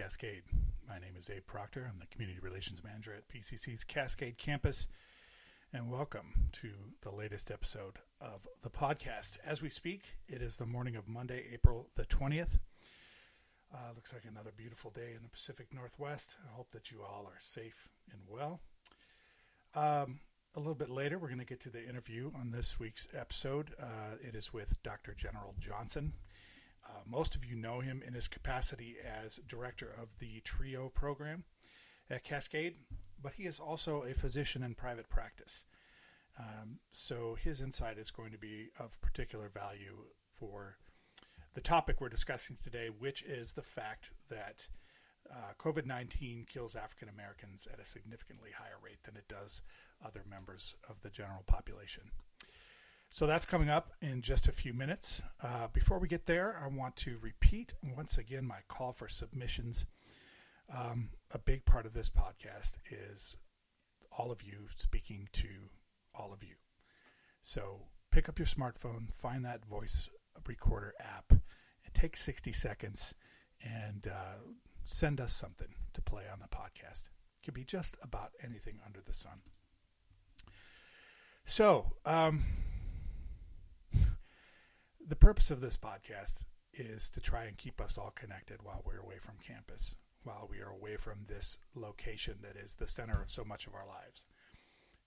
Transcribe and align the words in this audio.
Cascade. 0.00 0.44
My 0.88 0.98
name 0.98 1.12
is 1.18 1.28
Abe 1.28 1.44
Proctor. 1.44 1.86
I'm 1.86 1.98
the 1.98 2.06
Community 2.06 2.40
Relations 2.40 2.82
Manager 2.82 3.12
at 3.12 3.28
PCC's 3.28 3.84
Cascade 3.84 4.38
Campus, 4.38 4.88
and 5.74 5.90
welcome 5.90 6.48
to 6.52 6.70
the 7.02 7.10
latest 7.10 7.50
episode 7.50 7.98
of 8.18 8.48
the 8.62 8.70
podcast. 8.70 9.36
As 9.44 9.60
we 9.60 9.68
speak, 9.68 10.16
it 10.26 10.40
is 10.40 10.56
the 10.56 10.64
morning 10.64 10.96
of 10.96 11.06
Monday, 11.06 11.44
April 11.52 11.90
the 11.96 12.06
20th. 12.06 12.60
Uh, 13.74 13.92
looks 13.94 14.14
like 14.14 14.24
another 14.26 14.52
beautiful 14.56 14.90
day 14.90 15.12
in 15.14 15.22
the 15.22 15.28
Pacific 15.28 15.66
Northwest. 15.70 16.34
I 16.50 16.56
hope 16.56 16.70
that 16.70 16.90
you 16.90 17.02
all 17.02 17.26
are 17.26 17.38
safe 17.38 17.90
and 18.10 18.22
well. 18.26 18.60
Um, 19.74 20.20
a 20.56 20.60
little 20.60 20.74
bit 20.74 20.88
later, 20.88 21.18
we're 21.18 21.28
going 21.28 21.40
to 21.40 21.44
get 21.44 21.60
to 21.60 21.70
the 21.70 21.86
interview 21.86 22.30
on 22.34 22.52
this 22.52 22.80
week's 22.80 23.06
episode. 23.14 23.74
Uh, 23.78 24.16
it 24.26 24.34
is 24.34 24.50
with 24.50 24.82
Dr. 24.82 25.12
General 25.12 25.54
Johnson. 25.60 26.14
Uh, 26.90 27.02
most 27.06 27.36
of 27.36 27.44
you 27.44 27.54
know 27.54 27.80
him 27.80 28.02
in 28.04 28.14
his 28.14 28.26
capacity 28.26 28.96
as 29.04 29.40
director 29.48 29.94
of 30.00 30.18
the 30.18 30.40
TRIO 30.40 30.88
program 30.88 31.44
at 32.10 32.24
Cascade, 32.24 32.74
but 33.22 33.34
he 33.34 33.44
is 33.44 33.60
also 33.60 34.02
a 34.02 34.14
physician 34.14 34.62
in 34.62 34.74
private 34.74 35.08
practice. 35.08 35.66
Um, 36.38 36.78
so 36.92 37.36
his 37.40 37.60
insight 37.60 37.98
is 37.98 38.10
going 38.10 38.32
to 38.32 38.38
be 38.38 38.70
of 38.78 39.00
particular 39.00 39.48
value 39.48 40.06
for 40.34 40.78
the 41.54 41.60
topic 41.60 42.00
we're 42.00 42.08
discussing 42.08 42.56
today, 42.62 42.88
which 42.88 43.22
is 43.22 43.52
the 43.52 43.62
fact 43.62 44.10
that 44.28 44.66
uh, 45.30 45.52
COVID 45.58 45.86
19 45.86 46.46
kills 46.50 46.74
African 46.74 47.08
Americans 47.08 47.68
at 47.72 47.78
a 47.78 47.86
significantly 47.86 48.50
higher 48.56 48.78
rate 48.82 49.02
than 49.04 49.16
it 49.16 49.28
does 49.28 49.62
other 50.04 50.24
members 50.28 50.74
of 50.88 51.02
the 51.02 51.10
general 51.10 51.44
population. 51.46 52.10
So 53.12 53.26
that's 53.26 53.44
coming 53.44 53.68
up 53.68 53.90
in 54.00 54.22
just 54.22 54.46
a 54.46 54.52
few 54.52 54.72
minutes. 54.72 55.20
Uh, 55.42 55.66
before 55.72 55.98
we 55.98 56.06
get 56.06 56.26
there, 56.26 56.56
I 56.62 56.68
want 56.68 56.94
to 56.96 57.18
repeat 57.20 57.74
once 57.82 58.16
again 58.16 58.46
my 58.46 58.58
call 58.68 58.92
for 58.92 59.08
submissions. 59.08 59.84
Um, 60.72 61.10
a 61.32 61.38
big 61.38 61.64
part 61.64 61.86
of 61.86 61.92
this 61.92 62.08
podcast 62.08 62.76
is 62.88 63.36
all 64.16 64.30
of 64.30 64.42
you 64.44 64.68
speaking 64.76 65.28
to 65.32 65.48
all 66.14 66.32
of 66.32 66.44
you. 66.44 66.54
So 67.42 67.80
pick 68.12 68.28
up 68.28 68.38
your 68.38 68.46
smartphone, 68.46 69.12
find 69.12 69.44
that 69.44 69.66
voice 69.66 70.08
recorder 70.46 70.94
app. 71.00 71.32
It 71.84 71.92
takes 71.92 72.22
60 72.22 72.52
seconds 72.52 73.16
and 73.60 74.06
uh, 74.06 74.52
send 74.84 75.20
us 75.20 75.32
something 75.34 75.74
to 75.94 76.00
play 76.00 76.24
on 76.32 76.38
the 76.38 76.56
podcast. 76.56 77.08
It 77.40 77.44
could 77.44 77.54
be 77.54 77.64
just 77.64 77.96
about 78.00 78.30
anything 78.42 78.78
under 78.86 79.00
the 79.04 79.14
sun. 79.14 79.40
So, 81.44 81.94
um, 82.06 82.44
the 85.06 85.16
purpose 85.16 85.50
of 85.50 85.60
this 85.60 85.76
podcast 85.76 86.44
is 86.72 87.10
to 87.10 87.20
try 87.20 87.44
and 87.44 87.56
keep 87.56 87.80
us 87.80 87.98
all 87.98 88.12
connected 88.14 88.62
while 88.62 88.82
we're 88.84 89.00
away 89.00 89.18
from 89.18 89.34
campus, 89.44 89.96
while 90.22 90.48
we 90.50 90.60
are 90.60 90.70
away 90.70 90.96
from 90.96 91.24
this 91.26 91.58
location 91.74 92.36
that 92.42 92.56
is 92.56 92.74
the 92.74 92.86
center 92.86 93.22
of 93.22 93.30
so 93.30 93.44
much 93.44 93.66
of 93.66 93.74
our 93.74 93.86
lives 93.86 94.24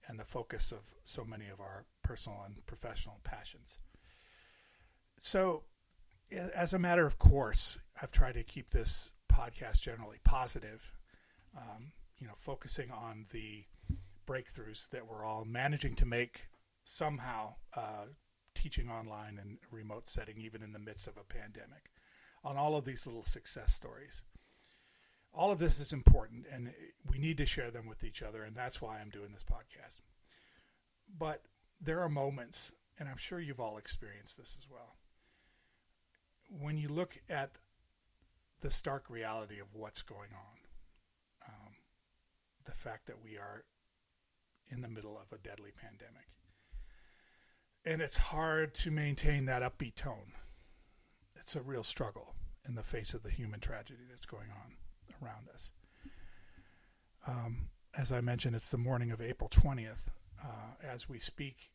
and 0.08 0.20
the 0.20 0.26
focus 0.26 0.72
of 0.72 0.94
so 1.04 1.24
many 1.24 1.48
of 1.48 1.60
our 1.60 1.86
personal 2.04 2.42
and 2.46 2.66
professional 2.66 3.20
passions. 3.24 3.78
So, 5.20 5.64
as 6.32 6.74
a 6.74 6.80
matter 6.80 7.06
of 7.06 7.20
course, 7.20 7.78
I've 8.02 8.12
tried 8.12 8.34
to 8.34 8.44
keep 8.44 8.72
this 8.72 9.14
podcast 9.32 9.82
generally 9.82 10.18
positive, 10.24 10.92
um, 11.56 11.94
you 12.20 12.28
know, 12.28 12.34
focusing 12.36 12.92
on 12.92 13.28
the 13.32 13.66
breakthroughs 14.28 14.90
that 14.90 15.08
we're 15.08 15.24
all 15.24 15.46
managing 15.46 15.96
to 15.96 16.06
make 16.06 16.48
somehow 16.84 17.56
uh, 17.76 18.06
teaching 18.56 18.90
online 18.90 19.40
and 19.42 19.58
remote 19.72 20.08
setting, 20.08 20.38
even 20.38 20.62
in 20.62 20.74
the 20.74 20.80
midst 20.80 21.08
of 21.08 21.18
a 21.18 21.24
pandemic, 21.24 21.92
on 22.44 22.58
all 22.58 22.76
of 22.76 22.86
these 22.86 23.06
little 23.06 23.26
success 23.26 23.74
stories. 23.74 24.22
All 25.34 25.52
of 25.52 25.60
this 25.60 25.80
is 25.80 25.92
important, 25.92 26.46
and 26.52 26.74
we 27.10 27.18
need 27.18 27.38
to 27.38 27.46
share 27.46 27.72
them 27.72 27.88
with 27.88 28.04
each 28.04 28.22
other, 28.22 28.44
and 28.44 28.56
that's 28.56 28.82
why 28.82 29.00
I'm 29.00 29.10
doing 29.10 29.32
this 29.34 29.44
podcast. 29.44 29.98
But 31.18 31.44
there 31.82 32.02
are 32.02 32.10
moments, 32.10 32.72
and 33.00 33.10
I'm 33.10 33.18
sure 33.18 33.40
you've 33.40 33.60
all 33.60 33.78
experienced 33.78 34.38
this 34.38 34.56
as 34.60 34.70
well, 34.70 34.96
when 36.50 36.78
you 36.78 36.88
look 36.88 37.20
at 37.30 37.52
the 38.62 38.70
stark 38.70 39.10
reality 39.10 39.60
of 39.60 39.74
what's 39.74 40.04
going 40.04 40.30
on, 40.34 40.58
um, 41.48 41.74
the 42.66 42.72
fact 42.72 43.08
that 43.08 43.24
we 43.24 43.38
are 43.38 43.66
in 44.70 44.82
the 44.82 44.88
middle 44.88 45.18
of 45.18 45.36
a 45.38 45.42
deadly 45.42 45.72
pandemic 45.76 46.28
and 47.86 48.02
it's 48.02 48.18
hard 48.18 48.74
to 48.74 48.92
maintain 48.92 49.46
that 49.46 49.62
upbeat 49.62 49.96
tone. 49.96 50.34
It's 51.36 51.56
a 51.56 51.62
real 51.62 51.84
struggle 51.84 52.34
in 52.68 52.76
the 52.76 52.84
face 52.84 53.14
of 53.14 53.24
the 53.24 53.30
human 53.30 53.60
tragedy 53.60 54.04
that's 54.10 54.26
going 54.26 54.50
on 54.50 54.76
around 55.22 55.50
us. 55.54 55.72
Um, 57.28 57.70
as 57.98 58.12
I 58.12 58.22
mentioned, 58.22 58.56
it's 58.56 58.72
the 58.72 58.78
morning 58.78 59.12
of 59.12 59.22
April 59.22 59.50
20th. 59.50 60.10
Uh, 60.42 60.76
as 60.84 61.10
we 61.10 61.20
speak, 61.20 61.72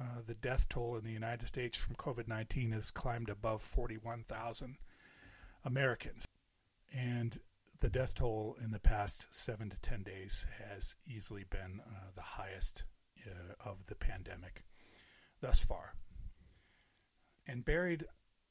uh, 0.00 0.20
the 0.26 0.34
death 0.34 0.68
toll 0.68 0.96
in 0.96 1.04
the 1.04 1.12
United 1.12 1.48
States 1.48 1.76
from 1.76 1.94
COVID 1.96 2.28
19 2.28 2.72
has 2.72 2.90
climbed 2.90 3.28
above 3.28 3.62
41,000 3.62 4.76
Americans. 5.64 6.26
And 6.92 7.38
the 7.80 7.88
death 7.88 8.14
toll 8.14 8.56
in 8.62 8.72
the 8.72 8.80
past 8.80 9.28
seven 9.30 9.70
to 9.70 9.80
10 9.80 10.02
days 10.02 10.44
has 10.58 10.94
easily 11.06 11.44
been 11.48 11.80
uh, 11.86 12.10
the 12.14 12.22
highest 12.22 12.84
uh, 13.26 13.54
of 13.68 13.86
the 13.86 13.94
pandemic 13.94 14.64
thus 15.40 15.58
far. 15.58 15.94
And 17.46 17.64
buried 17.64 18.04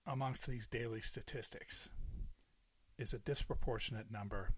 amongst 0.06 0.48
these 0.48 0.68
daily 0.68 1.02
statistics 1.02 1.90
is 2.98 3.14
a 3.14 3.20
disproportionate 3.20 4.12
number 4.12 4.54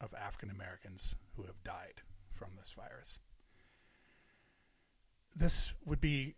of 0.00 0.14
African 0.14 0.50
Americans 0.50 1.14
who 1.36 1.42
have 1.44 1.62
died 1.64 2.02
from 2.30 2.50
this 2.56 2.72
virus. 2.72 3.18
This 5.34 5.72
would 5.84 6.00
be 6.00 6.36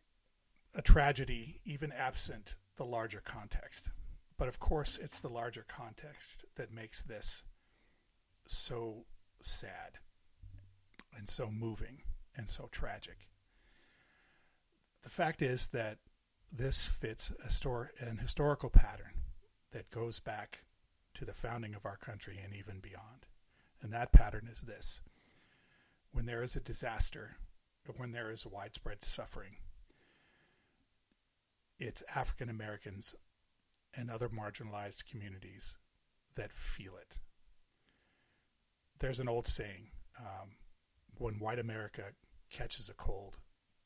a 0.75 0.83
tragedy, 0.83 1.61
even 1.65 1.93
absent 1.93 2.57
the 2.77 2.85
larger 2.85 3.21
context. 3.21 3.91
But 4.39 4.49
of 4.49 4.59
course, 4.59 4.99
it's 5.01 5.21
the 5.21 5.29
larger 5.29 5.65
context 5.69 6.45
that 6.57 6.73
makes 6.73 7.03
this 7.03 7.45
so 8.47 9.05
sad 9.43 9.99
and 11.17 11.29
so 11.29 11.51
moving 11.51 12.03
and 12.37 12.49
so 12.49 12.69
tragic. 12.73 13.29
The 15.03 15.11
fact 15.11 15.43
is 15.43 15.69
that 15.69 15.99
this 16.53 16.85
fits 16.85 17.31
a 17.31 17.49
histor- 17.49 17.89
an 17.99 18.19
historical 18.19 18.71
pattern 18.71 19.23
that 19.73 19.91
goes 19.91 20.21
back 20.21 20.65
to 21.15 21.25
the 21.25 21.33
founding 21.33 21.75
of 21.75 21.87
our 21.87 21.97
country 21.97 22.39
and 22.43 22.55
even 22.55 22.81
beyond. 22.81 23.27
And 23.81 23.93
that 23.93 24.13
pattern 24.13 24.49
is 24.51 24.63
this 24.63 25.01
when 26.13 26.27
there 26.27 26.43
is 26.43 26.55
a 26.55 26.61
disaster, 26.61 27.37
when 27.97 28.13
there 28.13 28.31
is 28.31 28.47
widespread 28.47 29.03
suffering, 29.03 29.57
it's 31.79 32.05
African 32.15 32.49
Americans 32.49 33.15
and 33.95 34.11
other 34.11 34.29
marginalized 34.29 35.09
communities 35.11 35.79
that 36.37 36.53
feel 36.53 36.97
it. 36.97 37.17
There's 39.01 39.19
an 39.19 39.29
old 39.29 39.49
saying 39.49 39.91
um, 40.19 40.57
when 41.19 41.41
white 41.41 41.59
America 41.59 42.13
catches 42.51 42.89
a 42.89 42.95
cold, 42.95 43.39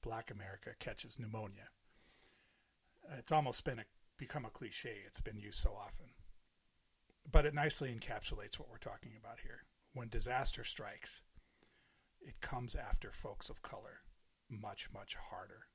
black 0.06 0.30
America 0.30 0.70
catches 0.78 1.18
pneumonia. 1.18 1.70
It's 3.18 3.32
almost 3.32 3.64
been 3.64 3.80
a, 3.80 3.84
become 4.16 4.44
a 4.44 4.50
cliche. 4.50 4.98
It's 5.04 5.20
been 5.20 5.40
used 5.40 5.58
so 5.58 5.70
often. 5.70 6.10
But 7.30 7.44
it 7.44 7.54
nicely 7.54 7.88
encapsulates 7.88 8.56
what 8.56 8.70
we're 8.70 8.78
talking 8.78 9.12
about 9.18 9.40
here. 9.42 9.64
When 9.94 10.08
disaster 10.08 10.62
strikes, 10.62 11.22
it 12.20 12.40
comes 12.40 12.76
after 12.76 13.10
folks 13.10 13.50
of 13.50 13.62
color 13.62 14.02
much, 14.48 14.88
much 14.94 15.16
harder, 15.30 15.66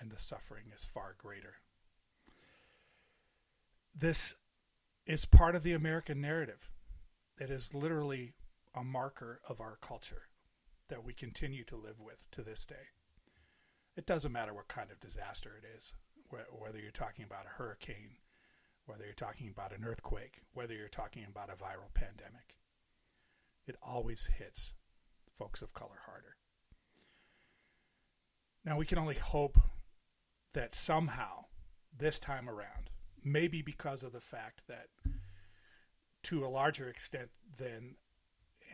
and 0.00 0.10
the 0.10 0.18
suffering 0.18 0.64
is 0.74 0.84
far 0.84 1.14
greater. 1.16 1.54
This 3.94 4.34
is 5.06 5.26
part 5.26 5.54
of 5.54 5.62
the 5.62 5.74
American 5.74 6.20
narrative. 6.20 6.68
It 7.38 7.50
is 7.50 7.72
literally 7.72 8.34
a 8.74 8.82
marker 8.82 9.40
of 9.48 9.60
our 9.60 9.78
culture 9.80 10.22
that 10.88 11.04
we 11.04 11.12
continue 11.12 11.62
to 11.66 11.76
live 11.76 12.00
with 12.00 12.24
to 12.32 12.42
this 12.42 12.66
day. 12.66 12.88
It 13.96 14.06
doesn't 14.06 14.32
matter 14.32 14.52
what 14.52 14.68
kind 14.68 14.90
of 14.90 15.00
disaster 15.00 15.52
it 15.56 15.66
is, 15.76 15.92
whether 16.28 16.78
you're 16.78 16.90
talking 16.90 17.24
about 17.24 17.46
a 17.46 17.56
hurricane, 17.62 18.16
whether 18.86 19.04
you're 19.04 19.14
talking 19.14 19.48
about 19.48 19.76
an 19.76 19.84
earthquake, 19.84 20.40
whether 20.52 20.74
you're 20.74 20.88
talking 20.88 21.24
about 21.28 21.50
a 21.50 21.52
viral 21.52 21.94
pandemic. 21.94 22.56
It 23.66 23.76
always 23.82 24.28
hits 24.38 24.74
folks 25.30 25.62
of 25.62 25.72
color 25.72 26.00
harder. 26.06 26.36
Now, 28.64 28.76
we 28.76 28.86
can 28.86 28.98
only 28.98 29.16
hope 29.16 29.58
that 30.54 30.74
somehow, 30.74 31.46
this 31.96 32.18
time 32.18 32.48
around, 32.48 32.90
maybe 33.22 33.62
because 33.62 34.02
of 34.02 34.12
the 34.12 34.20
fact 34.20 34.62
that 34.68 34.88
to 36.24 36.44
a 36.44 36.48
larger 36.48 36.88
extent 36.88 37.30
than 37.58 37.96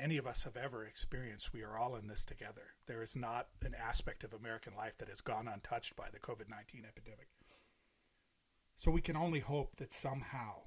any 0.00 0.16
of 0.16 0.26
us 0.26 0.44
have 0.44 0.56
ever 0.56 0.84
experienced. 0.84 1.52
We 1.52 1.62
are 1.62 1.76
all 1.76 1.94
in 1.96 2.08
this 2.08 2.24
together. 2.24 2.74
There 2.86 3.02
is 3.02 3.14
not 3.14 3.48
an 3.62 3.74
aspect 3.74 4.24
of 4.24 4.32
American 4.32 4.74
life 4.76 4.96
that 4.98 5.08
has 5.08 5.20
gone 5.20 5.46
untouched 5.46 5.96
by 5.96 6.08
the 6.12 6.18
COVID 6.18 6.48
19 6.48 6.84
epidemic. 6.88 7.28
So 8.76 8.90
we 8.90 9.02
can 9.02 9.16
only 9.16 9.40
hope 9.40 9.76
that 9.76 9.92
somehow 9.92 10.62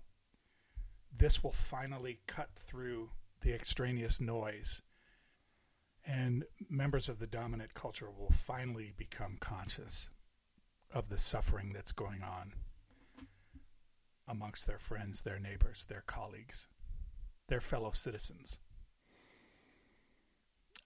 this 1.12 1.44
will 1.44 1.52
finally 1.52 2.20
cut 2.28 2.50
through 2.56 3.10
the 3.42 3.54
extraneous 3.54 4.22
noise 4.22 4.82
and 6.06 6.44
members 6.70 7.08
of 7.08 7.20
the 7.20 7.28
dominant 7.28 7.74
culture 7.74 8.10
will 8.12 8.32
finally 8.32 8.94
become 8.98 9.38
conscious 9.40 10.10
of 10.94 11.10
the 11.10 11.18
suffering 11.18 11.72
that's 11.74 11.92
going 11.92 12.22
on 12.22 12.54
amongst 14.28 14.68
their 14.68 14.78
friends, 14.78 15.22
their 15.22 15.40
neighbors, 15.40 15.86
their 15.88 16.04
colleagues, 16.06 16.68
their 17.48 17.62
fellow 17.62 17.92
citizens. 17.92 18.60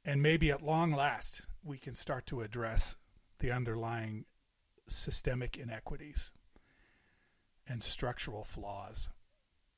And 0.07 0.23
maybe 0.23 0.49
at 0.51 0.63
long 0.63 0.93
last, 0.93 1.41
we 1.65 1.77
can 1.77 1.93
start 1.93 2.25
to 2.27 2.39
address 2.39 2.95
the 3.39 3.51
underlying 3.51 4.23
systemic 4.87 5.57
inequities 5.57 6.31
and 7.67 7.83
structural 7.83 8.45
flaws 8.45 9.09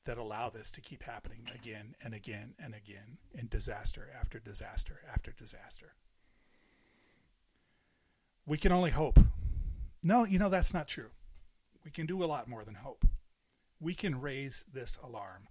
that 0.06 0.20
allow 0.20 0.52
this 0.52 0.70
to 0.70 0.82
keep 0.82 1.02
happening 1.02 1.50
again 1.54 1.96
and 2.04 2.14
again 2.14 2.54
and 2.64 2.76
again 2.76 3.18
in 3.34 3.48
disaster 3.48 4.08
after 4.18 4.38
disaster 4.38 5.00
after 5.12 5.32
disaster. 5.32 5.94
We 8.46 8.60
can 8.60 8.72
only 8.72 8.92
hope. 8.92 9.20
No, 10.04 10.26
you 10.26 10.38
know, 10.38 10.50
that's 10.50 10.76
not 10.76 10.88
true. 10.88 11.10
We 11.84 11.90
can 11.90 12.06
do 12.06 12.24
a 12.24 12.26
lot 12.26 12.48
more 12.48 12.64
than 12.64 12.76
hope. 12.76 13.04
We 13.80 13.96
can 13.96 14.22
raise 14.22 14.64
this 14.72 15.00
alarm. 15.04 15.48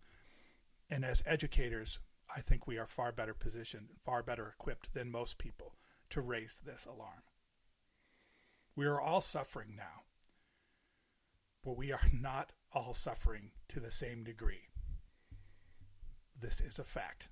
And 0.88 1.04
as 1.04 1.20
educators, 1.26 1.98
I 2.34 2.40
think 2.40 2.66
we 2.66 2.78
are 2.78 2.86
far 2.86 3.12
better 3.12 3.34
positioned, 3.34 3.88
far 3.98 4.22
better 4.22 4.48
equipped 4.48 4.92
than 4.94 5.10
most 5.10 5.38
people 5.38 5.76
to 6.10 6.20
raise 6.20 6.60
this 6.64 6.84
alarm. 6.86 7.22
We 8.76 8.86
are 8.86 9.00
all 9.00 9.20
suffering 9.20 9.74
now, 9.76 10.04
but 11.64 11.76
we 11.76 11.92
are 11.92 12.08
not 12.12 12.52
all 12.72 12.94
suffering 12.94 13.50
to 13.70 13.80
the 13.80 13.90
same 13.90 14.24
degree. 14.24 14.68
This 16.40 16.60
is 16.60 16.78
a 16.78 16.84
fact. 16.84 17.28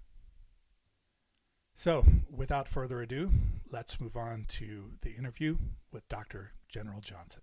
So, 1.74 2.04
without 2.30 2.68
further 2.68 3.02
ado, 3.02 3.30
let's 3.70 4.00
move 4.00 4.16
on 4.16 4.46
to 4.48 4.92
the 5.02 5.12
interview 5.14 5.58
with 5.92 6.08
Dr. 6.08 6.52
General 6.68 7.00
Johnson. 7.00 7.42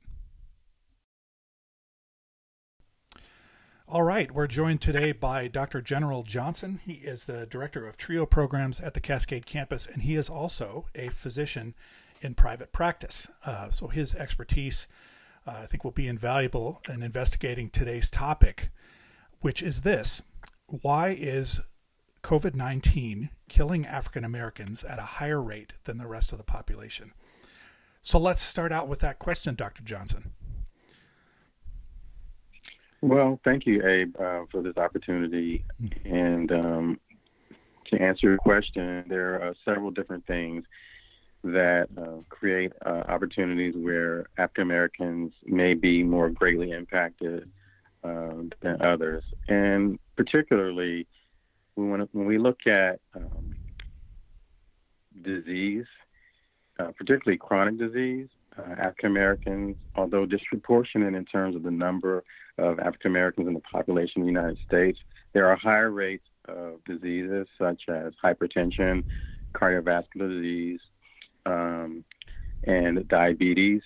All 3.85 4.03
right, 4.03 4.31
we're 4.31 4.47
joined 4.47 4.79
today 4.79 5.11
by 5.11 5.49
Dr. 5.49 5.81
General 5.81 6.23
Johnson. 6.23 6.79
He 6.85 6.93
is 6.93 7.25
the 7.25 7.45
director 7.45 7.85
of 7.85 7.97
TRIO 7.97 8.25
programs 8.25 8.79
at 8.79 8.93
the 8.93 9.01
Cascade 9.01 9.45
campus, 9.45 9.85
and 9.85 10.03
he 10.03 10.15
is 10.15 10.29
also 10.29 10.85
a 10.95 11.09
physician 11.09 11.75
in 12.21 12.33
private 12.33 12.71
practice. 12.71 13.27
Uh, 13.45 13.71
so 13.71 13.89
his 13.89 14.15
expertise, 14.15 14.87
uh, 15.45 15.59
I 15.63 15.65
think, 15.65 15.83
will 15.83 15.91
be 15.91 16.07
invaluable 16.07 16.81
in 16.87 17.03
investigating 17.03 17.69
today's 17.69 18.09
topic, 18.09 18.69
which 19.41 19.61
is 19.61 19.81
this 19.81 20.21
Why 20.67 21.09
is 21.09 21.59
COVID 22.23 22.55
19 22.55 23.31
killing 23.49 23.85
African 23.85 24.23
Americans 24.23 24.85
at 24.85 24.97
a 24.97 25.17
higher 25.19 25.41
rate 25.41 25.73
than 25.83 25.97
the 25.97 26.07
rest 26.07 26.31
of 26.31 26.37
the 26.37 26.45
population? 26.45 27.11
So 28.01 28.17
let's 28.17 28.41
start 28.41 28.71
out 28.71 28.87
with 28.87 28.99
that 28.99 29.19
question, 29.19 29.55
Dr. 29.55 29.83
Johnson. 29.83 30.31
Well, 33.03 33.37
thank 33.43 33.65
you, 33.65 33.85
Abe, 33.85 34.15
uh, 34.17 34.43
for 34.49 34.61
this 34.61 34.77
opportunity. 34.77 35.65
And 36.05 36.49
um, 36.53 36.99
to 37.87 38.01
answer 38.01 38.29
your 38.29 38.37
question, 38.37 39.03
there 39.09 39.41
are 39.41 39.53
several 39.65 39.91
different 39.91 40.25
things 40.25 40.63
that 41.43 41.89
uh, 41.97 42.21
create 42.29 42.71
uh, 42.85 43.03
opportunities 43.09 43.75
where 43.75 44.27
African 44.37 44.63
Americans 44.63 45.33
may 45.45 45.73
be 45.73 46.01
more 46.01 46.29
greatly 46.29 46.71
impacted 46.71 47.51
uh, 48.05 48.43
than 48.61 48.81
others. 48.81 49.25
And 49.49 49.99
particularly, 50.15 51.05
we 51.75 51.85
want 51.85 52.07
when 52.13 52.25
we 52.25 52.37
look 52.37 52.65
at 52.67 53.01
um, 53.13 53.53
disease, 55.21 55.87
uh, 56.79 56.91
particularly 56.97 57.37
chronic 57.37 57.77
disease, 57.77 58.29
uh, 58.57 58.71
African 58.73 59.07
Americans, 59.07 59.75
although 59.95 60.25
disproportionate 60.25 61.15
in 61.15 61.25
terms 61.25 61.55
of 61.55 61.63
the 61.63 61.71
number 61.71 62.23
of 62.57 62.79
African 62.79 63.11
Americans 63.11 63.47
in 63.47 63.53
the 63.53 63.59
population 63.59 64.21
of 64.21 64.25
the 64.25 64.31
United 64.31 64.57
States, 64.65 64.99
there 65.33 65.47
are 65.47 65.55
higher 65.55 65.91
rates 65.91 66.25
of 66.47 66.83
diseases 66.85 67.47
such 67.57 67.83
as 67.89 68.13
hypertension, 68.23 69.03
cardiovascular 69.53 70.29
disease, 70.29 70.79
um, 71.45 72.03
and 72.65 73.07
diabetes, 73.07 73.81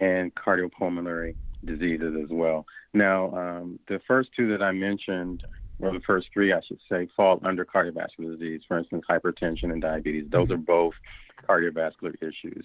and 0.00 0.34
cardiopulmonary 0.34 1.34
diseases 1.64 2.14
as 2.22 2.30
well. 2.30 2.66
Now, 2.94 3.34
um, 3.36 3.78
the 3.88 4.00
first 4.06 4.30
two 4.36 4.48
that 4.50 4.62
I 4.62 4.72
mentioned, 4.72 5.44
or 5.80 5.92
the 5.92 6.00
first 6.00 6.28
three, 6.32 6.52
I 6.52 6.60
should 6.66 6.80
say, 6.90 7.08
fall 7.16 7.40
under 7.44 7.64
cardiovascular 7.64 8.32
disease. 8.32 8.62
For 8.66 8.78
instance, 8.78 9.04
hypertension 9.08 9.72
and 9.72 9.80
diabetes; 9.80 10.26
those 10.30 10.48
mm-hmm. 10.48 10.54
are 10.54 10.56
both 10.56 10.94
cardiovascular 11.48 12.14
issues. 12.20 12.64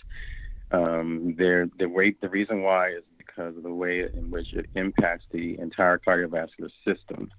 Um, 0.74 1.36
the 1.38 1.70
way, 1.88 2.16
the 2.22 2.30
reason 2.30 2.64
why 2.64 2.90
is 2.90 3.04
because 3.18 3.56
of 3.56 3.64
the 3.64 3.74
way 3.74 4.02
in 4.02 4.32
which 4.32 4.54
it 4.54 4.66
impacts 4.76 5.26
the 5.32 5.58
entire 5.60 6.00
cardiovascular 6.00 6.70
system 6.86 7.32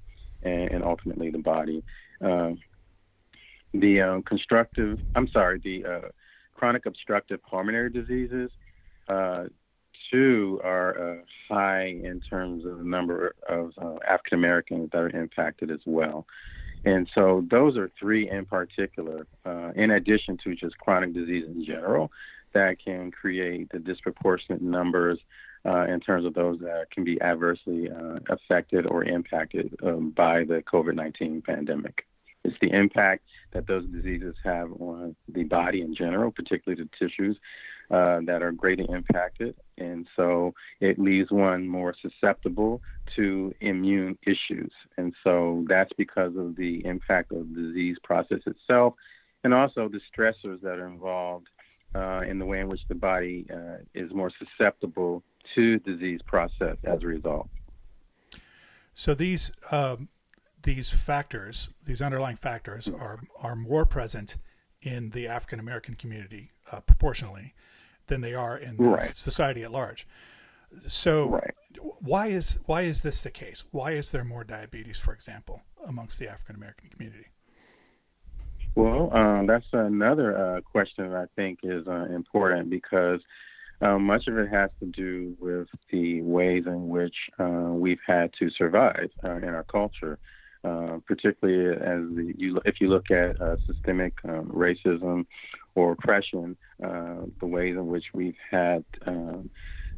and, 0.43 0.71
and 0.71 0.85
ultimately 0.85 1.31
the 1.31 1.39
body. 1.39 1.83
Uh, 2.25 2.53
the 3.73 4.01
um, 4.01 4.23
constructive, 4.23 4.99
I'm 5.17 5.29
sorry, 5.29 5.61
the 5.63 5.85
uh, 5.85 6.09
chronic 6.55 6.87
obstructive 6.87 7.43
pulmonary 7.43 7.91
diseases, 7.91 8.51
uh, 9.09 9.45
too, 10.11 10.61
are 10.63 11.13
uh, 11.13 11.17
high 11.49 11.87
in 11.87 12.21
terms 12.21 12.65
of 12.65 12.79
the 12.79 12.85
number 12.85 13.35
of 13.49 13.73
uh, 13.79 13.97
African 14.09 14.39
Americans 14.39 14.91
that 14.93 14.99
are 14.99 15.11
impacted 15.11 15.71
as 15.71 15.81
well. 15.87 16.27
And 16.85 17.09
so 17.15 17.45
those 17.51 17.77
are 17.77 17.91
three 17.99 18.31
in 18.31 18.45
particular, 18.45 19.27
uh, 19.45 19.71
in 19.75 19.91
addition 19.91 20.39
to 20.45 20.55
just 20.55 20.79
chronic 20.79 21.15
disease 21.15 21.47
in 21.49 21.65
general, 21.65 22.13
that 22.55 22.77
can 22.83 23.11
create 23.11 23.71
the 23.71 23.79
disproportionate 23.79 24.63
numbers 24.63 25.19
uh, 25.67 25.87
in 25.87 26.01
terms 26.01 26.27
of 26.27 26.35
those 26.35 26.59
that 26.61 26.91
can 26.91 27.05
be 27.05 27.21
adversely 27.21 27.89
uh, 27.91 28.19
affected 28.29 28.87
or 28.87 29.05
impacted 29.05 29.75
um, 29.83 30.11
by 30.11 30.45
the 30.45 30.63
COVID 30.71 30.95
19 30.95 31.43
pandemic. 31.43 32.07
It's 32.45 32.57
the 32.61 32.71
impact 32.71 33.23
that 33.53 33.67
those 33.67 33.87
diseases 33.87 34.35
have 34.45 34.71
on 34.79 35.17
the 35.33 35.45
body 35.45 35.81
in 35.81 35.95
general, 35.95 36.31
particularly 36.31 36.85
the 36.85 37.07
tissues 37.07 37.39
uh, 37.91 38.21
that 38.27 38.43
are 38.43 38.53
greatly 38.53 38.87
impacted. 38.91 39.55
And 39.79 40.07
so 40.15 40.55
it 40.81 40.99
leaves 40.99 41.31
one 41.31 41.67
more 41.67 41.95
susceptible 42.03 42.83
to 43.17 43.55
immune 43.61 44.19
issues. 44.27 44.73
And 44.99 45.15
so 45.23 45.65
that's 45.69 45.93
because 45.97 46.37
of 46.37 46.57
the 46.57 46.85
impact 46.85 47.33
of 47.33 47.55
the 47.55 47.63
disease 47.63 47.97
process 48.03 48.41
itself 48.47 48.95
and 49.43 49.53
also 49.55 49.89
the 49.89 50.01
stressors 50.11 50.61
that 50.63 50.79
are 50.79 50.87
involved 50.87 51.49
uh, 51.95 52.21
in 52.29 52.39
the 52.39 52.47
way 52.47 52.61
in 52.61 52.69
which 52.69 52.81
the 52.89 52.95
body 52.95 53.47
uh, 53.53 53.77
is 53.95 54.13
more 54.13 54.31
susceptible 54.39 55.23
to 55.55 55.79
disease 55.81 56.21
process 56.27 56.77
as 56.85 57.03
a 57.03 57.07
result. 57.07 57.49
So 58.95 59.15
these 59.15 59.53
um, 59.71 60.09
these 60.63 60.91
factors, 60.91 61.71
these 61.85 62.01
underlying 62.01 62.37
factors, 62.37 62.89
are 62.89 63.21
are 63.41 63.57
more 63.57 63.85
present 63.85 64.37
in 64.81 65.11
the 65.11 65.27
African 65.27 65.59
American 65.59 65.95
community 65.95 66.53
uh, 66.71 66.81
proportionally 66.81 67.55
than 68.07 68.21
they 68.21 68.35
are 68.35 68.57
in 68.57 68.77
right. 68.77 69.03
society 69.03 69.63
at 69.63 69.73
large. 69.73 70.07
So 70.89 71.29
right. 71.29 71.55
why 72.01 72.29
is 72.29 72.59
why 72.67 72.83
is 72.83 73.03
this 73.03 73.23
the 73.23 73.31
case? 73.31 73.65
Why 73.71 73.93
is 73.93 74.11
there 74.11 74.25
more 74.25 74.45
diabetes, 74.45 74.99
for 74.99 75.13
example, 75.13 75.63
amongst 75.87 76.19
the 76.19 76.29
African 76.29 76.57
American 76.57 76.89
community? 76.89 77.29
Well, 78.77 79.11
um, 79.13 79.47
that's 79.47 79.67
another 79.73 80.37
uh, 80.37 80.61
question 80.63 81.11
that 81.11 81.17
I 81.17 81.27
think 81.37 81.61
is 81.63 81.87
uh, 81.87 82.07
important 82.07 82.71
because 82.71 83.21
um, 83.81 84.05
much 84.05 84.27
of 84.27 84.37
it 84.37 84.49
has 84.49 84.71
to 84.81 84.87
do 84.87 85.37
with 85.39 85.69
the 85.93 86.23
ways 86.23 86.65
in 86.67 86.89
which 86.89 87.15
uh, 87.39 87.71
we've 87.71 88.01
had 88.05 88.33
to 88.41 88.51
survive 88.51 89.11
uh, 89.23 89.37
in 89.37 89.49
our 89.51 89.65
culture, 89.65 90.19
uh, 90.65 90.99
particularly 91.07 91.77
as 91.77 92.17
the, 92.17 92.35
you, 92.37 92.61
if 92.65 92.81
you 92.81 92.89
look 92.89 93.13
at 93.13 93.41
uh, 93.41 93.57
systemic 93.67 94.15
um, 94.25 94.51
racism 94.53 95.25
or 95.77 95.93
oppression, 95.93 96.57
the 96.81 97.47
ways 97.47 97.77
in 97.77 97.87
which 97.87 98.05
we've 98.13 98.37
had 98.51 98.85
um, 99.07 99.51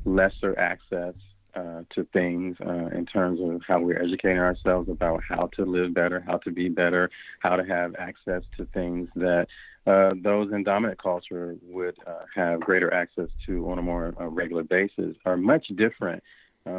lesser 0.05 0.59
access 0.59 1.15
uh, 1.57 1.83
to 1.91 2.05
things 2.13 2.57
uh, 2.61 2.87
in 2.89 3.07
terms 3.07 3.41
of 3.43 3.63
how 3.67 3.81
we're 3.81 4.01
educating 4.03 4.39
ourselves 4.39 4.91
about 4.91 5.23
how 5.27 5.49
to 5.57 5.65
live 5.65 5.95
better, 5.95 6.23
how 6.27 6.37
to 6.37 6.51
be 6.51 6.69
better, 6.69 7.11
how 7.41 7.57
to 7.57 7.65
have 7.65 7.95
access 7.99 8.43
to 8.57 8.67
things 8.75 9.09
that 9.17 9.47
uh, 9.87 10.13
those 10.23 10.53
in 10.53 10.65
dominant 10.65 11.01
culture 11.03 11.57
would 11.63 11.97
uh, 12.07 12.25
have 12.35 12.61
greater 12.61 12.93
access 12.93 13.29
to 13.47 13.71
on 13.71 13.79
a 13.79 13.83
more 13.83 14.15
uh, 14.21 14.27
regular 14.27 14.65
basis 14.65 15.17
are 15.25 15.37
much 15.37 15.67
different 15.77 16.23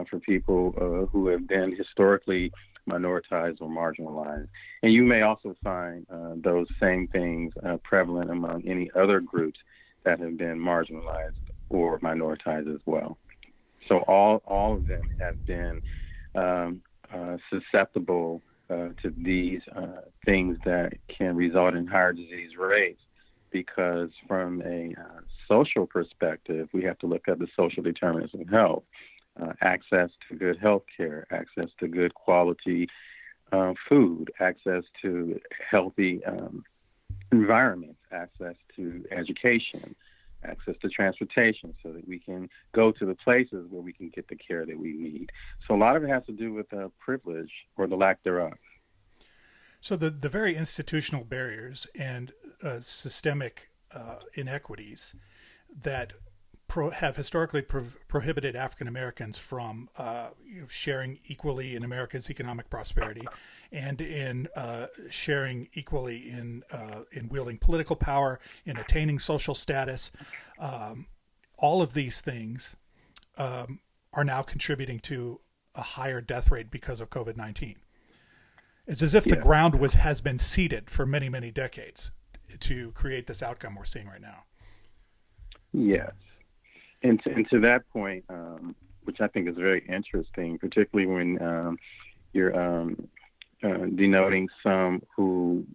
for 0.09 0.19
people 0.19 1.07
who 1.13 1.27
have 1.27 1.47
been 1.47 1.73
historically 1.73 2.51
minoritized 2.89 3.61
or 3.61 3.69
marginalized. 3.69 4.49
And 4.83 4.91
you 4.91 5.03
may 5.03 5.21
also 5.21 5.55
find 5.63 6.05
those 6.43 6.67
same 6.77 7.07
things 7.07 7.53
prevalent 7.85 8.29
among 8.29 8.67
any 8.67 8.91
other 8.97 9.21
groups 9.21 9.57
that 10.03 10.19
have 10.19 10.37
been 10.37 10.59
marginalized 10.59 11.35
or 11.69 11.99
minoritized 11.99 12.73
as 12.75 12.81
well. 12.85 13.17
So 13.87 13.99
all 13.99 14.41
all 14.45 14.75
of 14.75 14.87
them 14.87 15.09
have 15.19 15.45
been 15.45 15.81
um, 16.35 16.81
uh, 17.13 17.37
susceptible 17.49 18.41
uh, 18.69 18.89
to 19.01 19.13
these 19.17 19.61
uh, 19.75 20.01
things 20.25 20.57
that 20.65 20.93
can 21.07 21.35
result 21.35 21.73
in 21.73 21.87
higher 21.87 22.13
disease 22.13 22.57
rates 22.57 23.01
because 23.51 24.09
from 24.27 24.61
a 24.61 24.93
uh, 24.99 25.21
social 25.47 25.87
perspective, 25.87 26.67
we 26.73 26.83
have 26.83 26.97
to 26.99 27.07
look 27.07 27.27
at 27.27 27.39
the 27.39 27.47
social 27.55 27.81
determinants 27.81 28.33
of 28.33 28.47
health, 28.49 28.83
uh, 29.41 29.53
access 29.61 30.09
to 30.27 30.35
good 30.35 30.57
health 30.59 30.83
care, 30.95 31.25
access 31.31 31.71
to 31.79 31.87
good 31.87 32.13
quality 32.13 32.87
uh, 33.51 33.73
food, 33.87 34.31
access 34.39 34.83
to 35.01 35.39
healthy 35.71 36.23
um, 36.25 36.63
environments, 37.31 37.99
access 38.11 38.55
to 38.75 39.05
education, 39.11 39.95
access 40.43 40.75
to 40.81 40.89
transportation 40.89 41.73
so 41.83 41.91
that 41.91 42.07
we 42.07 42.19
can 42.19 42.49
go 42.73 42.91
to 42.91 43.05
the 43.05 43.15
places 43.15 43.65
where 43.69 43.81
we 43.81 43.93
can 43.93 44.09
get 44.09 44.27
the 44.27 44.35
care 44.35 44.65
that 44.65 44.77
we 44.77 44.93
need. 44.93 45.31
So 45.67 45.75
a 45.75 45.77
lot 45.77 45.95
of 45.95 46.03
it 46.03 46.09
has 46.09 46.25
to 46.25 46.31
do 46.31 46.53
with 46.53 46.71
uh, 46.73 46.89
privilege 46.99 47.51
or 47.75 47.87
the 47.87 47.95
lack 47.95 48.23
thereof. 48.23 48.53
So 49.81 49.95
the, 49.95 50.09
the 50.09 50.29
very 50.29 50.55
institutional 50.55 51.23
barriers 51.23 51.87
and 51.97 52.31
uh, 52.63 52.81
systemic 52.81 53.69
uh, 53.93 54.17
inequities 54.33 55.15
that 55.83 56.13
pro- 56.67 56.89
have 56.89 57.15
historically 57.15 57.61
pro- 57.61 57.93
prohibited 58.07 58.55
African 58.55 58.87
Americans 58.87 59.37
from 59.37 59.89
uh, 59.97 60.29
you 60.45 60.61
know, 60.61 60.67
sharing 60.67 61.19
equally 61.25 61.75
in 61.75 61.83
America's 61.83 62.29
economic 62.29 62.69
prosperity 62.69 63.25
and 63.71 64.01
in 64.01 64.47
uh, 64.55 64.87
sharing 65.09 65.67
equally 65.73 66.29
in 66.29 66.63
uh, 66.71 67.01
in 67.11 67.29
wielding 67.29 67.57
political 67.57 67.95
power, 67.95 68.39
in 68.65 68.77
attaining 68.77 69.19
social 69.19 69.55
status. 69.55 70.11
Um, 70.59 71.07
all 71.57 71.81
of 71.81 71.93
these 71.93 72.21
things 72.21 72.75
um, 73.37 73.79
are 74.13 74.23
now 74.23 74.41
contributing 74.41 74.99
to 74.99 75.41
a 75.75 75.81
higher 75.81 76.21
death 76.21 76.51
rate 76.51 76.71
because 76.71 77.01
of 77.01 77.09
COVID 77.09 77.37
nineteen. 77.37 77.75
It's 78.85 79.01
as 79.03 79.13
if 79.13 79.27
yeah. 79.27 79.35
the 79.35 79.41
ground 79.41 79.75
was 79.75 79.93
has 79.95 80.21
been 80.21 80.39
seeded 80.39 80.89
for 80.89 81.05
many 81.05 81.29
many 81.29 81.51
decades 81.51 82.11
to 82.59 82.91
create 82.93 83.27
this 83.27 83.43
outcome 83.43 83.75
we're 83.75 83.85
seeing 83.85 84.07
right 84.07 84.21
now. 84.21 84.43
Yes, 85.73 86.13
and 87.03 87.21
to, 87.23 87.31
and 87.31 87.49
to 87.49 87.59
that 87.59 87.87
point, 87.91 88.23
um, 88.29 88.75
which 89.03 89.19
I 89.19 89.27
think 89.27 89.49
is 89.49 89.55
very 89.55 89.85
interesting, 89.87 90.57
particularly 90.57 91.11
when 91.11 91.41
um, 91.41 91.77
you're 92.33 92.57
um, 92.57 93.07
uh, 93.63 93.85
denoting 93.95 94.47
some 94.63 95.01
who 95.15 95.65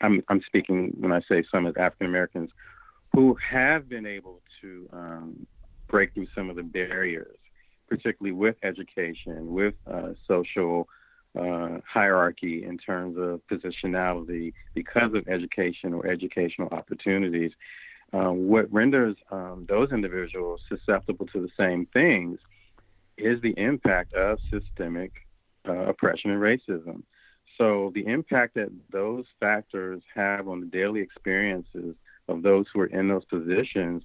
I'm, 0.00 0.22
I'm 0.28 0.42
speaking 0.46 0.94
when 0.98 1.12
I 1.12 1.20
say 1.28 1.44
some 1.50 1.66
as 1.66 1.74
African 1.76 2.06
Americans 2.06 2.50
who 3.14 3.36
have 3.50 3.88
been 3.88 4.06
able 4.06 4.40
to 4.60 4.88
um, 4.92 5.46
break 5.88 6.14
through 6.14 6.26
some 6.34 6.50
of 6.50 6.56
the 6.56 6.62
barriers, 6.62 7.36
particularly 7.88 8.32
with 8.32 8.56
education, 8.62 9.52
with 9.52 9.74
uh, 9.86 10.10
social 10.26 10.88
uh, 11.38 11.78
hierarchy 11.90 12.64
in 12.64 12.78
terms 12.78 13.16
of 13.18 13.40
positionality 13.50 14.52
because 14.74 15.14
of 15.14 15.26
education 15.28 15.94
or 15.94 16.06
educational 16.06 16.68
opportunities. 16.72 17.52
Uh, 18.12 18.30
what 18.30 18.72
renders 18.72 19.16
um, 19.30 19.66
those 19.68 19.90
individuals 19.92 20.60
susceptible 20.68 21.26
to 21.26 21.40
the 21.40 21.50
same 21.58 21.86
things 21.92 22.38
is 23.18 23.40
the 23.42 23.54
impact 23.58 24.14
of 24.14 24.38
systemic 24.50 25.12
uh, 25.66 25.72
oppression 25.72 26.30
and 26.30 26.40
racism. 26.40 27.02
So 27.56 27.90
the 27.94 28.06
impact 28.06 28.54
that 28.54 28.70
those 28.92 29.24
factors 29.40 30.02
have 30.14 30.48
on 30.48 30.60
the 30.60 30.66
daily 30.66 31.00
experiences 31.00 31.96
of 32.28 32.42
those 32.42 32.66
who 32.72 32.80
are 32.80 32.86
in 32.86 33.08
those 33.08 33.24
positions 33.24 34.02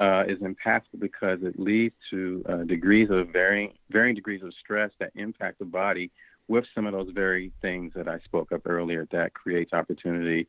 uh, 0.00 0.24
is 0.26 0.38
impactful 0.38 0.98
because 1.00 1.40
it 1.42 1.58
leads 1.58 1.94
to 2.10 2.44
uh, 2.48 2.56
degrees 2.64 3.08
of 3.10 3.28
varying 3.28 3.72
varying 3.90 4.14
degrees 4.14 4.42
of 4.42 4.52
stress 4.60 4.90
that 5.00 5.10
impact 5.16 5.58
the 5.58 5.64
body 5.64 6.10
with 6.48 6.64
some 6.74 6.86
of 6.86 6.92
those 6.92 7.10
very 7.12 7.52
things 7.60 7.92
that 7.94 8.08
I 8.08 8.18
spoke 8.20 8.52
of 8.52 8.62
earlier 8.64 9.06
that 9.12 9.34
creates 9.34 9.72
opportunity 9.72 10.46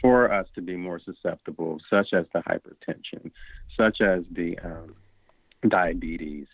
for 0.00 0.32
us 0.32 0.46
to 0.54 0.62
be 0.62 0.76
more 0.76 1.00
susceptible, 1.00 1.78
such 1.88 2.12
as 2.12 2.26
the 2.32 2.40
hypertension, 2.40 3.30
such 3.76 4.00
as 4.00 4.22
the 4.30 4.58
um, 4.64 4.94
diabetes, 5.68 6.46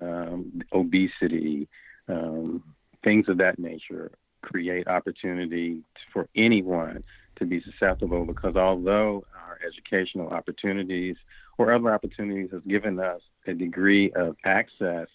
um, 0.00 0.62
obesity, 0.72 1.68
um, 2.08 2.62
things 3.02 3.28
of 3.28 3.38
that 3.38 3.58
nature 3.58 4.12
create 4.42 4.88
opportunity 4.88 5.82
for 6.12 6.28
anyone 6.34 7.04
to 7.36 7.46
be 7.46 7.62
susceptible 7.62 8.24
because 8.24 8.56
although 8.56 9.24
our 9.34 9.58
educational 9.66 10.28
opportunities 10.28 11.16
or 11.58 11.72
other 11.72 11.92
opportunities 11.92 12.50
has 12.52 12.62
given 12.66 12.98
us 12.98 13.20
a 13.46 13.52
degree 13.52 14.10
of 14.12 14.36
access 14.44 15.08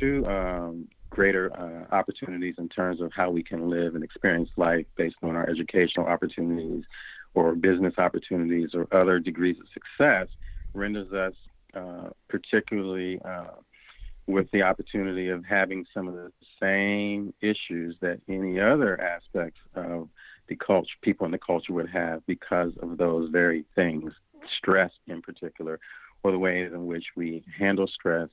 to 0.00 0.26
um, 0.26 0.88
greater 1.10 1.52
uh, 1.56 1.94
opportunities 1.94 2.54
in 2.58 2.68
terms 2.68 3.00
of 3.00 3.12
how 3.12 3.30
we 3.30 3.42
can 3.42 3.70
live 3.70 3.94
and 3.94 4.02
experience 4.02 4.50
life 4.56 4.86
based 4.96 5.16
on 5.22 5.36
our 5.36 5.48
educational 5.48 6.06
opportunities 6.06 6.84
or 7.34 7.54
business 7.54 7.94
opportunities 7.98 8.70
or 8.74 8.86
other 8.92 9.18
degrees 9.18 9.56
of 9.60 9.66
success 9.72 10.28
renders 10.74 11.12
us 11.12 11.34
uh, 11.74 12.08
particularly 12.28 13.20
uh, 13.24 13.46
with 14.26 14.50
the 14.52 14.62
opportunity 14.62 15.28
of 15.28 15.44
having 15.44 15.84
some 15.92 16.08
of 16.08 16.14
the 16.14 16.32
same 16.60 17.34
issues 17.40 17.96
that 18.00 18.20
any 18.28 18.58
other 18.58 19.00
aspects 19.00 19.60
of 19.74 20.08
the 20.48 20.56
culture, 20.56 20.94
people 21.02 21.26
in 21.26 21.32
the 21.32 21.38
culture 21.38 21.72
would 21.72 21.88
have 21.88 22.24
because 22.26 22.72
of 22.82 22.96
those 22.96 23.30
very 23.30 23.64
things, 23.74 24.12
stress 24.58 24.90
in 25.06 25.22
particular, 25.22 25.78
or 26.22 26.32
the 26.32 26.38
ways 26.38 26.72
in 26.72 26.86
which 26.86 27.04
we 27.16 27.44
handle 27.58 27.86
stress 27.86 28.28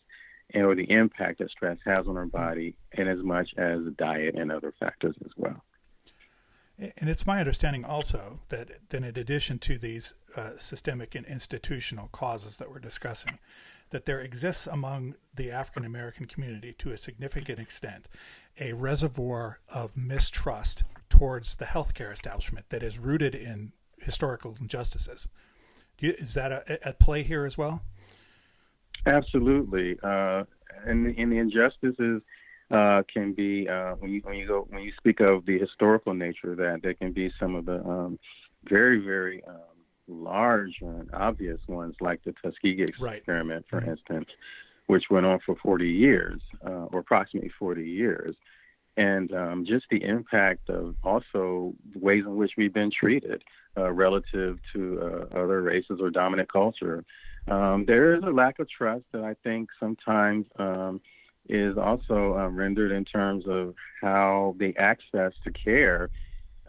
and 0.53 0.65
or 0.65 0.75
the 0.75 0.89
impact 0.91 1.39
that 1.39 1.49
stress 1.49 1.77
has 1.85 2.07
on 2.07 2.17
our 2.17 2.25
body, 2.25 2.75
and 2.93 3.07
as 3.07 3.19
much 3.19 3.49
as 3.57 3.79
diet 3.97 4.35
and 4.35 4.51
other 4.51 4.73
factors 4.79 5.15
as 5.23 5.31
well. 5.37 5.63
And 6.97 7.09
it's 7.09 7.25
my 7.25 7.39
understanding 7.39 7.85
also 7.85 8.39
that 8.49 8.69
then, 8.89 9.03
in 9.03 9.15
addition 9.15 9.59
to 9.59 9.77
these 9.77 10.15
uh, 10.35 10.51
systemic 10.57 11.15
and 11.15 11.25
institutional 11.25 12.09
causes 12.11 12.57
that 12.57 12.69
we're 12.69 12.79
discussing, 12.79 13.39
that 13.91 14.05
there 14.05 14.19
exists 14.19 14.67
among 14.67 15.15
the 15.35 15.51
African 15.51 15.85
American 15.85 16.25
community 16.25 16.73
to 16.79 16.91
a 16.91 16.97
significant 16.97 17.59
extent 17.59 18.07
a 18.59 18.73
reservoir 18.73 19.59
of 19.69 19.95
mistrust 19.95 20.83
towards 21.09 21.55
the 21.55 21.65
healthcare 21.65 22.11
establishment 22.11 22.65
that 22.69 22.83
is 22.83 22.99
rooted 22.99 23.35
in 23.35 23.71
historical 24.01 24.55
injustices. 24.59 25.27
You, 25.99 26.15
is 26.17 26.33
that 26.33 26.51
a, 26.51 26.87
at 26.87 26.99
play 26.99 27.23
here 27.23 27.45
as 27.45 27.57
well? 27.57 27.83
Absolutely, 29.05 29.97
uh, 30.03 30.43
and, 30.85 31.07
and 31.17 31.31
the 31.31 31.37
injustices 31.37 32.21
uh, 32.71 33.03
can 33.13 33.33
be 33.33 33.67
uh, 33.67 33.95
when 33.99 34.11
you 34.11 34.21
when 34.23 34.35
you 34.35 34.47
go 34.47 34.65
when 34.69 34.81
you 34.81 34.91
speak 34.97 35.19
of 35.19 35.45
the 35.45 35.59
historical 35.59 36.13
nature 36.13 36.53
of 36.53 36.57
that 36.57 36.79
there 36.81 36.93
can 36.93 37.11
be 37.11 37.31
some 37.39 37.55
of 37.55 37.65
the 37.65 37.83
um, 37.83 38.17
very 38.69 38.99
very 38.99 39.43
um, 39.45 39.70
large 40.07 40.77
and 40.81 41.09
obvious 41.13 41.59
ones 41.67 41.95
like 42.01 42.23
the 42.23 42.33
Tuskegee 42.43 42.83
experiment, 42.83 43.65
right. 43.65 43.69
for 43.69 43.81
mm-hmm. 43.81 43.91
instance, 43.91 44.29
which 44.87 45.05
went 45.09 45.25
on 45.25 45.39
for 45.45 45.55
40 45.61 45.87
years 45.87 46.41
uh, 46.65 46.87
or 46.91 46.99
approximately 46.99 47.51
40 47.57 47.87
years. 47.87 48.31
And 48.97 49.33
um, 49.33 49.65
just 49.65 49.85
the 49.89 50.03
impact 50.03 50.69
of 50.69 50.95
also 51.03 51.73
ways 51.95 52.23
in 52.25 52.35
which 52.35 52.51
we've 52.57 52.73
been 52.73 52.91
treated 52.91 53.41
uh, 53.77 53.89
relative 53.91 54.59
to 54.73 55.01
uh, 55.01 55.39
other 55.39 55.61
races 55.61 55.99
or 56.01 56.09
dominant 56.09 56.51
culture. 56.51 57.05
Um, 57.47 57.85
there 57.87 58.15
is 58.15 58.23
a 58.23 58.31
lack 58.31 58.59
of 58.59 58.69
trust 58.69 59.05
that 59.13 59.23
I 59.23 59.35
think 59.43 59.69
sometimes 59.79 60.45
um, 60.59 60.99
is 61.47 61.77
also 61.77 62.37
uh, 62.37 62.49
rendered 62.49 62.91
in 62.91 63.05
terms 63.05 63.45
of 63.47 63.73
how 64.01 64.55
the 64.59 64.75
access 64.77 65.31
to 65.45 65.51
care 65.51 66.09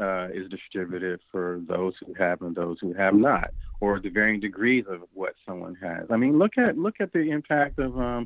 uh, 0.06 0.26
is 0.38 0.46
distributed 0.56 1.18
for 1.30 1.46
those 1.74 1.94
who 2.00 2.10
have 2.14 2.38
and 2.42 2.54
those 2.62 2.78
who 2.82 2.92
have 3.02 3.14
not, 3.14 3.50
or 3.80 4.00
the 4.00 4.12
varying 4.18 4.40
degrees 4.48 4.84
of 4.94 5.00
what 5.20 5.34
someone 5.46 5.76
has. 5.76 6.04
I 6.14 6.16
mean, 6.22 6.34
look 6.42 6.54
at 6.58 6.72
look 6.86 6.96
at 7.04 7.10
the 7.12 7.24
impact 7.36 7.78
of 7.78 7.90
um, 8.08 8.22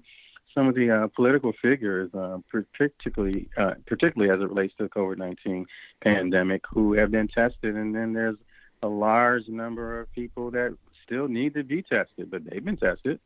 some 0.55 0.67
of 0.71 0.75
the 0.75 0.89
uh, 0.91 1.07
political 1.19 1.53
figures, 1.67 2.11
uh, 2.15 2.39
particularly 2.51 3.49
particularly 3.87 4.31
as 4.35 4.41
it 4.41 4.49
relates 4.53 4.75
to 4.79 4.85
the 4.85 4.93
COVID 5.01 5.19
nineteen 5.27 5.67
pandemic, 6.01 6.63
who 6.73 6.85
have 6.95 7.11
been 7.11 7.29
tested, 7.29 7.73
and 7.77 7.95
then 7.95 8.09
there's 8.19 8.41
a 8.83 8.89
large 8.89 9.47
number 9.49 10.01
of 10.01 10.13
people 10.13 10.51
that 10.53 10.71
still 11.05 11.29
need 11.29 11.55
to 11.55 11.63
be 11.63 11.83
tested, 11.83 12.31
but 12.31 12.41
they've 12.45 12.65
been 12.65 12.77
tested. 12.77 13.19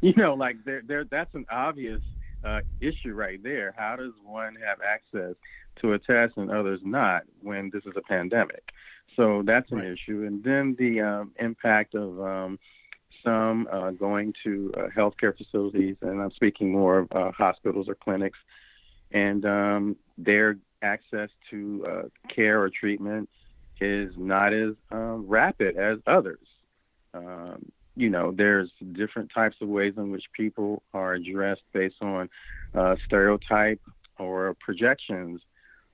You 0.00 0.14
know, 0.16 0.34
like 0.34 0.56
there, 0.64 0.82
there, 0.86 1.04
that's 1.04 1.34
an 1.34 1.46
obvious 1.50 2.00
uh, 2.46 2.60
issue 2.80 3.14
right 3.14 3.42
there. 3.42 3.74
How 3.76 3.96
does 3.96 4.12
one 4.24 4.56
have 4.66 4.78
access 4.80 5.34
to 5.80 5.92
a 5.92 5.98
test 5.98 6.36
and 6.36 6.50
others 6.50 6.80
not 6.84 7.22
when 7.42 7.70
this 7.72 7.82
is 7.84 7.92
a 7.96 8.02
pandemic? 8.02 8.70
So 9.16 9.42
that's 9.44 9.70
an 9.72 9.78
right. 9.78 9.88
issue. 9.88 10.24
And 10.26 10.44
then 10.44 10.76
the 10.78 11.00
um, 11.00 11.32
impact 11.38 11.94
of 11.94 12.20
um, 12.20 12.58
some 13.24 13.66
uh, 13.72 13.90
going 13.90 14.32
to 14.44 14.72
uh, 14.76 14.86
healthcare 14.96 15.36
facilities, 15.36 15.96
and 16.02 16.22
I'm 16.22 16.30
speaking 16.32 16.70
more 16.70 17.00
of 17.00 17.12
uh, 17.12 17.32
hospitals 17.32 17.88
or 17.88 17.94
clinics, 17.94 18.38
and 19.10 19.44
um, 19.44 19.96
their 20.16 20.58
access 20.82 21.30
to 21.50 21.86
uh, 21.88 22.02
care 22.32 22.60
or 22.60 22.70
treatment 22.70 23.28
is 23.80 24.12
not 24.16 24.52
as 24.52 24.74
um, 24.90 25.24
rapid 25.26 25.76
as 25.76 25.98
others. 26.06 26.46
Um, 27.14 27.72
you 27.96 28.10
know, 28.10 28.32
there's 28.36 28.70
different 28.92 29.30
types 29.34 29.56
of 29.60 29.68
ways 29.68 29.94
in 29.96 30.10
which 30.10 30.24
people 30.32 30.82
are 30.92 31.14
addressed 31.14 31.62
based 31.72 32.02
on 32.02 32.28
uh, 32.74 32.94
stereotype 33.06 33.80
or 34.18 34.54
projections 34.60 35.40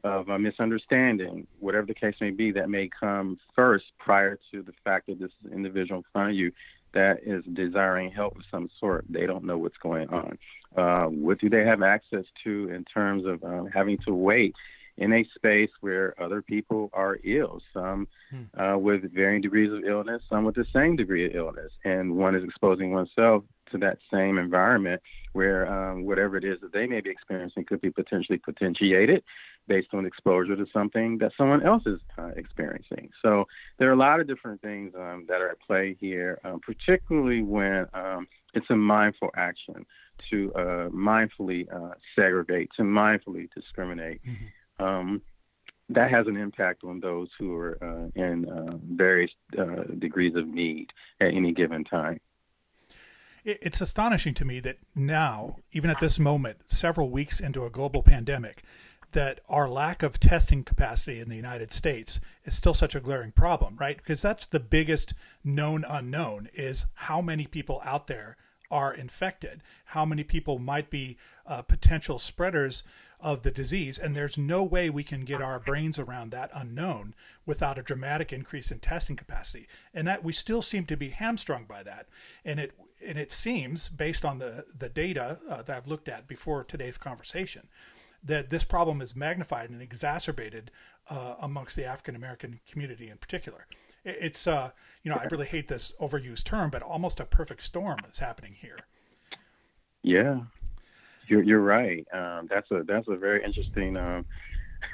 of 0.04 0.28
a 0.28 0.38
misunderstanding, 0.38 1.46
whatever 1.60 1.86
the 1.86 1.94
case 1.94 2.16
may 2.20 2.30
be, 2.30 2.50
that 2.50 2.68
may 2.68 2.90
come 3.00 3.38
first 3.54 3.84
prior 3.98 4.36
to 4.50 4.62
the 4.62 4.72
fact 4.84 5.06
that 5.06 5.20
this 5.20 5.30
individual 5.52 5.98
in 5.98 6.04
front 6.12 6.30
of 6.30 6.36
you 6.36 6.52
that 6.92 7.20
is 7.24 7.44
desiring 7.54 8.10
help 8.10 8.36
of 8.36 8.42
some 8.50 8.68
sort. 8.78 9.04
They 9.08 9.26
don't 9.26 9.44
know 9.44 9.56
what's 9.56 9.78
going 9.78 10.08
on. 10.10 10.38
Uh, 10.76 11.04
what 11.06 11.38
do 11.38 11.48
they 11.48 11.64
have 11.64 11.82
access 11.82 12.24
to 12.44 12.68
in 12.70 12.84
terms 12.84 13.24
of 13.26 13.42
um, 13.44 13.70
having 13.72 13.98
to 14.06 14.12
wait 14.12 14.54
in 14.98 15.12
a 15.12 15.24
space 15.34 15.70
where 15.80 16.14
other 16.22 16.42
people 16.42 16.90
are 16.92 17.18
ill, 17.24 17.60
some 17.72 18.06
hmm. 18.30 18.60
uh, 18.60 18.76
with 18.76 19.12
varying 19.12 19.40
degrees 19.40 19.72
of 19.72 19.84
illness, 19.84 20.22
some 20.28 20.44
with 20.44 20.54
the 20.54 20.66
same 20.72 20.96
degree 20.96 21.26
of 21.26 21.34
illness, 21.34 21.72
and 21.84 22.16
one 22.16 22.34
is 22.34 22.44
exposing 22.44 22.92
oneself 22.92 23.44
to 23.70 23.78
that 23.78 23.98
same 24.12 24.38
environment 24.38 25.00
where 25.32 25.66
um, 25.66 26.04
whatever 26.04 26.36
it 26.36 26.44
is 26.44 26.60
that 26.60 26.72
they 26.72 26.86
may 26.86 27.00
be 27.00 27.10
experiencing 27.10 27.64
could 27.64 27.80
be 27.80 27.90
potentially 27.90 28.38
potentiated 28.38 29.22
based 29.66 29.88
on 29.92 30.04
exposure 30.04 30.56
to 30.56 30.66
something 30.72 31.18
that 31.18 31.32
someone 31.38 31.64
else 31.64 31.82
is 31.86 31.98
uh, 32.18 32.30
experiencing. 32.36 33.08
So 33.22 33.46
there 33.78 33.88
are 33.88 33.92
a 33.92 33.96
lot 33.96 34.20
of 34.20 34.26
different 34.26 34.60
things 34.60 34.92
um, 34.94 35.24
that 35.28 35.40
are 35.40 35.48
at 35.48 35.60
play 35.60 35.96
here, 35.98 36.38
um, 36.44 36.60
particularly 36.60 37.42
when 37.42 37.86
um, 37.94 38.26
it's 38.54 38.66
a 38.70 38.76
mindful 38.76 39.30
action 39.36 39.86
to 40.30 40.52
uh, 40.54 40.88
mindfully 40.90 41.72
uh, 41.72 41.94
segregate, 42.14 42.70
to 42.76 42.82
mindfully 42.82 43.48
discriminate. 43.54 44.20
Mm-hmm. 44.22 44.46
Um, 44.82 45.22
that 45.88 46.10
has 46.10 46.26
an 46.26 46.36
impact 46.36 46.84
on 46.84 47.00
those 47.00 47.28
who 47.38 47.54
are 47.54 47.78
uh, 47.82 48.08
in 48.14 48.48
uh, 48.48 48.78
various 48.96 49.30
uh, 49.58 49.82
degrees 49.98 50.34
of 50.36 50.46
need 50.46 50.88
at 51.20 51.28
any 51.34 51.52
given 51.52 51.84
time 51.84 52.18
it's 53.44 53.80
astonishing 53.80 54.34
to 54.34 54.44
me 54.44 54.60
that 54.60 54.78
now, 54.94 55.56
even 55.72 55.90
at 55.90 56.00
this 56.00 56.18
moment, 56.18 56.70
several 56.70 57.10
weeks 57.10 57.40
into 57.40 57.64
a 57.64 57.70
global 57.70 58.02
pandemic, 58.02 58.62
that 59.12 59.40
our 59.48 59.68
lack 59.68 60.02
of 60.02 60.20
testing 60.20 60.64
capacity 60.64 61.20
in 61.20 61.28
the 61.28 61.36
United 61.36 61.72
States 61.72 62.20
is 62.44 62.56
still 62.56 62.72
such 62.72 62.94
a 62.94 63.00
glaring 63.00 63.32
problem, 63.32 63.76
right? 63.76 63.96
Because 63.96 64.22
that's 64.22 64.46
the 64.46 64.60
biggest 64.60 65.12
known 65.44 65.84
unknown 65.86 66.48
is 66.54 66.86
how 66.94 67.20
many 67.20 67.46
people 67.46 67.82
out 67.84 68.06
there 68.06 68.36
are 68.70 68.94
infected, 68.94 69.62
how 69.86 70.06
many 70.06 70.24
people 70.24 70.58
might 70.58 70.88
be 70.88 71.18
uh, 71.46 71.60
potential 71.60 72.18
spreaders 72.18 72.84
of 73.22 73.42
the 73.42 73.50
disease, 73.50 73.98
and 73.98 74.14
there's 74.14 74.36
no 74.36 74.62
way 74.62 74.90
we 74.90 75.04
can 75.04 75.24
get 75.24 75.40
our 75.40 75.60
brains 75.60 75.98
around 75.98 76.30
that 76.30 76.50
unknown 76.52 77.14
without 77.46 77.78
a 77.78 77.82
dramatic 77.82 78.32
increase 78.32 78.70
in 78.70 78.80
testing 78.80 79.16
capacity. 79.16 79.68
And 79.94 80.06
that 80.08 80.24
we 80.24 80.32
still 80.32 80.60
seem 80.60 80.86
to 80.86 80.96
be 80.96 81.10
hamstrung 81.10 81.64
by 81.64 81.82
that. 81.84 82.08
And 82.44 82.58
it 82.58 82.72
and 83.04 83.18
it 83.18 83.32
seems, 83.32 83.88
based 83.88 84.24
on 84.24 84.38
the 84.38 84.64
the 84.76 84.88
data 84.88 85.38
uh, 85.48 85.62
that 85.62 85.76
I've 85.76 85.86
looked 85.86 86.08
at 86.08 86.26
before 86.26 86.64
today's 86.64 86.98
conversation, 86.98 87.68
that 88.22 88.50
this 88.50 88.64
problem 88.64 89.00
is 89.00 89.16
magnified 89.16 89.70
and 89.70 89.80
exacerbated 89.80 90.70
uh, 91.08 91.36
amongst 91.40 91.76
the 91.76 91.84
African 91.84 92.16
American 92.16 92.60
community 92.70 93.08
in 93.08 93.18
particular. 93.18 93.66
It's 94.04 94.46
uh, 94.48 94.70
you 95.02 95.10
know 95.10 95.16
I 95.16 95.26
really 95.30 95.46
hate 95.46 95.68
this 95.68 95.92
overused 96.00 96.44
term, 96.44 96.70
but 96.70 96.82
almost 96.82 97.20
a 97.20 97.24
perfect 97.24 97.62
storm 97.62 97.98
is 98.10 98.18
happening 98.18 98.56
here. 98.60 98.78
Yeah, 100.02 100.40
you're 101.28 101.42
you're 101.42 101.60
right. 101.60 102.06
Um, 102.12 102.48
that's 102.50 102.70
a 102.70 102.82
that's 102.84 103.08
a 103.08 103.16
very 103.16 103.44
interesting 103.44 103.96
um, 103.96 104.26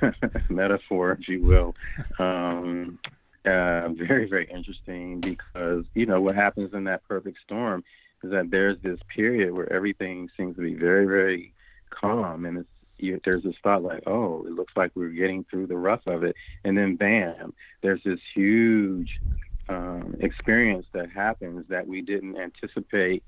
metaphor, 0.48 1.12
if 1.12 1.28
you 1.28 1.42
will. 1.42 1.74
Um, 2.18 2.98
uh, 3.44 3.88
very 3.90 4.28
very 4.28 4.48
interesting 4.50 5.20
because 5.20 5.84
you 5.94 6.06
know 6.06 6.20
what 6.20 6.34
happens 6.34 6.74
in 6.74 6.84
that 6.84 7.06
perfect 7.08 7.38
storm 7.44 7.84
is 8.22 8.30
that 8.30 8.50
there's 8.50 8.76
this 8.82 8.98
period 9.14 9.52
where 9.52 9.72
everything 9.72 10.28
seems 10.36 10.56
to 10.56 10.62
be 10.62 10.74
very 10.74 11.06
very 11.06 11.54
calm 11.90 12.44
and 12.44 12.58
it's 12.58 12.68
you, 12.98 13.20
there's 13.24 13.44
this 13.44 13.54
thought 13.62 13.82
like, 13.82 14.02
oh, 14.06 14.44
it 14.46 14.52
looks 14.52 14.72
like 14.76 14.90
we're 14.94 15.08
getting 15.08 15.44
through 15.44 15.68
the 15.68 15.76
rough 15.76 16.06
of 16.06 16.24
it, 16.24 16.36
and 16.64 16.76
then 16.76 16.96
bam, 16.96 17.54
there's 17.82 18.02
this 18.04 18.20
huge 18.34 19.08
um, 19.68 20.16
experience 20.20 20.86
that 20.92 21.10
happens 21.10 21.66
that 21.68 21.86
we 21.86 22.02
didn't 22.02 22.36
anticipate 22.36 23.22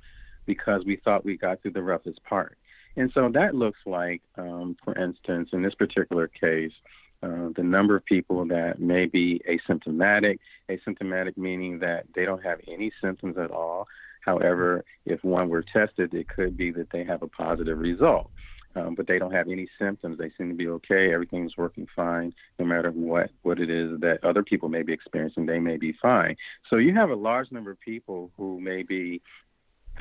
because 0.46 0.84
we 0.84 0.96
thought 0.96 1.24
we 1.24 1.36
got 1.36 1.62
through 1.62 1.72
the 1.72 1.82
roughest 1.82 2.22
part. 2.24 2.56
And 2.96 3.10
so 3.14 3.30
that 3.32 3.54
looks 3.54 3.78
like, 3.86 4.22
um, 4.36 4.76
for 4.84 4.96
instance, 4.98 5.50
in 5.52 5.62
this 5.62 5.74
particular 5.74 6.28
case, 6.28 6.72
uh, 7.22 7.50
the 7.54 7.62
number 7.62 7.96
of 7.96 8.04
people 8.04 8.46
that 8.46 8.80
may 8.80 9.06
be 9.06 9.40
asymptomatic, 9.48 10.38
asymptomatic 10.70 11.36
meaning 11.36 11.78
that 11.80 12.06
they 12.14 12.24
don't 12.24 12.42
have 12.42 12.60
any 12.66 12.90
symptoms 13.02 13.36
at 13.36 13.50
all. 13.50 13.86
However, 14.24 14.84
if 15.04 15.22
one 15.22 15.48
were 15.48 15.62
tested, 15.62 16.14
it 16.14 16.28
could 16.28 16.56
be 16.56 16.70
that 16.72 16.90
they 16.92 17.04
have 17.04 17.22
a 17.22 17.28
positive 17.28 17.78
result. 17.78 18.30
Um, 18.76 18.94
but 18.94 19.08
they 19.08 19.18
don't 19.18 19.32
have 19.32 19.48
any 19.48 19.68
symptoms. 19.80 20.16
They 20.16 20.30
seem 20.38 20.48
to 20.50 20.54
be 20.54 20.68
okay. 20.68 21.12
Everything's 21.12 21.56
working 21.56 21.88
fine, 21.96 22.32
no 22.56 22.64
matter 22.64 22.92
what 22.92 23.30
what 23.42 23.58
it 23.58 23.68
is 23.68 23.98
that 23.98 24.22
other 24.22 24.44
people 24.44 24.68
may 24.68 24.82
be 24.82 24.92
experiencing. 24.92 25.46
They 25.46 25.58
may 25.58 25.76
be 25.76 25.92
fine. 26.00 26.36
So 26.68 26.76
you 26.76 26.94
have 26.94 27.10
a 27.10 27.16
large 27.16 27.50
number 27.50 27.72
of 27.72 27.80
people 27.80 28.30
who 28.36 28.60
may 28.60 28.84
be 28.84 29.22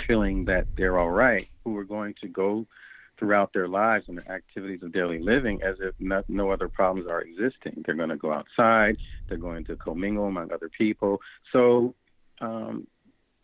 feeling 0.07 0.45
that 0.45 0.67
they're 0.77 0.97
all 0.97 1.09
right, 1.09 1.47
who 1.63 1.77
are 1.77 1.83
going 1.83 2.15
to 2.21 2.27
go 2.27 2.65
throughout 3.17 3.51
their 3.53 3.67
lives 3.67 4.05
and 4.07 4.17
their 4.17 4.31
activities 4.31 4.81
of 4.81 4.93
daily 4.93 5.19
living 5.19 5.61
as 5.61 5.75
if 5.81 5.93
no, 6.29 6.51
other 6.51 6.69
problems 6.69 7.07
are 7.09 7.21
existing. 7.21 7.83
They're 7.85 7.95
going 7.95 8.09
to 8.09 8.15
go 8.15 8.31
outside, 8.31 8.97
they're 9.27 9.37
going 9.37 9.65
to 9.65 9.75
commingle 9.75 10.25
among 10.25 10.51
other 10.51 10.69
people. 10.69 11.19
So 11.51 11.93
um, 12.39 12.87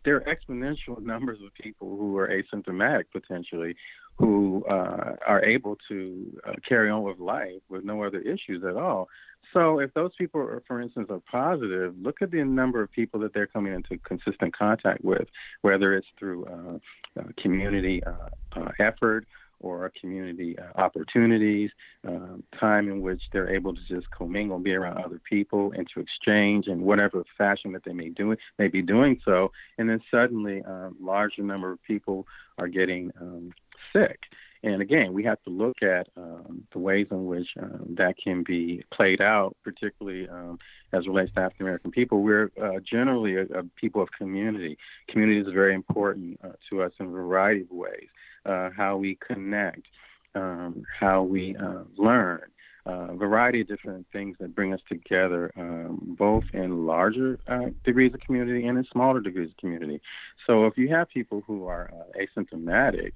there 0.05 0.15
are 0.15 0.35
exponential 0.35 1.01
numbers 1.01 1.39
of 1.45 1.53
people 1.55 1.97
who 1.97 2.17
are 2.17 2.29
asymptomatic 2.29 3.05
potentially 3.11 3.75
who 4.17 4.63
uh, 4.69 5.15
are 5.27 5.43
able 5.43 5.77
to 5.89 6.39
uh, 6.47 6.53
carry 6.67 6.89
on 6.89 7.03
with 7.03 7.19
life 7.19 7.61
with 7.67 7.83
no 7.83 8.03
other 8.03 8.19
issues 8.21 8.63
at 8.63 8.77
all. 8.77 9.09
So, 9.53 9.79
if 9.79 9.93
those 9.93 10.11
people, 10.17 10.41
are, 10.41 10.63
for 10.67 10.81
instance, 10.81 11.07
are 11.09 11.21
positive, 11.29 11.93
look 12.01 12.21
at 12.21 12.31
the 12.31 12.43
number 12.43 12.81
of 12.81 12.91
people 12.91 13.19
that 13.21 13.33
they're 13.33 13.47
coming 13.47 13.73
into 13.73 13.97
consistent 13.99 14.57
contact 14.57 15.03
with, 15.03 15.27
whether 15.61 15.93
it's 15.93 16.07
through 16.17 16.45
uh, 16.45 17.19
uh 17.19 17.23
community 17.37 18.01
uh, 18.03 18.59
uh, 18.59 18.71
effort 18.79 19.27
or 19.71 19.91
community 19.99 20.55
opportunities, 20.75 21.71
um, 22.07 22.43
time 22.59 22.87
in 22.89 23.01
which 23.01 23.21
they're 23.31 23.53
able 23.53 23.73
to 23.73 23.81
just 23.87 24.09
commingle, 24.11 24.59
be 24.59 24.73
around 24.73 24.97
other 24.97 25.21
people, 25.29 25.71
and 25.75 25.87
to 25.93 25.99
exchange 25.99 26.67
in 26.67 26.81
whatever 26.81 27.23
fashion 27.37 27.71
that 27.73 27.83
they 27.83 27.93
may 27.93 28.09
do 28.09 28.35
may 28.59 28.67
be 28.67 28.81
doing 28.81 29.19
so, 29.25 29.51
and 29.77 29.89
then 29.89 29.99
suddenly, 30.11 30.59
a 30.59 30.89
larger 30.99 31.41
number 31.41 31.71
of 31.71 31.81
people 31.83 32.27
are 32.57 32.67
getting 32.67 33.11
um, 33.19 33.51
sick. 33.93 34.19
And 34.65 34.81
again, 34.81 35.13
we 35.13 35.23
have 35.25 35.41
to 35.43 35.51
look 35.51 35.83
at 35.83 36.07
um, 36.17 36.63
the 36.73 36.79
ways 36.79 37.05
in 37.11 37.27
which 37.27 37.47
um, 37.61 37.95
that 37.97 38.15
can 38.21 38.43
be 38.43 38.83
played 38.91 39.21
out, 39.21 39.55
particularly 39.63 40.27
um, 40.27 40.57
as 40.91 41.05
relates 41.05 41.31
to 41.35 41.41
African 41.41 41.67
American 41.67 41.91
people. 41.91 42.23
We're 42.23 42.51
uh, 42.59 42.79
generally 42.79 43.35
a, 43.35 43.43
a, 43.43 43.63
people 43.75 44.01
of 44.01 44.09
community. 44.17 44.75
Community 45.07 45.39
is 45.39 45.53
very 45.53 45.75
important 45.75 46.39
uh, 46.43 46.53
to 46.71 46.81
us 46.81 46.91
in 46.99 47.05
a 47.05 47.09
variety 47.09 47.61
of 47.61 47.69
ways. 47.69 48.07
Uh, 48.45 48.69
how 48.75 48.95
we 48.95 49.17
connect, 49.25 49.87
um, 50.35 50.83
how 50.99 51.23
we 51.23 51.55
uh, 51.55 51.83
learn, 51.97 52.41
uh, 52.87 53.07
a 53.09 53.15
variety 53.15 53.61
of 53.61 53.67
different 53.67 54.05
things 54.13 54.35
that 54.39 54.53
bring 54.53 54.71
us 54.71 54.79
together, 54.87 55.51
um, 55.57 56.15
both 56.19 56.43
in 56.53 56.85
larger 56.85 57.39
uh, 57.47 57.69
degrees 57.83 58.13
of 58.13 58.19
community 58.19 58.67
and 58.67 58.77
in 58.77 58.85
smaller 58.91 59.19
degrees 59.19 59.49
of 59.49 59.57
community. 59.57 59.99
So 60.45 60.67
if 60.67 60.77
you 60.77 60.89
have 60.89 61.09
people 61.09 61.41
who 61.47 61.65
are 61.65 61.91
uh, 61.91 62.19
asymptomatic, 62.21 63.13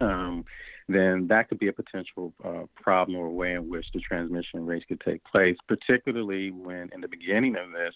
um, 0.00 0.44
then 0.88 1.26
that 1.28 1.48
could 1.48 1.58
be 1.58 1.68
a 1.68 1.72
potential 1.72 2.32
uh, 2.42 2.64
problem 2.74 3.18
or 3.18 3.28
way 3.28 3.52
in 3.52 3.68
which 3.68 3.86
the 3.92 4.00
transmission 4.00 4.64
rates 4.64 4.86
could 4.88 5.00
take 5.02 5.22
place, 5.24 5.56
particularly 5.68 6.50
when 6.50 6.88
in 6.94 7.00
the 7.02 7.08
beginning 7.08 7.56
of 7.56 7.70
this, 7.72 7.94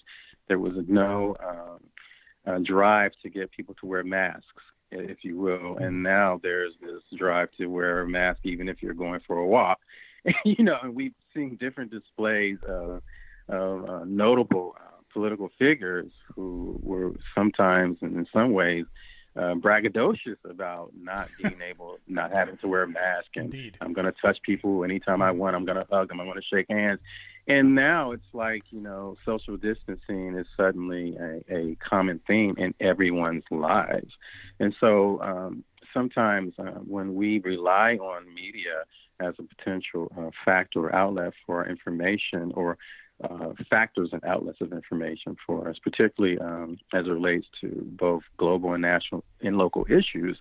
there 0.49 0.59
was 0.59 0.75
no 0.87 1.35
um, 1.43 1.81
uh, 2.47 2.59
drive 2.63 3.13
to 3.23 3.31
get 3.31 3.51
people 3.53 3.75
to 3.81 3.87
wear 3.87 4.05
masks, 4.05 4.63
if 5.01 5.19
you 5.23 5.39
will. 5.39 5.77
And 5.79 6.03
now 6.03 6.41
there's 6.43 6.73
this 6.81 7.03
drive 7.19 7.49
to 7.59 7.67
wear 7.67 8.01
a 8.01 8.09
mask 8.09 8.41
even 8.45 8.69
if 8.69 8.83
you're 8.83 8.95
going 8.95 9.21
for 9.27 9.39
a 9.39 9.47
walk. 9.47 9.79
you 10.45 10.65
know, 10.65 10.79
and 10.83 10.95
we've 10.95 11.15
seen 11.35 11.57
different 11.61 11.91
displays 11.91 12.59
of, 12.67 13.03
of 13.49 13.89
uh, 13.89 14.05
notable 14.05 14.75
uh, 14.81 15.03
political 15.13 15.51
figures 15.59 16.11
who 16.35 16.79
were 16.83 17.13
sometimes, 17.35 17.99
and 18.01 18.17
in 18.17 18.27
some 18.33 18.53
ways, 18.53 18.85
uh, 19.37 19.55
braggadocious 19.55 20.37
about 20.49 20.93
not 21.01 21.29
being 21.41 21.61
able, 21.69 21.99
not 22.07 22.33
having 22.33 22.57
to 22.59 22.69
wear 22.69 22.83
a 22.83 22.89
mask, 22.89 23.29
and 23.37 23.47
Indeed. 23.47 23.77
I'm 23.81 23.93
going 23.93 24.07
to 24.07 24.15
touch 24.21 24.39
people 24.43 24.85
anytime 24.85 25.23
I 25.23 25.31
want. 25.31 25.57
I'm 25.57 25.65
going 25.65 25.79
to 25.79 25.87
hug 25.91 26.09
them. 26.09 26.21
I'm 26.21 26.27
going 26.27 26.41
to 26.41 26.47
shake 26.47 26.67
hands. 26.69 27.01
And 27.47 27.75
now 27.75 28.13
it's 28.13 28.23
like 28.33 28.63
you 28.71 28.81
know, 28.81 29.17
social 29.25 29.57
distancing 29.57 30.37
is 30.37 30.47
suddenly 30.57 31.17
a, 31.17 31.55
a 31.55 31.77
common 31.77 32.21
theme 32.27 32.55
in 32.57 32.75
everyone's 32.81 33.45
lives, 33.51 34.13
and 34.59 34.75
so 34.81 35.21
um, 35.21 35.65
sometimes 35.93 36.55
uh, 36.59 36.81
when 36.87 37.15
we 37.15 37.41
rely 37.41 37.97
on 37.97 38.33
media 38.35 38.85
as 39.21 39.35
a 39.39 39.43
potential 39.43 40.11
uh, 40.19 40.31
factor 40.45 40.87
or 40.87 40.95
outlet 40.95 41.33
for 41.47 41.67
information 41.69 42.53
or 42.55 42.77
uh, 43.23 43.53
factors 43.71 44.11
and 44.13 44.25
outlets 44.25 44.61
of 44.61 44.73
information 44.73 45.37
for 45.47 45.69
us, 45.69 45.77
particularly 45.83 46.39
um, 46.39 46.77
as 46.93 47.07
it 47.07 47.11
relates 47.11 47.47
to 47.61 47.87
both 47.99 48.23
global 48.37 48.73
and 48.73 48.83
national 48.83 49.25
and 49.41 49.57
local 49.57 49.87
issues. 49.89 50.39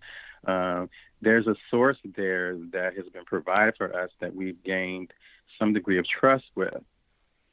Uh, 0.48 0.88
there's 1.22 1.48
a 1.48 1.56
source 1.70 1.98
there 2.16 2.56
that 2.72 2.96
has 2.98 3.06
been 3.14 3.24
provided 3.26 3.76
for 3.78 3.96
us 3.96 4.10
that 4.20 4.36
we've 4.36 4.62
gained 4.64 5.12
some 5.58 5.74
degree 5.74 5.98
of 5.98 6.06
trust 6.08 6.46
with. 6.56 6.74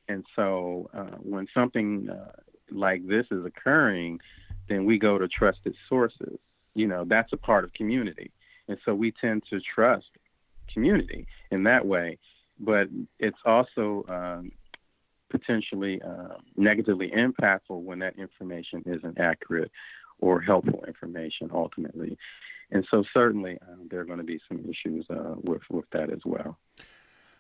And 0.08 0.24
so 0.34 0.90
uh, 0.92 1.16
when 1.22 1.46
something 1.54 2.08
uh, 2.10 2.32
like 2.72 3.06
this 3.06 3.26
is 3.30 3.44
occurring, 3.44 4.20
then 4.68 4.84
we 4.84 4.98
go 4.98 5.18
to 5.18 5.28
trusted 5.28 5.74
sources. 5.88 6.38
You 6.74 6.88
know, 6.88 7.04
that's 7.06 7.32
a 7.32 7.36
part 7.36 7.64
of 7.64 7.72
community. 7.74 8.32
And 8.68 8.78
so 8.84 8.94
we 8.94 9.12
tend 9.12 9.44
to 9.50 9.60
trust 9.60 10.06
community 10.72 11.26
in 11.50 11.64
that 11.64 11.86
way. 11.86 12.18
But 12.58 12.88
it's 13.18 13.38
also 13.44 14.04
um, 14.08 14.52
potentially 15.30 16.00
uh, 16.02 16.34
negatively 16.56 17.10
impactful 17.10 17.80
when 17.82 18.00
that 18.00 18.18
information 18.18 18.82
isn't 18.86 19.18
accurate 19.18 19.70
or 20.18 20.40
helpful 20.40 20.84
information 20.86 21.50
ultimately. 21.52 22.18
And 22.70 22.86
so 22.90 23.02
certainly 23.12 23.58
um, 23.68 23.88
there 23.90 24.00
are 24.00 24.04
going 24.04 24.18
to 24.18 24.24
be 24.24 24.40
some 24.48 24.60
issues 24.60 25.06
uh, 25.10 25.34
with 25.42 25.62
with 25.70 25.86
that 25.92 26.10
as 26.10 26.20
well. 26.24 26.58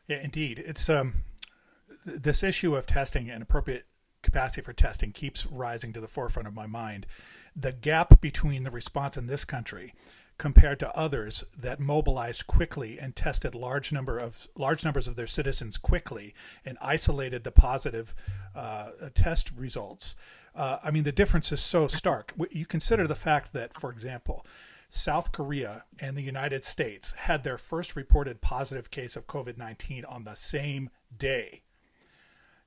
Yeah, 0.08 0.20
indeed. 0.22 0.62
It's 0.64 0.88
um, 0.88 1.22
th- 2.04 2.22
this 2.22 2.42
issue 2.42 2.74
of 2.74 2.86
testing 2.86 3.30
and 3.30 3.42
appropriate 3.42 3.86
capacity 4.22 4.60
for 4.60 4.72
testing 4.72 5.12
keeps 5.12 5.46
rising 5.46 5.92
to 5.92 6.00
the 6.00 6.08
forefront 6.08 6.48
of 6.48 6.54
my 6.54 6.66
mind. 6.66 7.06
The 7.54 7.72
gap 7.72 8.20
between 8.20 8.64
the 8.64 8.70
response 8.70 9.16
in 9.16 9.26
this 9.26 9.44
country 9.44 9.94
compared 10.40 10.80
to 10.80 10.96
others 10.96 11.44
that 11.54 11.78
mobilized 11.78 12.46
quickly 12.46 12.98
and 12.98 13.14
tested 13.14 13.54
large 13.54 13.92
number 13.92 14.16
of 14.16 14.48
large 14.56 14.82
numbers 14.82 15.06
of 15.06 15.14
their 15.14 15.26
citizens 15.26 15.76
quickly 15.76 16.34
and 16.64 16.78
isolated 16.80 17.44
the 17.44 17.50
positive 17.50 18.14
uh, 18.56 18.88
test 19.14 19.50
results. 19.54 20.16
Uh, 20.54 20.78
I 20.82 20.90
mean, 20.90 21.04
the 21.04 21.12
difference 21.12 21.52
is 21.52 21.60
so 21.60 21.88
stark. 21.88 22.32
You 22.50 22.64
consider 22.64 23.06
the 23.06 23.14
fact 23.14 23.52
that, 23.52 23.78
for 23.78 23.92
example, 23.92 24.46
South 24.88 25.30
Korea 25.30 25.84
and 25.98 26.16
the 26.16 26.22
United 26.22 26.64
States 26.64 27.12
had 27.12 27.44
their 27.44 27.58
first 27.58 27.94
reported 27.94 28.40
positive 28.40 28.90
case 28.90 29.16
of 29.16 29.26
COVID 29.26 29.58
19 29.58 30.06
on 30.06 30.24
the 30.24 30.34
same 30.34 30.88
day. 31.14 31.60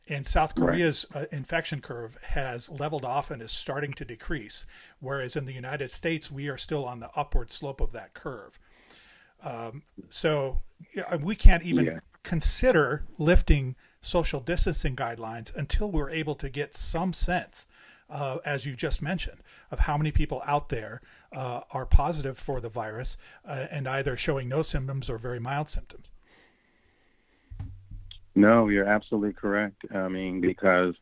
And 0.10 0.28
South 0.28 0.54
Korea's 0.54 1.06
right. 1.16 1.24
uh, 1.24 1.28
infection 1.32 1.80
curve 1.80 2.18
has 2.24 2.70
leveled 2.70 3.06
off 3.06 3.32
and 3.32 3.42
is 3.42 3.54
starting 3.54 3.94
to 3.94 4.06
decrease, 4.06 4.66
whereas 5.00 5.36
in 5.36 5.46
the 5.46 5.54
United 5.54 5.92
States, 5.92 6.30
we 6.30 6.50
are 6.50 6.58
still 6.58 6.86
on 6.86 7.00
the 7.00 7.10
upward 7.16 7.52
slope 7.52 7.80
of 7.80 7.94
that 7.94 8.14
curve. 8.14 8.60
Um, 9.42 9.84
so 10.10 10.62
we 11.22 11.36
can't 11.36 11.64
even 11.64 11.86
yeah. 11.86 12.00
consider 12.24 13.06
lifting 13.18 13.76
social 14.02 14.40
distancing 14.40 14.96
guidelines 14.96 15.54
until 15.56 15.90
we're 15.90 16.10
able 16.10 16.36
to 16.36 16.50
get 16.50 16.76
some 16.76 17.14
sense, 17.14 17.68
uh, 18.10 18.38
as 18.46 18.66
you 18.66 18.76
just 18.76 19.02
mentioned, 19.02 19.40
of 19.72 19.80
how 19.80 19.98
many 19.98 20.12
people 20.12 20.42
out 20.46 20.70
there 20.70 21.02
uh, 21.32 21.62
are 21.72 21.86
positive 21.86 22.38
for 22.38 22.60
the 22.60 22.70
virus 22.70 23.18
uh, 23.48 23.68
and 23.72 23.88
either 23.88 24.16
showing 24.16 24.50
no 24.50 24.62
symptoms 24.62 25.10
or 25.10 25.18
very 25.18 25.40
mild 25.40 25.70
symptoms. 25.70 26.12
No, 28.36 28.68
you're 28.68 28.88
absolutely 28.88 29.34
correct. 29.34 29.84
I 29.94 30.08
mean, 30.08 30.42
because 30.42 30.96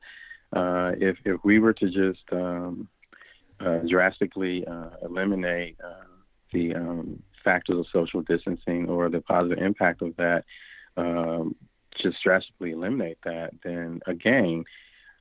uh, 0.53 0.91
if 0.97 1.17
if 1.25 1.39
we 1.43 1.59
were 1.59 1.73
to 1.73 1.89
just 1.89 2.23
um, 2.31 2.87
uh, 3.59 3.79
drastically 3.87 4.65
uh, 4.67 4.89
eliminate 5.03 5.77
uh, 5.83 6.05
the 6.51 6.75
um, 6.75 7.23
factors 7.43 7.77
of 7.77 7.85
social 7.91 8.21
distancing 8.21 8.89
or 8.89 9.09
the 9.09 9.21
positive 9.21 9.59
impact 9.59 10.01
of 10.01 10.15
that, 10.17 10.43
um, 10.97 11.55
just 12.01 12.21
drastically 12.23 12.71
eliminate 12.71 13.17
that, 13.23 13.51
then 13.63 14.01
again, 14.07 14.63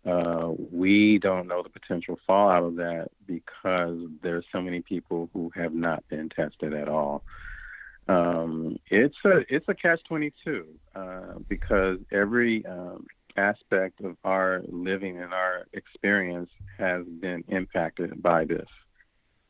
uh, 0.06 0.50
we 0.72 1.18
don't 1.18 1.46
know 1.46 1.62
the 1.62 1.68
potential 1.68 2.18
fallout 2.26 2.62
of 2.64 2.76
that 2.76 3.08
because 3.26 3.98
there's 4.22 4.44
so 4.50 4.60
many 4.60 4.80
people 4.80 5.28
who 5.32 5.50
have 5.54 5.74
not 5.74 6.06
been 6.08 6.28
tested 6.28 6.72
at 6.72 6.88
all 6.88 7.22
um, 8.10 8.76
it's 8.90 9.16
a 9.24 9.44
it's 9.48 9.66
a 9.68 9.74
catch 9.74 10.02
twenty 10.04 10.32
two 10.44 10.66
uh, 10.96 11.38
because 11.48 11.98
every 12.10 12.66
um, 12.66 13.06
aspect 13.36 14.00
of 14.00 14.16
our 14.24 14.62
living 14.68 15.20
and 15.20 15.32
our 15.32 15.66
experience 15.72 16.50
has 16.78 17.04
been 17.06 17.44
impacted 17.48 18.20
by 18.20 18.44
this 18.44 18.66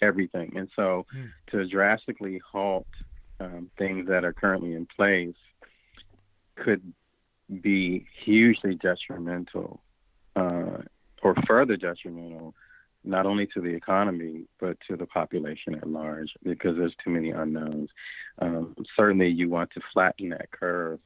everything, 0.03 0.53
and 0.57 0.68
so 0.77 1.07
mm. 1.16 1.31
to 1.51 1.66
drastically 1.66 2.40
halt 2.53 2.87
um, 3.40 3.70
things 3.79 4.07
that 4.09 4.25
are 4.25 4.33
currently 4.33 4.75
in 4.75 4.87
place 4.94 5.35
could 6.57 6.83
be 7.62 8.07
hugely 8.25 8.75
detrimental 8.75 9.81
uh, 10.37 10.79
or 11.23 11.35
further 11.46 11.77
detrimental 11.77 12.55
not 13.04 13.26
only 13.26 13.46
to 13.46 13.60
the 13.60 13.68
economy 13.68 14.44
but 14.58 14.76
to 14.88 14.96
the 14.96 15.06
population 15.06 15.74
at 15.74 15.88
large 15.88 16.30
because 16.42 16.76
there's 16.76 16.94
too 17.02 17.10
many 17.10 17.30
unknowns. 17.30 17.90
Um, 18.38 18.74
certainly, 18.96 19.28
you 19.28 19.48
want 19.48 19.70
to 19.72 19.80
flatten 19.92 20.30
that 20.30 20.50
curve 20.50 21.00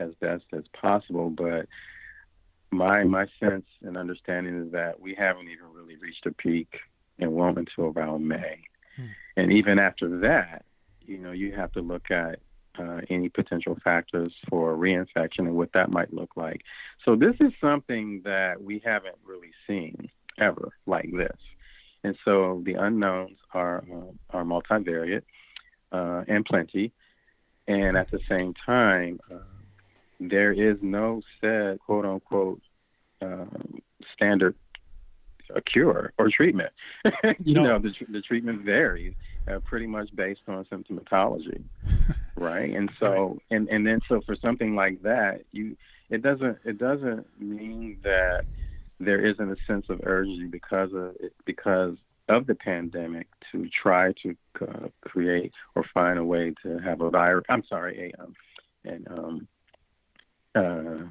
as 0.00 0.10
best 0.20 0.44
as 0.52 0.64
possible, 0.80 1.30
but 1.30 1.66
my 2.70 3.04
my 3.04 3.26
sense 3.40 3.66
and 3.82 3.96
understanding 3.96 4.66
is 4.66 4.72
that 4.72 5.00
we 5.00 5.14
haven't 5.14 5.48
even 5.48 5.66
really 5.74 5.96
reached 5.96 6.26
a 6.26 6.32
peak 6.32 6.80
and 7.18 7.32
won't 7.32 7.58
until 7.58 7.86
around 7.86 8.28
May. 8.28 8.62
Hmm. 8.96 9.06
And 9.36 9.52
even 9.52 9.78
after 9.78 10.20
that, 10.20 10.64
you 11.06 11.18
know, 11.18 11.32
you 11.32 11.52
have 11.52 11.72
to 11.72 11.80
look 11.80 12.10
at 12.10 12.40
uh, 12.78 13.00
any 13.10 13.28
potential 13.28 13.76
factors 13.82 14.32
for 14.48 14.76
reinfection 14.76 15.40
and 15.40 15.54
what 15.54 15.72
that 15.72 15.90
might 15.90 16.12
look 16.12 16.36
like. 16.36 16.62
So 17.04 17.16
this 17.16 17.34
is 17.40 17.52
something 17.60 18.22
that 18.24 18.62
we 18.62 18.80
haven't 18.84 19.16
really 19.24 19.52
seen 19.66 20.10
ever 20.38 20.70
like 20.86 21.10
this. 21.12 21.36
And 22.04 22.16
so 22.24 22.62
the 22.64 22.74
unknowns 22.74 23.38
are 23.52 23.84
uh, 23.90 24.36
are 24.36 24.44
multivariate 24.44 25.22
uh, 25.92 26.24
and 26.28 26.44
plenty, 26.44 26.92
and 27.66 27.96
at 27.96 28.10
the 28.10 28.20
same 28.28 28.54
time, 28.54 29.20
uh, 29.32 29.38
there 30.20 30.52
is 30.52 30.78
no 30.80 31.22
said 31.40 31.80
quote 31.80 32.04
unquote 32.04 32.62
um, 33.20 33.80
standard 34.14 34.54
cure 35.66 36.12
or 36.18 36.28
treatment. 36.30 36.72
you 37.42 37.54
no. 37.54 37.62
know, 37.64 37.78
the, 37.78 37.92
the 38.10 38.20
treatment 38.20 38.62
varies 38.62 39.14
uh, 39.48 39.58
pretty 39.60 39.86
much 39.86 40.14
based 40.14 40.42
on 40.46 40.64
symptomatology, 40.66 41.62
right? 42.36 42.74
And 42.74 42.90
so, 43.00 43.10
right. 43.10 43.42
and 43.50 43.68
and 43.68 43.86
then 43.86 44.00
so 44.08 44.20
for 44.24 44.36
something 44.36 44.74
like 44.74 45.02
that, 45.02 45.42
you 45.52 45.76
it 46.10 46.22
doesn't 46.22 46.58
it 46.64 46.78
doesn't 46.78 47.26
mean 47.40 47.98
that 48.02 48.44
there 49.00 49.24
isn't 49.24 49.50
a 49.50 49.56
sense 49.66 49.86
of 49.88 50.00
urgency 50.04 50.46
because 50.46 50.92
of 50.92 51.14
it, 51.20 51.32
because 51.44 51.96
of 52.28 52.46
the 52.46 52.54
pandemic 52.54 53.26
to 53.52 53.68
try 53.82 54.12
to 54.22 54.36
uh, 54.60 54.88
create 55.00 55.52
or 55.74 55.84
find 55.94 56.18
a 56.18 56.24
way 56.24 56.52
to 56.62 56.78
have 56.78 57.00
a 57.00 57.10
virus. 57.10 57.44
I'm 57.48 57.64
sorry, 57.68 58.12
a 58.12 58.22
um, 58.22 58.34
and 58.84 59.08
um, 59.08 59.48
uh, 60.54 61.04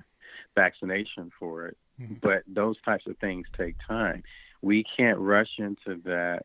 vaccination 0.55 1.31
for 1.39 1.67
it. 1.67 1.77
Mm-hmm. 1.99 2.15
But 2.21 2.43
those 2.47 2.75
types 2.83 3.05
of 3.07 3.17
things 3.17 3.47
take 3.57 3.75
time. 3.87 4.23
We 4.61 4.83
can't 4.95 5.19
rush 5.19 5.49
into 5.57 6.01
that 6.05 6.43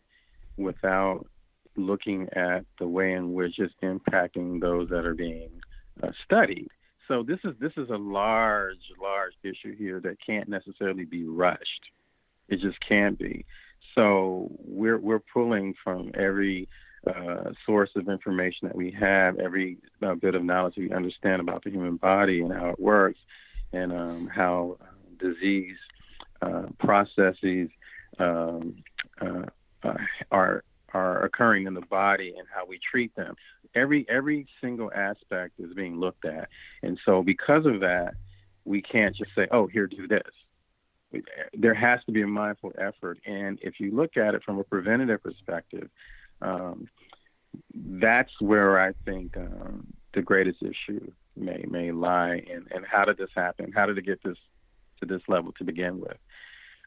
without 0.56 1.26
looking 1.76 2.28
at 2.32 2.64
the 2.78 2.86
way 2.86 3.12
in 3.12 3.32
which 3.32 3.58
it's 3.58 3.74
impacting 3.82 4.60
those 4.60 4.88
that 4.90 5.06
are 5.06 5.14
being 5.14 5.50
uh, 6.02 6.10
studied. 6.24 6.68
So 7.08 7.22
this 7.22 7.38
is 7.44 7.54
this 7.58 7.72
is 7.76 7.90
a 7.90 7.96
large, 7.96 8.92
large 9.00 9.34
issue 9.42 9.76
here 9.76 10.00
that 10.00 10.16
can't 10.24 10.48
necessarily 10.48 11.04
be 11.04 11.24
rushed. 11.24 11.90
It 12.48 12.60
just 12.60 12.78
can't 12.86 13.18
be. 13.18 13.44
So 13.94 14.50
we're 14.58 14.98
we're 14.98 15.20
pulling 15.20 15.74
from 15.82 16.12
every 16.14 16.68
uh, 17.06 17.50
source 17.66 17.90
of 17.96 18.08
information 18.08 18.68
that 18.68 18.76
we 18.76 18.90
have, 18.92 19.38
every 19.38 19.78
uh, 20.02 20.14
bit 20.14 20.34
of 20.34 20.44
knowledge 20.44 20.74
we 20.76 20.92
understand 20.92 21.40
about 21.40 21.64
the 21.64 21.70
human 21.70 21.96
body 21.96 22.40
and 22.40 22.52
how 22.52 22.70
it 22.70 22.80
works, 22.80 23.18
and 23.72 23.92
um, 23.92 24.30
how 24.32 24.78
uh, 24.80 24.84
disease 25.18 25.76
uh, 26.40 26.66
processes 26.78 27.68
um, 28.18 28.82
uh, 29.20 29.42
uh, 29.82 29.94
are 30.30 30.64
are 30.94 31.24
occurring 31.24 31.66
in 31.66 31.74
the 31.74 31.80
body 31.80 32.34
and 32.36 32.46
how 32.54 32.66
we 32.66 32.78
treat 32.90 33.14
them 33.16 33.34
every 33.74 34.06
every 34.08 34.46
single 34.60 34.90
aspect 34.94 35.54
is 35.58 35.72
being 35.74 35.98
looked 35.98 36.24
at, 36.24 36.48
and 36.82 36.98
so 37.04 37.22
because 37.22 37.66
of 37.66 37.80
that, 37.80 38.14
we 38.64 38.82
can't 38.82 39.16
just 39.16 39.30
say, 39.34 39.46
"Oh, 39.50 39.66
here, 39.66 39.86
do 39.86 40.06
this." 40.06 41.22
There 41.52 41.74
has 41.74 42.00
to 42.06 42.12
be 42.12 42.22
a 42.22 42.26
mindful 42.26 42.72
effort, 42.78 43.18
and 43.26 43.58
if 43.62 43.80
you 43.80 43.94
look 43.94 44.16
at 44.16 44.34
it 44.34 44.42
from 44.44 44.58
a 44.58 44.64
preventative 44.64 45.22
perspective, 45.22 45.90
um, 46.40 46.88
that's 47.74 48.32
where 48.40 48.80
I 48.80 48.92
think 49.04 49.36
um, 49.36 49.86
the 50.14 50.22
greatest 50.22 50.62
issue 50.62 51.10
may 51.36 51.64
may 51.68 51.92
lie. 51.92 52.42
And 52.50 52.66
and 52.70 52.84
how 52.86 53.04
did 53.04 53.18
this 53.18 53.30
happen? 53.34 53.72
How 53.72 53.86
did 53.86 53.98
it 53.98 54.06
get 54.06 54.22
this 54.22 54.38
to 55.00 55.06
this 55.06 55.22
level 55.28 55.52
to 55.58 55.64
begin 55.64 56.00
with? 56.00 56.16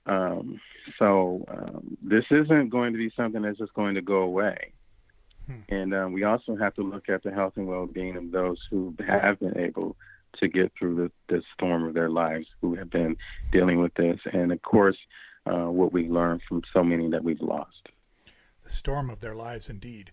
Um, 0.06 0.60
so 1.00 1.46
um, 1.48 1.98
this 2.02 2.26
isn't 2.30 2.70
going 2.70 2.94
to 2.94 2.98
be 2.98 3.12
something 3.16 3.42
that's 3.42 3.58
just 3.58 3.74
going 3.74 3.96
to 3.96 4.02
go 4.02 4.18
away. 4.18 4.74
Hmm. 5.48 5.60
And 5.70 5.94
um, 5.94 6.14
we 6.14 6.24
also 6.24 6.56
have 6.56 6.74
to 6.76 6.82
look 6.82 7.10
at 7.10 7.24
the 7.24 7.32
health 7.32 7.54
and 7.56 7.68
well-being 7.68 8.16
of 8.16 8.32
those 8.32 8.60
who 8.70 8.96
have 9.08 9.40
been 9.40 9.58
able 9.58 9.96
to 10.40 10.48
get 10.48 10.72
through 10.78 10.96
the, 10.96 11.12
the 11.34 11.42
storm 11.54 11.86
of 11.86 11.94
their 11.94 12.10
lives, 12.10 12.48
who 12.62 12.76
have 12.76 12.90
been 12.90 13.16
dealing 13.52 13.82
with 13.82 13.94
this, 13.96 14.20
and 14.34 14.52
of 14.52 14.62
course, 14.62 14.98
uh, 15.46 15.70
what 15.70 15.94
we 15.94 16.10
learned 16.10 16.42
from 16.48 16.62
so 16.74 16.84
many 16.84 17.10
that 17.10 17.24
we've 17.24 17.42
lost. 17.42 17.90
The 18.64 18.74
storm 18.74 19.10
of 19.10 19.22
their 19.22 19.36
lives, 19.36 19.70
indeed. 19.70 20.12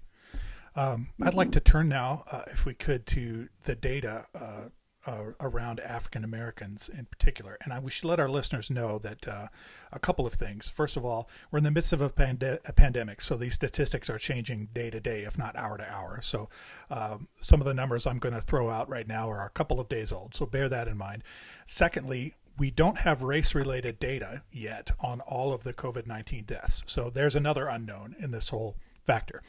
Um, 0.77 1.09
I'd 1.21 1.35
like 1.35 1.53
to 1.53 1.61
turn 1.61 1.89
now, 1.89 2.25
uh, 2.31 2.43
if 2.51 2.65
we 2.65 2.75
could, 2.75 3.07
to 3.09 3.49
the 3.65 3.75
data 3.75 4.27
uh, 4.35 4.69
uh, 5.07 5.33
around 5.41 5.81
African 5.81 6.25
Americans 6.25 6.89
in 6.89 7.07
particular. 7.07 7.59
And 7.63 7.73
I, 7.73 7.79
we 7.79 7.91
should 7.91 8.05
let 8.05 8.21
our 8.21 8.29
listeners 8.29 8.71
know 8.71 8.99
that 8.99 9.27
uh, 9.27 9.49
a 9.93 9.99
couple 9.99 10.27
of 10.27 10.33
things. 10.33 10.69
First 10.69 10.97
of 10.97 11.05
all, 11.05 11.29
we're 11.51 11.59
in 11.59 11.65
the 11.65 11.71
midst 11.71 11.93
of 11.93 12.01
a, 12.01 12.11
pande- 12.11 12.61
a, 12.65 12.73
pandemic, 12.73 13.21
so 13.21 13.37
these 13.37 13.55
statistics 13.55 14.09
are 14.09 14.19
changing 14.19 14.69
day 14.73 14.91
to 14.91 15.01
day, 15.01 15.23
if 15.23 15.37
not 15.37 15.57
hour 15.57 15.77
to 15.79 15.91
hour. 15.91 16.21
So 16.23 16.49
um, 16.91 17.29
some 17.41 17.61
of 17.61 17.67
the 17.67 17.75
numbers 17.75 18.07
I'm 18.07 18.19
going 18.19 18.35
to 18.35 18.41
throw 18.41 18.71
out 18.71 18.89
right 18.89 19.09
now 19.09 19.29
are 19.31 19.45
a 19.45 19.51
couple 19.51 19.81
of 19.81 19.89
days 19.89 20.13
old, 20.13 20.35
so 20.35 20.47
bear 20.47 20.69
that 20.69 20.89
in 20.89 20.97
mind. 20.97 21.25
Secondly, 21.67 22.35
we 22.59 22.71
don't 22.71 22.99
have 22.99 23.23
race 23.23 23.55
related 23.55 23.99
data 23.99 24.43
yet 24.51 24.91
on 25.01 25.21
all 25.23 25.53
of 25.53 25.65
the 25.65 25.73
COVID 25.73 26.07
19 26.07 26.45
deaths. 26.45 26.85
So 26.87 27.11
there's 27.11 27.35
another 27.35 27.67
unknown 27.67 28.15
in 28.19 28.31
this 28.31 28.51
whole 28.51 28.77
factor. 29.05 29.43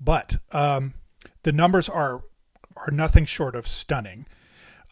But 0.00 0.38
um, 0.50 0.94
the 1.44 1.52
numbers 1.52 1.88
are, 1.88 2.22
are 2.76 2.90
nothing 2.90 3.24
short 3.24 3.54
of 3.54 3.68
stunning. 3.68 4.26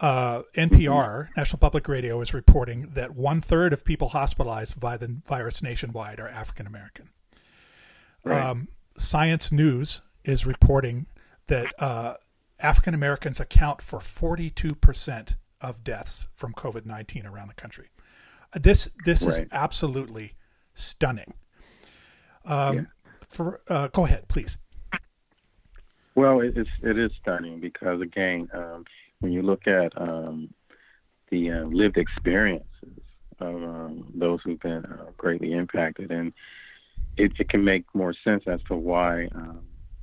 Uh, 0.01 0.43
NPR, 0.57 1.29
National 1.37 1.59
Public 1.59 1.87
Radio, 1.87 2.21
is 2.23 2.33
reporting 2.33 2.91
that 2.95 3.15
one 3.15 3.43
third 3.43 3.75
of 3.75 3.85
people 3.85 4.11
hospitalized 4.11 4.81
by 4.81 4.97
the 4.97 5.21
virus 5.27 5.63
nationwide 5.63 6.19
are 6.19 6.29
African 6.29 6.67
American. 6.67 7.11
Right. 8.25 8.41
Um, 8.41 8.69
Science 8.97 9.53
News 9.53 10.01
is 10.25 10.47
reporting 10.47 11.07
that 11.47 11.67
uh, 11.79 12.15
African 12.59 12.95
Americans 12.95 13.41
account 13.41 13.83
for 13.83 13.99
42% 13.99 15.35
of 15.61 15.85
deaths 15.85 16.27
from 16.33 16.55
COVID 16.55 16.87
19 16.87 17.27
around 17.27 17.49
the 17.49 17.55
country. 17.55 17.91
Uh, 18.55 18.59
this 18.59 18.89
this 19.05 19.23
right. 19.23 19.43
is 19.43 19.49
absolutely 19.53 20.35
stunning. 20.75 21.35
Um, 22.45 22.77
yeah. 22.77 22.83
For 23.29 23.61
uh, 23.69 23.89
go 23.89 24.07
ahead, 24.07 24.29
please. 24.29 24.57
Well, 26.15 26.41
it 26.41 26.57
is 26.57 26.67
it 26.83 26.99
is 26.99 27.11
stunning 27.21 27.61
because 27.61 28.01
again, 28.01 28.49
um, 28.53 28.85
when 29.21 29.33
you 29.33 29.43
look 29.43 29.67
at 29.67 29.93
um, 30.01 30.53
the 31.31 31.51
uh, 31.51 31.65
lived 31.67 31.97
experiences 31.97 32.67
of 33.39 33.55
um, 33.55 34.13
those 34.15 34.41
who've 34.45 34.61
been 34.61 34.85
uh, 34.85 35.07
greatly 35.17 35.53
impacted, 35.53 36.11
and 36.11 36.33
it, 37.17 37.33
it, 37.39 37.49
can 37.49 37.65
make 37.65 37.85
more 37.95 38.15
sense 38.25 38.45
as 38.47 38.61
to 38.69 38.77
why 38.77 39.29
um, 39.35 39.61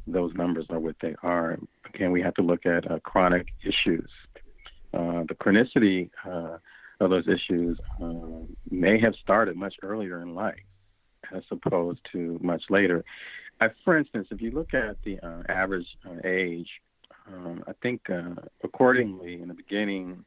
those 0.08 0.34
numbers 0.36 0.66
are 0.70 0.80
what 0.80 0.96
they 1.02 1.16
are. 1.22 1.58
Again, 1.94 2.12
we 2.12 2.22
have 2.22 2.34
to 2.36 2.42
look 2.42 2.66
at 2.66 2.90
uh, 2.90 3.00
chronic 3.00 3.48
issues. 3.64 4.10
Uh, 4.94 5.24
the 5.28 5.36
chronicity 5.36 6.10
uh, 6.26 6.58
of 7.00 7.10
those 7.10 7.28
issues 7.28 7.78
uh, 8.02 8.46
may 8.72 9.00
have 9.00 9.14
started 9.22 9.56
much 9.56 9.76
earlier 9.84 10.22
in 10.22 10.34
life 10.34 10.56
as 11.36 11.44
opposed 11.52 12.00
to 12.12 12.40
much 12.42 12.64
later. 12.70 13.04
for 13.84 13.98
instance, 13.98 14.28
if 14.32 14.42
you 14.42 14.52
look 14.52 14.74
at 14.74 14.96
the 15.04 15.20
average 15.50 15.88
age 16.24 16.70
um, 17.34 17.64
I 17.68 17.74
think 17.82 18.10
uh, 18.10 18.42
accordingly 18.64 19.42
in 19.42 19.48
the 19.48 19.54
beginning, 19.54 20.24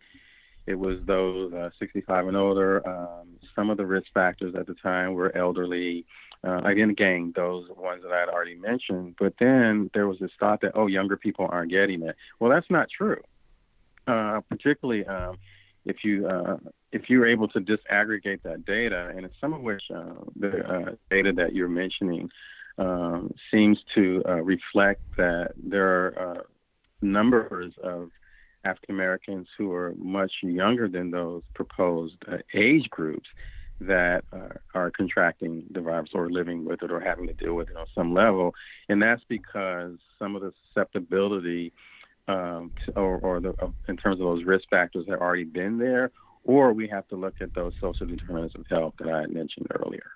it 0.67 0.79
was 0.79 0.99
those 1.07 1.53
uh, 1.53 1.71
65 1.79 2.29
and 2.29 2.37
older. 2.37 2.87
Um, 2.87 3.29
some 3.55 3.71
of 3.71 3.77
the 3.77 3.87
risk 3.87 4.07
factors 4.13 4.55
at 4.55 4.67
the 4.67 4.75
time 4.75 5.15
were 5.15 5.37
elderly. 5.37 6.05
Uh, 6.43 6.59
again, 6.65 6.91
again, 6.91 7.33
those 7.37 7.69
ones 7.77 8.03
that 8.03 8.13
I 8.13 8.21
had 8.21 8.29
already 8.29 8.55
mentioned. 8.55 9.17
But 9.19 9.35
then 9.39 9.91
there 9.95 10.07
was 10.07 10.19
this 10.19 10.31
thought 10.39 10.61
that 10.63 10.73
oh, 10.75 10.87
younger 10.87 11.17
people 11.17 11.47
aren't 11.51 11.71
getting 11.71 12.03
it. 12.03 12.17
Well, 12.39 12.51
that's 12.51 12.71
not 12.71 12.89
true. 12.97 13.21
Uh, 14.07 14.41
particularly 14.49 15.05
um, 15.07 15.37
if 15.85 15.99
you 16.05 16.27
uh, 16.27 16.57
if 16.93 17.09
you're 17.09 17.27
able 17.27 17.49
to 17.49 17.61
disaggregate 17.61 18.43
that 18.43 18.65
data, 18.65 19.13
and 19.15 19.29
some 19.41 19.53
of 19.53 19.61
which 19.61 19.83
uh, 19.95 20.15
the 20.37 20.67
uh, 20.67 20.91
data 21.11 21.33
that 21.37 21.55
you're 21.55 21.69
mentioning 21.69 22.31
um, 22.79 23.33
seems 23.53 23.79
to 23.95 24.23
uh, 24.29 24.43
reflect 24.43 25.03
that 25.17 25.53
there 25.63 26.19
are 26.19 26.47
numbers 27.03 27.73
of 27.83 28.11
African 28.65 28.95
Americans 28.95 29.49
who 29.57 29.73
are 29.73 29.95
much 29.97 30.33
younger 30.43 30.89
than 30.89 31.11
those 31.11 31.43
proposed 31.55 32.17
uh, 32.31 32.39
age 32.55 32.89
groups 32.91 33.29
that 33.81 34.25
uh, 34.33 34.49
are 34.75 34.91
contracting 34.91 35.65
the 35.71 35.81
virus 35.81 36.11
or 36.13 36.31
living 36.31 36.67
with 36.67 36.83
it 36.83 36.91
or 36.91 37.01
having 37.01 37.27
to 37.27 37.33
deal 37.33 37.55
with 37.55 37.71
it 37.71 37.77
on 37.77 37.87
some 37.95 38.13
level. 38.13 38.55
And 38.89 39.03
that's 39.03 39.23
because 39.29 39.97
some 40.19 40.37
of 40.37 40.43
the 40.43 40.53
susceptibility 40.69 41.73
um, 42.29 42.73
to, 42.85 42.93
or, 42.93 43.19
or 43.19 43.41
the, 43.41 43.55
uh, 43.63 43.71
in 43.89 43.97
terms 43.97 44.21
of 44.21 44.27
those 44.27 44.45
risk 44.45 44.69
factors 44.69 45.07
have 45.09 45.21
already 45.21 45.45
been 45.45 45.79
there, 45.79 46.11
or 46.45 46.73
we 46.73 46.87
have 46.89 47.09
to 47.09 47.17
look 47.17 47.35
at 47.41 47.55
those 47.55 47.73
social 47.81 48.07
determinants 48.07 48.55
of 48.55 48.67
health 48.69 48.95
that 48.99 49.09
I 49.09 49.27
mentioned 49.27 49.67
earlier. 49.71 50.13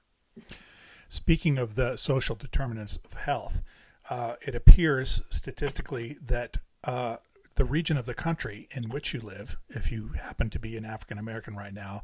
Speaking 1.08 1.58
of 1.58 1.74
the 1.74 1.96
social 1.96 2.36
determinants 2.36 2.98
of 3.04 3.14
health, 3.14 3.62
uh, 4.10 4.34
it 4.42 4.54
appears 4.54 5.22
statistically 5.30 6.18
that 6.20 6.58
uh, 6.84 7.16
the 7.56 7.64
region 7.64 7.96
of 7.96 8.06
the 8.06 8.14
country 8.14 8.68
in 8.72 8.88
which 8.88 9.14
you 9.14 9.20
live, 9.20 9.56
if 9.68 9.90
you 9.90 10.12
happen 10.20 10.50
to 10.50 10.58
be 10.58 10.76
an 10.76 10.84
African 10.84 11.18
American 11.18 11.56
right 11.56 11.74
now, 11.74 12.02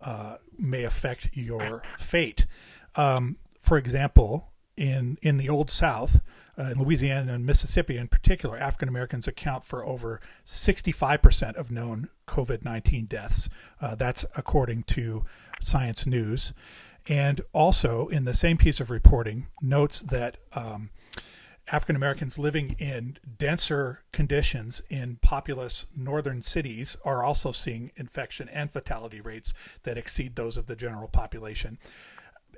uh, 0.00 0.36
may 0.58 0.84
affect 0.84 1.30
your 1.32 1.82
fate. 1.98 2.46
Um, 2.94 3.36
for 3.60 3.76
example, 3.76 4.52
in 4.76 5.18
in 5.22 5.36
the 5.36 5.48
Old 5.48 5.70
South, 5.70 6.20
uh, 6.58 6.64
in 6.64 6.78
Louisiana 6.78 7.34
and 7.34 7.44
Mississippi 7.44 7.96
in 7.96 8.08
particular, 8.08 8.58
African 8.58 8.88
Americans 8.88 9.28
account 9.28 9.64
for 9.64 9.84
over 9.84 10.20
65% 10.44 11.54
of 11.56 11.70
known 11.70 12.08
COVID 12.26 12.64
19 12.64 13.06
deaths. 13.06 13.48
Uh, 13.80 13.94
that's 13.94 14.24
according 14.36 14.84
to 14.84 15.24
Science 15.60 16.06
News. 16.06 16.52
And 17.08 17.40
also, 17.52 18.08
in 18.08 18.24
the 18.24 18.34
same 18.34 18.56
piece 18.56 18.80
of 18.80 18.90
reporting, 18.90 19.46
notes 19.62 20.00
that 20.00 20.38
um, 20.54 20.90
African 21.68 21.96
Americans 21.96 22.38
living 22.38 22.76
in 22.78 23.18
denser 23.38 24.02
conditions 24.12 24.82
in 24.88 25.16
populous 25.20 25.86
northern 25.96 26.42
cities 26.42 26.96
are 27.04 27.24
also 27.24 27.50
seeing 27.50 27.90
infection 27.96 28.48
and 28.50 28.70
fatality 28.70 29.20
rates 29.20 29.52
that 29.82 29.98
exceed 29.98 30.36
those 30.36 30.56
of 30.56 30.66
the 30.66 30.76
general 30.76 31.08
population. 31.08 31.78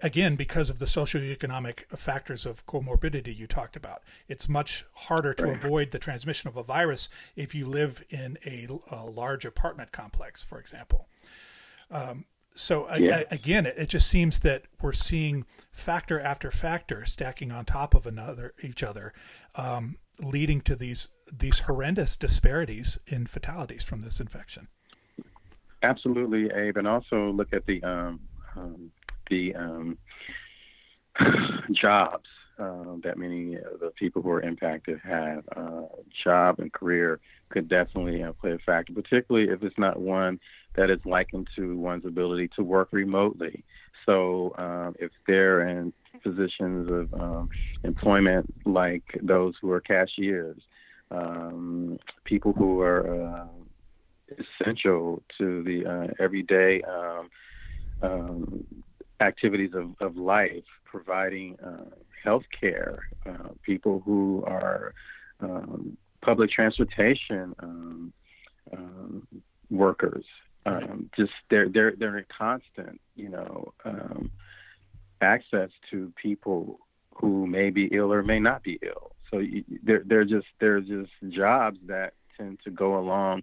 Again, 0.02 0.36
because 0.36 0.70
of 0.70 0.78
the 0.78 0.84
socioeconomic 0.86 1.86
factors 1.96 2.46
of 2.46 2.66
comorbidity 2.66 3.36
you 3.36 3.46
talked 3.46 3.76
about, 3.76 4.02
it's 4.28 4.48
much 4.48 4.84
harder 4.92 5.32
to 5.34 5.50
avoid 5.50 5.90
the 5.90 5.98
transmission 5.98 6.48
of 6.48 6.56
a 6.56 6.62
virus 6.62 7.08
if 7.34 7.54
you 7.54 7.66
live 7.66 8.04
in 8.10 8.38
a, 8.46 8.68
a 8.90 9.06
large 9.06 9.44
apartment 9.44 9.90
complex, 9.90 10.44
for 10.44 10.60
example. 10.60 11.08
Um, 11.90 12.26
so 12.58 12.92
yeah. 12.96 13.22
again, 13.30 13.66
it, 13.66 13.74
it, 13.78 13.88
just 13.88 14.08
seems 14.08 14.40
that 14.40 14.64
we're 14.82 14.92
seeing 14.92 15.46
factor 15.70 16.20
after 16.20 16.50
factor 16.50 17.06
stacking 17.06 17.52
on 17.52 17.64
top 17.64 17.94
of 17.94 18.04
another 18.04 18.52
each 18.62 18.82
other, 18.82 19.12
um, 19.54 19.96
leading 20.20 20.60
to 20.62 20.74
these 20.74 21.08
these 21.32 21.60
horrendous 21.60 22.16
disparities 22.16 22.98
in 23.06 23.26
fatalities 23.26 23.84
from 23.84 24.02
this 24.02 24.18
infection. 24.18 24.66
Absolutely, 25.84 26.50
Abe, 26.52 26.78
and 26.78 26.88
also 26.88 27.30
look 27.30 27.52
at 27.52 27.64
the 27.66 27.80
um, 27.84 28.20
um, 28.56 28.90
the 29.30 29.54
um, 29.54 29.98
jobs 31.72 32.28
uh, 32.58 32.96
that 33.04 33.16
many 33.16 33.54
of 33.54 33.80
the 33.80 33.90
people 33.98 34.22
who 34.22 34.30
are 34.30 34.42
impacted 34.42 34.98
have. 35.04 35.44
Uh, 35.56 35.82
job 36.24 36.58
and 36.58 36.72
career 36.72 37.20
could 37.50 37.68
definitely 37.68 38.22
uh, 38.22 38.32
play 38.32 38.52
a 38.52 38.58
factor, 38.58 38.92
particularly 38.92 39.48
if 39.48 39.62
it's 39.62 39.78
not 39.78 40.00
one 40.00 40.38
that 40.76 40.90
is 40.90 40.98
likened 41.04 41.48
to 41.56 41.76
one's 41.76 42.04
ability 42.04 42.48
to 42.56 42.62
work 42.62 42.88
remotely. 42.92 43.64
So 44.06 44.54
um, 44.58 44.94
if 44.98 45.10
they're 45.26 45.68
in 45.68 45.92
positions 46.22 46.90
of 46.90 47.20
um, 47.20 47.48
employment 47.84 48.52
like 48.64 49.04
those 49.22 49.54
who 49.60 49.70
are 49.70 49.80
cashiers, 49.80 50.60
um, 51.10 51.98
people 52.24 52.52
who 52.52 52.80
are 52.80 53.24
uh, 53.24 53.46
essential 54.60 55.22
to 55.38 55.62
the 55.62 55.86
uh, 55.86 56.22
everyday 56.22 56.82
um, 56.82 57.28
um, 58.02 58.64
activities 59.20 59.70
of, 59.74 59.94
of 60.00 60.16
life, 60.16 60.64
providing 60.84 61.56
uh, 61.64 61.90
health 62.22 62.44
care, 62.58 63.08
uh, 63.26 63.48
people 63.62 64.02
who 64.04 64.44
are 64.46 64.94
um, 65.40 65.96
public 66.22 66.50
transportation 66.50 67.54
workers, 69.70 70.24
um, 70.66 71.10
just 71.16 71.32
they're 71.50 71.68
they're 71.68 71.94
they're 71.98 72.18
in 72.18 72.24
constant, 72.36 73.00
you 73.16 73.28
know, 73.28 73.72
um, 73.84 74.30
access 75.20 75.70
to 75.90 76.12
people 76.20 76.78
who 77.14 77.46
may 77.46 77.70
be 77.70 77.88
ill 77.92 78.12
or 78.12 78.22
may 78.22 78.38
not 78.38 78.62
be 78.62 78.78
ill. 78.82 79.12
So 79.30 79.38
you, 79.38 79.64
they're 79.82 80.02
they're 80.04 80.24
just 80.24 80.46
they're 80.60 80.80
just 80.80 81.10
jobs 81.30 81.78
that 81.86 82.14
tend 82.36 82.60
to 82.64 82.70
go 82.70 82.98
along 82.98 83.42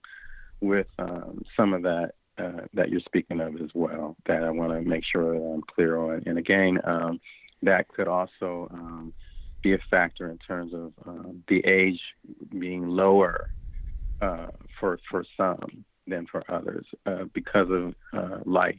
with 0.61 0.87
um, 0.99 1.43
some 1.55 1.73
of 1.73 1.83
that 1.83 2.11
uh, 2.37 2.61
that 2.73 2.89
you're 2.89 3.01
speaking 3.01 3.39
of 3.41 3.55
as 3.55 3.69
well. 3.73 4.15
That 4.27 4.43
I 4.43 4.49
want 4.49 4.71
to 4.71 4.81
make 4.81 5.03
sure 5.09 5.33
that 5.33 5.43
I'm 5.43 5.63
clear 5.63 5.97
on. 5.97 6.23
And 6.25 6.37
again, 6.37 6.79
um, 6.83 7.19
that 7.65 7.87
could 7.89 8.07
also 8.07 8.67
um, 8.71 9.13
be 9.61 9.73
a 9.73 9.79
factor 9.89 10.29
in 10.29 10.37
terms 10.37 10.73
of 10.73 10.93
uh, 11.07 11.29
the 11.47 11.65
age 11.65 11.99
being 12.57 12.87
lower 12.87 13.49
uh, 14.21 14.47
for 14.79 14.99
for 15.09 15.25
some 15.35 15.83
than 16.07 16.27
for 16.27 16.43
others 16.49 16.85
uh, 17.05 17.23
because 17.33 17.67
of 17.71 17.95
uh, 18.13 18.37
life 18.45 18.75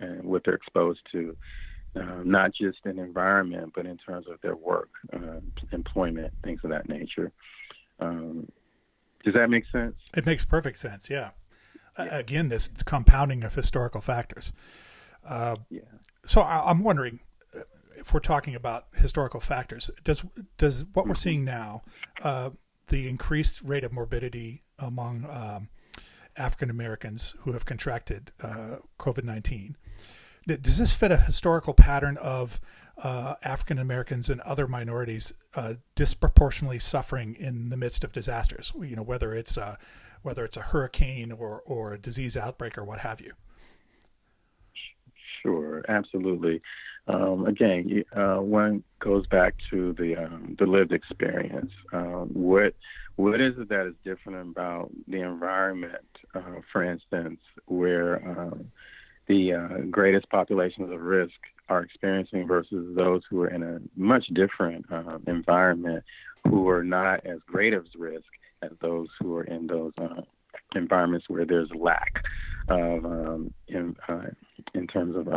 and 0.00 0.24
what 0.24 0.42
they're 0.44 0.54
exposed 0.54 1.00
to, 1.12 1.36
uh, 1.94 2.22
not 2.24 2.52
just 2.54 2.78
in 2.86 2.98
environment, 2.98 3.72
but 3.76 3.84
in 3.84 3.98
terms 3.98 4.26
of 4.26 4.40
their 4.40 4.56
work, 4.56 4.88
uh, 5.12 5.40
employment, 5.72 6.32
things 6.42 6.60
of 6.64 6.70
that 6.70 6.88
nature. 6.88 7.30
Um, 8.00 8.50
does 9.22 9.34
that 9.34 9.50
make 9.50 9.64
sense? 9.70 9.94
It 10.16 10.24
makes 10.24 10.46
perfect 10.46 10.78
sense. 10.78 11.10
Yeah. 11.10 11.30
yeah. 11.98 12.18
again, 12.18 12.48
this 12.48 12.70
compounding 12.86 13.44
of 13.44 13.54
historical 13.54 14.00
factors. 14.00 14.52
Yeah. 15.28 15.56
So 16.26 16.40
I, 16.40 16.70
am 16.70 16.82
wondering 16.82 17.20
if 18.02 18.12
we're 18.12 18.20
talking 18.20 18.54
about 18.54 18.86
historical 18.94 19.40
factors, 19.40 19.90
does 20.04 20.24
does 20.58 20.84
what 20.92 21.06
we're 21.06 21.12
mm-hmm. 21.12 21.18
seeing 21.18 21.44
now, 21.44 21.82
uh, 22.22 22.50
the 22.88 23.08
increased 23.08 23.62
rate 23.62 23.84
of 23.84 23.92
morbidity 23.92 24.64
among 24.78 25.24
um, 25.30 25.68
African 26.36 26.68
Americans 26.68 27.34
who 27.40 27.52
have 27.52 27.64
contracted 27.64 28.32
uh, 28.42 28.76
COVID 28.98 29.24
nineteen, 29.24 29.76
does 30.46 30.78
this 30.78 30.92
fit 30.92 31.12
a 31.12 31.16
historical 31.16 31.74
pattern 31.74 32.16
of 32.18 32.60
uh, 33.02 33.34
African 33.42 33.78
Americans 33.78 34.28
and 34.28 34.40
other 34.42 34.66
minorities 34.66 35.32
uh, 35.54 35.74
disproportionately 35.94 36.78
suffering 36.78 37.34
in 37.34 37.70
the 37.70 37.76
midst 37.76 38.04
of 38.04 38.12
disasters. 38.12 38.72
You 38.80 38.96
know, 38.96 39.02
whether 39.02 39.34
it's 39.34 39.56
a, 39.56 39.78
whether 40.22 40.44
it's 40.44 40.56
a 40.56 40.62
hurricane 40.62 41.32
or 41.32 41.62
or 41.64 41.94
a 41.94 41.98
disease 41.98 42.36
outbreak 42.36 42.76
or 42.76 42.84
what 42.84 43.00
have 43.00 43.20
you. 43.20 43.32
Sure, 45.42 45.84
absolutely. 45.88 46.60
Um, 47.08 47.46
again, 47.46 48.04
uh, 48.14 48.36
one 48.36 48.84
goes 49.00 49.26
back 49.26 49.54
to 49.70 49.92
the 49.98 50.16
um, 50.16 50.56
the 50.58 50.66
lived 50.66 50.92
experience. 50.92 51.72
Um, 51.92 52.30
what 52.32 52.74
what 53.16 53.40
is 53.40 53.54
it 53.58 53.68
that 53.68 53.86
is 53.86 53.94
different 54.04 54.50
about 54.50 54.90
the 55.08 55.20
environment, 55.20 56.06
uh, 56.34 56.60
for 56.72 56.84
instance, 56.84 57.40
where 57.66 58.16
um, 58.28 58.70
the 59.26 59.52
uh, 59.52 59.78
greatest 59.90 60.28
populations 60.30 60.92
of 60.92 61.00
risk 61.00 61.34
are 61.68 61.82
experiencing 61.82 62.46
versus 62.46 62.94
those 62.96 63.22
who 63.28 63.42
are 63.42 63.48
in 63.48 63.62
a 63.62 63.80
much 63.96 64.26
different 64.34 64.84
uh, 64.92 65.18
environment 65.26 66.04
who 66.44 66.68
are 66.68 66.84
not 66.84 67.24
as 67.26 67.38
great 67.46 67.72
of 67.72 67.86
risk 67.96 68.26
as 68.62 68.70
those 68.80 69.08
who 69.20 69.36
are 69.36 69.44
in 69.44 69.66
those 69.66 69.92
uh, 69.98 70.22
environments 70.74 71.28
where 71.28 71.44
there's 71.44 71.70
lack 71.74 72.24
of 72.68 73.04
um, 73.04 73.52
in, 73.68 73.96
uh, 74.08 74.26
in 74.74 74.86
terms 74.86 75.16
of 75.16 75.28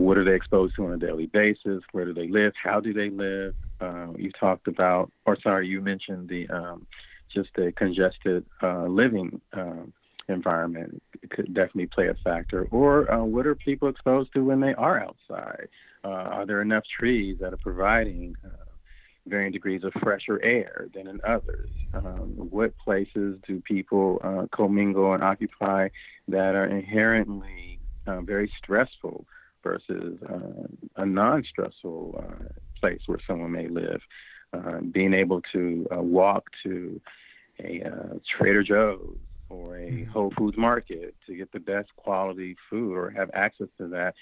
what 0.00 0.16
are 0.16 0.24
they 0.24 0.34
exposed 0.34 0.74
to 0.74 0.86
on 0.86 0.92
a 0.92 0.96
daily 0.96 1.26
basis, 1.26 1.82
where 1.92 2.06
do 2.06 2.14
they 2.14 2.26
live, 2.26 2.54
how 2.62 2.80
do 2.80 2.94
they 2.94 3.10
live. 3.10 3.54
Uh, 3.82 4.06
you 4.16 4.30
talked 4.32 4.66
about, 4.66 5.12
or 5.26 5.36
sorry, 5.42 5.68
you 5.68 5.82
mentioned 5.82 6.26
the 6.26 6.48
um, 6.48 6.86
just 7.34 7.50
the 7.54 7.70
congested 7.76 8.46
uh, 8.62 8.86
living 8.86 9.40
um, 9.52 9.92
environment 10.28 11.02
could 11.28 11.52
definitely 11.52 11.86
play 11.86 12.08
a 12.08 12.14
factor. 12.24 12.66
Or 12.70 13.12
uh, 13.12 13.24
what 13.24 13.46
are 13.46 13.54
people 13.54 13.88
exposed 13.88 14.32
to 14.32 14.42
when 14.42 14.60
they 14.60 14.72
are 14.72 15.02
outside? 15.02 15.68
Uh, 16.02 16.08
are 16.08 16.46
there 16.46 16.62
enough 16.62 16.84
trees 16.98 17.36
that 17.42 17.52
are 17.52 17.58
providing 17.58 18.36
uh, 18.42 18.48
varying 19.26 19.52
degrees 19.52 19.84
of 19.84 19.92
fresher 20.02 20.42
air 20.42 20.86
than 20.94 21.08
in 21.08 21.20
others? 21.26 21.68
Um, 21.92 22.48
what 22.50 22.72
places 22.78 23.38
do 23.46 23.60
people 23.60 24.18
uh, 24.24 24.46
commingle 24.50 25.12
and 25.12 25.22
occupy 25.22 25.88
that 26.28 26.54
are 26.54 26.66
inherently 26.66 27.78
very 28.26 28.50
stressful 28.58 29.24
versus 29.62 30.18
uh, 30.28 31.02
a 31.02 31.06
non-stressful 31.06 32.24
place 32.78 33.00
where 33.06 33.18
someone 33.26 33.52
may 33.52 33.68
live? 33.68 34.00
being 34.92 35.14
able 35.14 35.40
to 35.52 35.86
walk 35.92 36.44
to 36.64 37.00
a 37.60 37.82
Trader 38.36 38.64
Joe's 38.64 39.16
or 39.48 39.76
a 39.76 39.90
mm-hmm. 39.90 40.10
Whole 40.10 40.32
Foods 40.38 40.56
market 40.56 41.14
to 41.26 41.34
get 41.34 41.52
the 41.52 41.60
best 41.60 41.88
quality 41.96 42.56
food 42.70 42.94
or 42.94 43.10
have 43.10 43.30
access 43.34 43.68
to 43.78 43.88
that 43.88 44.14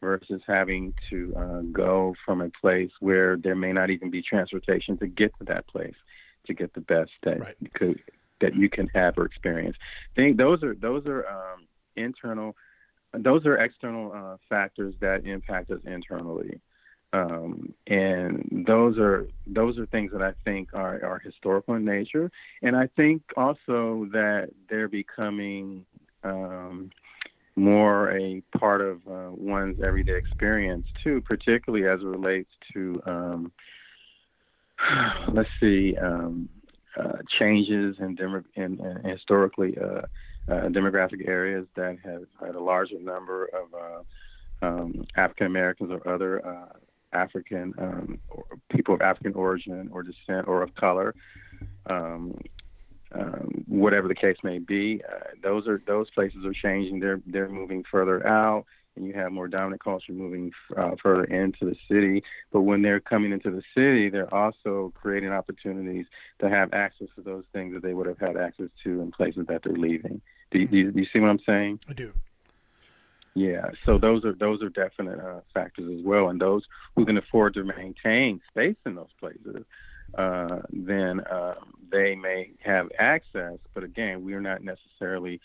versus 0.00 0.42
having 0.46 0.92
to 1.10 1.34
uh, 1.36 1.60
go 1.72 2.14
from 2.24 2.42
a 2.42 2.50
place 2.60 2.90
where 3.00 3.36
there 3.36 3.56
may 3.56 3.72
not 3.72 3.90
even 3.90 4.10
be 4.10 4.22
transportation 4.22 4.98
to 4.98 5.06
get 5.06 5.32
to 5.38 5.44
that 5.44 5.66
place 5.66 5.94
to 6.46 6.52
get 6.52 6.72
the 6.74 6.80
best 6.80 7.10
that 7.22 7.40
right. 7.40 7.56
you 7.60 7.68
could 7.74 8.02
that 8.40 8.54
you 8.54 8.68
can 8.68 8.86
have 8.88 9.16
or 9.16 9.24
experience. 9.24 9.76
I 10.12 10.20
think 10.20 10.36
those 10.36 10.62
are 10.62 10.74
those 10.74 11.06
are 11.06 11.26
um, 11.26 11.66
internal, 11.96 12.54
those 13.18 13.46
are 13.46 13.56
external 13.56 14.12
uh, 14.12 14.36
factors 14.48 14.94
that 15.00 15.24
impact 15.24 15.70
us 15.70 15.80
internally. 15.84 16.60
Um, 17.12 17.72
and 17.86 18.64
those 18.66 18.98
are 18.98 19.28
those 19.46 19.78
are 19.78 19.86
things 19.86 20.10
that 20.12 20.22
I 20.22 20.32
think 20.44 20.70
are, 20.74 21.04
are 21.04 21.20
historical 21.20 21.74
in 21.74 21.84
nature, 21.84 22.28
and 22.60 22.76
I 22.76 22.88
think 22.96 23.22
also 23.36 24.08
that 24.12 24.50
they're 24.68 24.88
becoming 24.88 25.86
um, 26.24 26.90
more 27.54 28.10
a 28.16 28.42
part 28.58 28.80
of 28.80 28.96
uh, 29.06 29.30
one's 29.30 29.78
everyday 29.80 30.16
experience 30.16 30.86
too, 31.04 31.20
particularly 31.20 31.86
as 31.86 32.00
it 32.00 32.06
relates 32.06 32.50
to 32.72 33.00
um, 33.06 33.52
let's 35.32 35.48
see 35.60 35.96
um, 35.96 36.48
uh, 36.98 37.18
changes 37.38 37.96
in 38.00 39.02
historically 39.04 39.76
uh, 39.78 40.02
uh, 40.48 40.68
demographic 40.68 41.26
areas 41.26 41.66
that 41.76 41.96
have 42.04 42.22
had 42.40 42.54
a 42.54 42.60
larger 42.60 42.98
number 42.98 43.46
of 43.46 43.74
uh, 43.74 44.66
um, 44.66 45.04
African 45.16 45.46
Americans 45.46 45.90
or 45.90 46.12
other 46.12 46.46
uh, 46.46 46.72
African 47.12 47.72
um, 47.78 48.18
people 48.70 48.94
of 48.94 49.00
African 49.00 49.34
origin 49.34 49.88
or 49.92 50.02
descent 50.02 50.48
or 50.48 50.62
of 50.62 50.74
color, 50.74 51.14
um, 51.86 52.36
um, 53.12 53.64
whatever 53.68 54.08
the 54.08 54.14
case 54.14 54.36
may 54.42 54.58
be. 54.58 55.00
Uh, 55.08 55.30
those 55.42 55.66
are 55.68 55.80
those 55.86 56.10
places 56.10 56.44
are 56.44 56.52
changing. 56.52 57.00
They're 57.00 57.20
they're 57.26 57.48
moving 57.48 57.84
further 57.90 58.26
out, 58.26 58.64
and 58.96 59.06
you 59.06 59.12
have 59.14 59.32
more 59.32 59.48
dominant 59.48 59.82
culture 59.82 60.12
moving 60.12 60.52
uh, 60.76 60.92
further 61.02 61.24
into 61.24 61.64
the 61.64 61.76
city. 61.90 62.22
But 62.52 62.62
when 62.62 62.82
they're 62.82 63.00
coming 63.00 63.32
into 63.32 63.50
the 63.50 63.62
city, 63.74 64.08
they're 64.08 64.32
also 64.32 64.92
creating 64.94 65.30
opportunities 65.30 66.06
to 66.40 66.48
have 66.48 66.72
access 66.72 67.08
to 67.16 67.22
those 67.22 67.44
things 67.52 67.74
that 67.74 67.82
they 67.82 67.94
would 67.94 68.06
have 68.06 68.18
had 68.18 68.36
access 68.36 68.68
to 68.84 69.00
in 69.00 69.10
places 69.10 69.46
that 69.48 69.62
they're 69.64 69.72
leaving. 69.72 70.20
Do 70.50 70.58
you, 70.60 70.68
do 70.68 70.76
you, 70.76 70.92
do 70.92 71.00
you 71.00 71.06
see 71.12 71.18
what 71.18 71.30
I'm 71.30 71.40
saying? 71.44 71.80
I 71.88 71.92
do. 71.92 72.12
Yeah, 73.36 73.70
so 73.84 73.98
those 73.98 74.24
are 74.24 74.32
those 74.32 74.62
are 74.62 74.68
definite 74.68 75.18
uh, 75.18 75.40
factors 75.52 75.98
as 75.98 76.04
well, 76.04 76.28
and 76.28 76.40
those 76.40 76.62
who 76.94 77.04
can 77.04 77.18
afford 77.18 77.54
to 77.54 77.64
maintain 77.64 78.40
space 78.48 78.76
in 78.86 78.94
those 78.94 79.08
places, 79.18 79.64
uh, 80.16 80.60
then 80.72 81.18
uh, 81.18 81.54
they 81.90 82.14
may 82.14 82.52
have 82.64 82.90
access. 82.96 83.58
But 83.74 83.82
again, 83.82 84.24
we 84.24 84.34
are 84.34 84.40
not 84.40 84.62
necessarily 84.62 85.40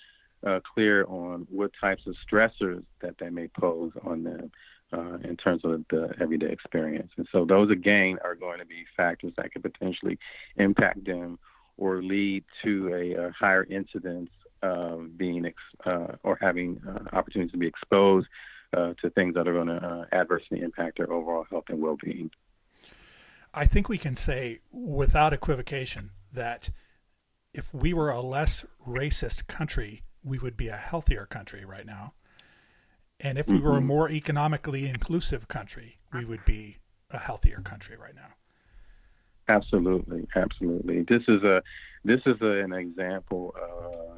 uh, 0.46 0.60
clear 0.74 1.06
on 1.06 1.48
what 1.50 1.72
types 1.80 2.04
of 2.08 2.16
stressors 2.30 2.84
that 3.02 3.16
they 3.20 3.30
may 3.30 3.48
pose 3.60 3.92
on 4.04 4.24
them 4.24 4.52
uh, 4.94 5.18
in 5.24 5.38
terms 5.38 5.62
of 5.64 5.84
the 5.90 6.14
everyday 6.20 6.52
experience. 6.52 7.12
And 7.18 7.28
so 7.32 7.46
those 7.46 7.70
again 7.70 8.18
are 8.24 8.36
going 8.36 8.60
to 8.60 8.66
be 8.66 8.86
factors 8.96 9.34
that 9.38 9.52
could 9.52 9.64
potentially 9.64 10.18
impact 10.58 11.06
them 11.06 11.40
or 11.78 12.02
lead 12.02 12.44
to 12.64 12.94
a, 12.94 13.28
a 13.28 13.32
higher 13.32 13.64
incidence 13.66 14.30
of 14.62 15.18
being 15.18 15.46
ex- 15.46 15.86
uh, 15.86 16.16
or 16.24 16.38
having 16.42 16.82
uh, 16.88 17.16
opportunities 17.16 17.52
to 17.52 17.58
be 17.58 17.68
exposed 17.68 18.28
uh, 18.76 18.94
to 19.02 19.10
things 19.12 19.34
that 19.34 19.48
are 19.48 19.54
going 19.54 19.68
to 19.68 19.76
uh, 19.76 20.06
adversely 20.12 20.62
impact 20.62 20.98
their 20.98 21.12
overall 21.12 21.46
health 21.50 21.66
and 21.70 21.82
well-being. 21.82 22.30
I 23.54 23.66
think 23.66 23.90
we 23.90 23.98
can 23.98 24.16
say 24.16 24.60
without 24.72 25.34
equivocation 25.34 26.12
that 26.32 26.70
if 27.54 27.74
we 27.74 27.94
were 27.94 28.12
a 28.12 28.22
less 28.22 28.66
racist 28.88 29.48
country, 29.48 30.04
we 30.24 30.38
would 30.38 30.58
be 30.58 30.68
a 30.68 30.78
healthier 30.78 31.26
country 31.26 31.66
right 31.66 31.86
now. 31.86 32.14
And 33.20 33.38
if 33.38 33.48
we 33.48 33.56
mm-hmm. 33.56 33.66
were 33.66 33.74
a 33.74 33.78
mm-hmm. 33.78 33.88
more 33.88 34.10
economically 34.10 34.88
inclusive 34.88 35.48
country, 35.48 36.00
we 36.14 36.24
would 36.24 36.46
be 36.46 36.78
a 37.12 37.18
healthier 37.18 37.60
country 37.60 37.98
right 37.98 38.16
now. 38.16 38.34
Absolutely, 39.48 40.28
absolutely. 40.36 41.04
This 41.10 41.24
is 41.28 41.44
a 41.44 41.62
this 42.06 42.22
is 42.26 42.36
a, 42.42 42.64
an 42.64 42.72
example 42.72 43.54
of 43.60 44.18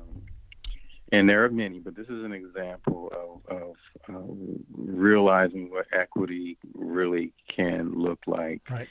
and 1.12 1.28
there 1.28 1.44
are 1.44 1.50
many, 1.50 1.80
but 1.80 1.96
this 1.96 2.06
is 2.08 2.24
an 2.24 2.32
example 2.32 3.12
of, 3.50 3.58
of 3.58 3.76
uh, 4.10 4.34
realizing 4.78 5.70
what 5.70 5.86
equity 5.92 6.58
really 6.74 7.34
can 7.54 7.94
look 7.96 8.20
like. 8.28 8.62
Right. 8.70 8.88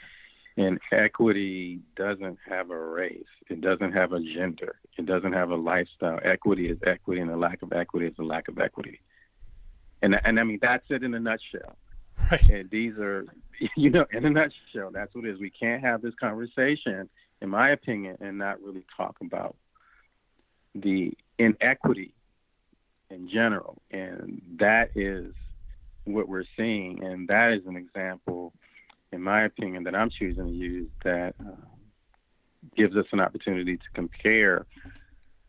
And 0.61 0.79
equity 0.91 1.79
doesn't 1.95 2.37
have 2.47 2.69
a 2.69 2.77
race. 2.77 3.23
It 3.49 3.61
doesn't 3.61 3.93
have 3.93 4.13
a 4.13 4.19
gender. 4.19 4.75
It 4.97 5.05
doesn't 5.05 5.33
have 5.33 5.49
a 5.49 5.55
lifestyle. 5.55 6.19
Equity 6.23 6.69
is 6.69 6.77
equity, 6.85 7.21
and 7.21 7.29
the 7.29 7.37
lack 7.37 7.61
of 7.61 7.73
equity 7.73 8.07
is 8.07 8.13
a 8.19 8.23
lack 8.23 8.47
of 8.47 8.59
equity. 8.59 8.99
And 10.01 10.19
and 10.23 10.39
I 10.39 10.43
mean 10.43 10.59
that's 10.61 10.85
it 10.89 11.03
in 11.03 11.13
a 11.13 11.19
nutshell. 11.19 11.77
Right. 12.31 12.49
And 12.49 12.69
these 12.69 12.97
are, 12.97 13.25
you 13.75 13.89
know, 13.89 14.05
in 14.11 14.25
a 14.25 14.29
nutshell, 14.29 14.91
that's 14.91 15.13
what 15.15 15.25
it 15.25 15.31
is. 15.31 15.39
We 15.39 15.49
can't 15.49 15.81
have 15.81 16.01
this 16.01 16.13
conversation, 16.19 17.09
in 17.41 17.49
my 17.49 17.71
opinion, 17.71 18.17
and 18.19 18.37
not 18.37 18.61
really 18.61 18.85
talk 18.95 19.17
about 19.21 19.55
the 20.75 21.13
inequity 21.39 22.13
in 23.09 23.29
general. 23.29 23.81
And 23.91 24.41
that 24.59 24.91
is 24.95 25.33
what 26.05 26.27
we're 26.27 26.45
seeing. 26.57 27.03
And 27.03 27.27
that 27.27 27.53
is 27.53 27.65
an 27.65 27.75
example, 27.75 28.53
in 29.11 29.21
my 29.21 29.43
opinion, 29.43 29.83
that 29.83 29.95
I'm 29.95 30.09
choosing 30.09 30.47
to 30.47 30.53
use 30.53 30.89
that 31.03 31.35
uh, 31.39 31.55
gives 32.75 32.95
us 32.95 33.05
an 33.11 33.19
opportunity 33.19 33.77
to 33.77 33.83
compare 33.93 34.65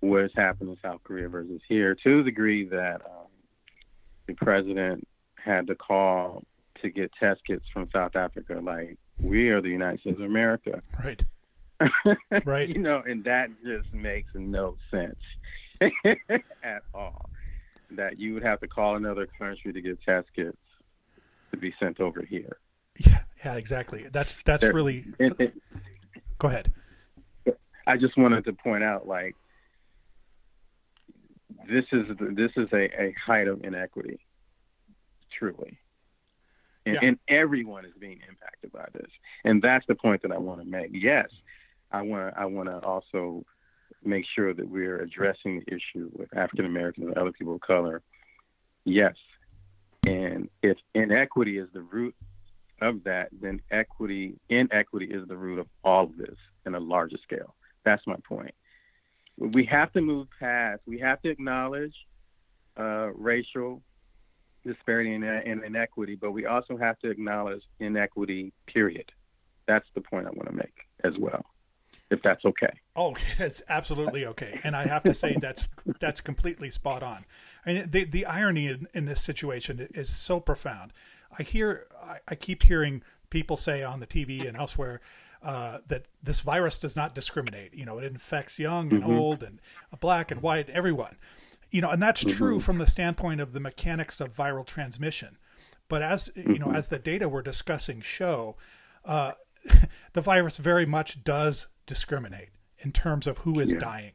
what 0.00 0.22
has 0.22 0.30
happened 0.34 0.70
in 0.70 0.76
South 0.82 1.00
Korea 1.04 1.28
versus 1.28 1.60
here 1.68 1.94
to 1.94 2.18
the 2.18 2.24
degree 2.24 2.68
that 2.68 3.02
um, 3.04 3.28
the 4.26 4.34
president 4.34 5.06
had 5.36 5.66
to 5.68 5.74
call 5.74 6.42
to 6.80 6.90
get 6.90 7.12
test 7.18 7.40
kits 7.46 7.64
from 7.72 7.88
South 7.92 8.16
Africa. 8.16 8.60
Like, 8.62 8.98
we 9.20 9.50
are 9.50 9.60
the 9.60 9.68
United 9.68 10.00
States 10.00 10.18
of 10.18 10.24
America. 10.24 10.82
Right. 11.02 11.22
right. 12.44 12.68
You 12.68 12.80
know, 12.80 13.02
and 13.06 13.24
that 13.24 13.50
just 13.64 13.92
makes 13.92 14.30
no 14.34 14.76
sense. 14.90 15.16
at 16.62 16.82
all. 16.94 17.30
That 17.90 18.18
you 18.18 18.34
would 18.34 18.42
have 18.42 18.60
to 18.60 18.68
call 18.68 18.96
another 18.96 19.26
country 19.38 19.72
to 19.72 19.80
get 19.80 20.00
test 20.02 20.28
kits 20.34 20.56
to 21.50 21.56
be 21.56 21.74
sent 21.78 22.00
over 22.00 22.22
here. 22.22 22.56
Yeah, 22.98 23.20
yeah, 23.44 23.54
exactly. 23.54 24.06
That's 24.12 24.36
that's 24.44 24.62
there, 24.62 24.72
really. 24.72 25.04
It, 25.18 25.32
it, 25.38 25.54
go 26.38 26.48
ahead. 26.48 26.72
I 27.86 27.96
just 27.96 28.16
wanted 28.16 28.44
to 28.44 28.52
point 28.52 28.84
out, 28.84 29.08
like, 29.08 29.34
this 31.68 31.84
is 31.92 32.06
this 32.34 32.50
is 32.56 32.68
a, 32.72 32.84
a 33.00 33.14
height 33.24 33.48
of 33.48 33.64
inequity, 33.64 34.20
truly, 35.36 35.78
and, 36.86 36.94
yeah. 36.94 37.08
and 37.08 37.18
everyone 37.28 37.84
is 37.84 37.92
being 37.98 38.20
impacted 38.28 38.72
by 38.72 38.86
this, 38.92 39.10
and 39.44 39.60
that's 39.60 39.86
the 39.88 39.94
point 39.94 40.22
that 40.22 40.32
I 40.32 40.38
want 40.38 40.60
to 40.60 40.66
make. 40.66 40.90
Yes, 40.92 41.28
I 41.90 42.02
want 42.02 42.34
to 42.34 42.40
I 42.40 42.44
want 42.44 42.68
to 42.68 42.78
also 42.80 43.44
make 44.04 44.24
sure 44.34 44.52
that 44.54 44.68
we're 44.68 45.00
addressing 45.00 45.62
the 45.64 45.74
issue 45.74 46.10
with 46.12 46.36
African 46.36 46.66
Americans 46.66 47.06
and 47.08 47.18
other 47.18 47.32
people 47.32 47.56
of 47.56 47.60
color. 47.60 48.02
Yes, 48.84 49.14
and 50.06 50.48
if 50.62 50.76
inequity 50.94 51.58
is 51.58 51.68
the 51.72 51.82
root 51.82 52.14
of 52.82 53.04
that, 53.04 53.28
then 53.40 53.60
equity 53.70 54.34
inequity 54.48 55.06
is 55.06 55.26
the 55.28 55.36
root 55.36 55.58
of 55.58 55.66
all 55.84 56.04
of 56.04 56.16
this 56.16 56.36
in 56.66 56.74
a 56.74 56.80
larger 56.80 57.16
scale. 57.22 57.54
That's 57.84 58.06
my 58.06 58.16
point. 58.28 58.54
We 59.38 59.64
have 59.66 59.92
to 59.94 60.00
move 60.00 60.28
past. 60.38 60.82
We 60.86 60.98
have 60.98 61.20
to 61.22 61.30
acknowledge 61.30 61.94
uh, 62.78 63.10
racial 63.14 63.82
disparity 64.64 65.14
and, 65.14 65.24
and 65.24 65.64
inequity, 65.64 66.14
but 66.14 66.32
we 66.32 66.46
also 66.46 66.76
have 66.76 66.98
to 67.00 67.10
acknowledge 67.10 67.62
inequity. 67.80 68.52
Period. 68.66 69.10
That's 69.66 69.86
the 69.94 70.00
point 70.00 70.26
I 70.26 70.30
want 70.30 70.48
to 70.48 70.54
make 70.54 70.74
as 71.04 71.14
well 71.18 71.44
if 72.12 72.20
that's 72.22 72.44
okay. 72.44 72.78
Oh, 72.94 73.16
that's 73.38 73.62
absolutely 73.68 74.24
okay. 74.26 74.60
And 74.62 74.76
I 74.76 74.86
have 74.86 75.02
to 75.04 75.14
say 75.14 75.36
that's 75.40 75.68
that's 75.98 76.20
completely 76.20 76.70
spot 76.70 77.02
on. 77.02 77.24
I 77.66 77.72
mean, 77.72 77.90
the 77.90 78.04
the 78.04 78.26
irony 78.26 78.66
in, 78.66 78.86
in 78.94 79.06
this 79.06 79.22
situation 79.22 79.88
is 79.94 80.10
so 80.10 80.38
profound. 80.38 80.92
I 81.38 81.42
hear, 81.42 81.86
I, 82.02 82.18
I 82.28 82.34
keep 82.34 82.64
hearing 82.64 83.02
people 83.30 83.56
say 83.56 83.82
on 83.82 84.00
the 84.00 84.06
TV 84.06 84.46
and 84.46 84.56
elsewhere 84.56 85.00
uh, 85.42 85.78
that 85.88 86.06
this 86.22 86.40
virus 86.40 86.78
does 86.78 86.94
not 86.94 87.14
discriminate. 87.14 87.74
You 87.74 87.84
know, 87.84 87.98
it 87.98 88.04
infects 88.04 88.58
young 88.58 88.92
and 88.92 89.02
mm-hmm. 89.02 89.12
old 89.12 89.42
and 89.42 89.60
black 90.00 90.30
and 90.30 90.40
white, 90.40 90.70
everyone. 90.70 91.16
You 91.70 91.80
know, 91.80 91.90
and 91.90 92.02
that's 92.02 92.22
mm-hmm. 92.22 92.36
true 92.36 92.60
from 92.60 92.78
the 92.78 92.86
standpoint 92.86 93.40
of 93.40 93.52
the 93.52 93.60
mechanics 93.60 94.20
of 94.20 94.34
viral 94.34 94.64
transmission. 94.66 95.38
But 95.88 96.02
as 96.02 96.30
you 96.36 96.58
know, 96.58 96.66
mm-hmm. 96.68 96.76
as 96.76 96.88
the 96.88 96.98
data 96.98 97.28
we're 97.28 97.42
discussing 97.42 98.00
show, 98.00 98.56
uh, 99.04 99.32
the 100.12 100.20
virus 100.20 100.58
very 100.58 100.86
much 100.86 101.24
does 101.24 101.66
discriminate 101.86 102.50
in 102.78 102.92
terms 102.92 103.26
of 103.26 103.38
who 103.38 103.58
is 103.58 103.72
yeah. 103.72 103.80
dying. 103.80 104.12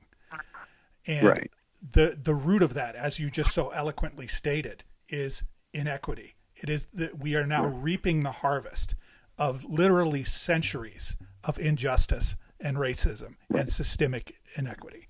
And 1.06 1.28
right. 1.28 1.52
the 1.92 2.18
the 2.22 2.36
root 2.36 2.64
of 2.64 2.74
that, 2.74 2.96
as 2.96 3.20
you 3.20 3.30
just 3.30 3.54
so 3.54 3.70
eloquently 3.70 4.28
stated, 4.28 4.84
is 5.10 5.44
inequity. 5.74 6.36
It 6.62 6.70
is 6.70 6.88
that 6.94 7.20
we 7.20 7.36
are 7.36 7.46
now 7.46 7.66
reaping 7.66 8.24
the 8.24 8.32
harvest 8.32 8.96
of 9.38 9.66
literally 9.66 10.24
centuries 10.24 11.16
of 11.44 11.60
injustice 11.60 12.36
and 12.60 12.78
racism 12.78 13.36
right. 13.50 13.62
and 13.62 13.70
systemic 13.70 14.36
inequity. 14.56 15.08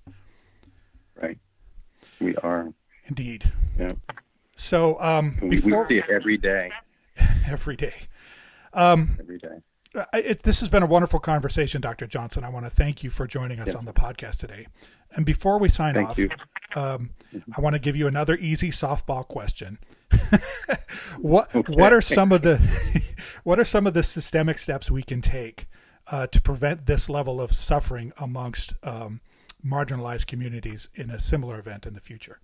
Right. 1.20 1.38
We 2.20 2.36
are. 2.36 2.72
Indeed. 3.06 3.52
Yeah. 3.78 3.92
So 4.56 5.00
um, 5.00 5.38
before 5.48 5.86
we 5.88 5.88
see 5.88 5.98
it 5.98 6.10
every 6.10 6.36
day. 6.36 6.70
every 7.46 7.76
day. 7.76 7.94
Um, 8.72 9.16
every 9.18 9.38
day. 9.38 9.62
It, 10.12 10.42
this 10.42 10.60
has 10.60 10.68
been 10.68 10.82
a 10.82 10.86
wonderful 10.86 11.18
conversation, 11.18 11.80
Dr. 11.80 12.06
Johnson. 12.06 12.44
I 12.44 12.50
want 12.50 12.66
to 12.66 12.70
thank 12.70 13.02
you 13.02 13.10
for 13.10 13.26
joining 13.26 13.58
us 13.58 13.74
on 13.74 13.86
the 13.86 13.92
podcast 13.92 14.36
today. 14.36 14.66
And 15.12 15.24
before 15.24 15.58
we 15.58 15.70
sign 15.70 15.94
thank 15.94 16.10
off, 16.10 16.18
um, 16.76 17.10
I 17.56 17.60
want 17.60 17.72
to 17.72 17.78
give 17.78 17.96
you 17.96 18.06
another 18.06 18.36
easy 18.36 18.70
softball 18.70 19.26
question. 19.26 19.78
what 21.18 21.54
okay. 21.54 21.72
what 21.74 21.92
are 21.92 22.00
some 22.00 22.32
of 22.32 22.42
the 22.42 22.58
what 23.44 23.58
are 23.58 23.64
some 23.64 23.86
of 23.86 23.94
the 23.94 24.02
systemic 24.02 24.58
steps 24.58 24.90
we 24.90 25.02
can 25.02 25.20
take 25.20 25.66
uh, 26.10 26.26
to 26.26 26.40
prevent 26.40 26.86
this 26.86 27.08
level 27.08 27.40
of 27.40 27.52
suffering 27.52 28.12
amongst 28.18 28.74
um, 28.82 29.20
marginalized 29.64 30.26
communities 30.26 30.88
in 30.94 31.10
a 31.10 31.20
similar 31.20 31.58
event 31.58 31.86
in 31.86 31.94
the 31.94 32.00
future? 32.00 32.40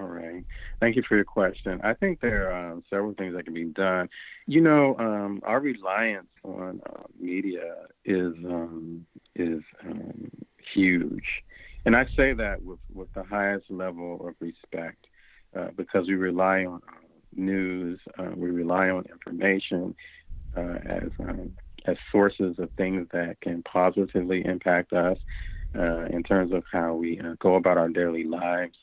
All 0.00 0.06
right. 0.06 0.44
Thank 0.80 0.94
you 0.94 1.02
for 1.08 1.16
your 1.16 1.24
question. 1.24 1.80
I 1.82 1.94
think 1.94 2.20
there 2.20 2.52
are 2.52 2.72
um, 2.72 2.84
several 2.88 3.14
things 3.14 3.34
that 3.34 3.44
can 3.44 3.54
be 3.54 3.64
done. 3.64 4.08
You 4.46 4.60
know, 4.60 4.96
um, 4.98 5.40
our 5.42 5.58
reliance 5.58 6.28
on 6.44 6.80
uh, 6.88 7.02
media 7.18 7.74
is 8.04 8.32
um, 8.44 9.04
is 9.34 9.60
um, 9.84 10.30
huge, 10.72 11.42
and 11.84 11.96
I 11.96 12.04
say 12.16 12.32
that 12.32 12.62
with 12.62 12.78
with 12.94 13.12
the 13.14 13.24
highest 13.24 13.70
level 13.70 14.28
of 14.28 14.34
respect 14.38 15.07
uh, 15.56 15.68
because 15.76 16.06
we 16.06 16.14
rely 16.14 16.64
on 16.64 16.80
uh, 16.88 16.92
news, 17.34 18.00
uh, 18.18 18.30
we 18.34 18.50
rely 18.50 18.90
on 18.90 19.04
information 19.10 19.94
uh, 20.56 20.78
as 20.84 21.10
um, 21.20 21.50
as 21.86 21.96
sources 22.12 22.56
of 22.58 22.70
things 22.76 23.06
that 23.12 23.40
can 23.40 23.62
positively 23.62 24.44
impact 24.44 24.92
us 24.92 25.16
in 26.10 26.22
terms 26.22 26.52
of 26.52 26.64
how 26.72 26.94
we 26.94 27.20
go 27.38 27.54
about 27.54 27.78
our 27.78 27.88
daily 27.88 28.24
lives. 28.24 28.74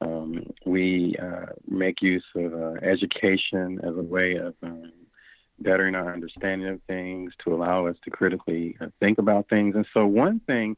Um, 0.00 0.46
we 0.64 1.16
uh, 1.20 1.46
make 1.66 2.02
use 2.02 2.24
of 2.34 2.52
uh, 2.52 2.74
education 2.82 3.80
as 3.82 3.96
a 3.96 4.02
way 4.02 4.36
of 4.36 4.54
um, 4.62 4.92
bettering 5.60 5.94
our 5.94 6.12
understanding 6.12 6.68
of 6.68 6.80
things 6.86 7.32
to 7.44 7.54
allow 7.54 7.86
us 7.86 7.96
to 8.04 8.10
critically 8.10 8.76
uh, 8.80 8.86
think 9.00 9.18
about 9.18 9.48
things. 9.48 9.74
And 9.74 9.86
so, 9.94 10.06
one 10.06 10.40
thing, 10.40 10.76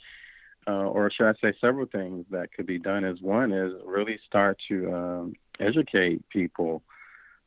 uh, 0.69 0.87
or 0.87 1.11
should 1.11 1.29
I 1.29 1.33
say, 1.41 1.57
several 1.61 1.87
things 1.87 2.27
that 2.31 2.53
could 2.53 2.67
be 2.67 2.79
done 2.79 3.05
is 3.05 3.23
one 3.23 3.53
is 3.53 3.73
really 3.87 4.19
start 4.27 4.59
to 4.69 4.95
um, 4.95 5.33
educate 5.59 6.29
people 6.29 6.83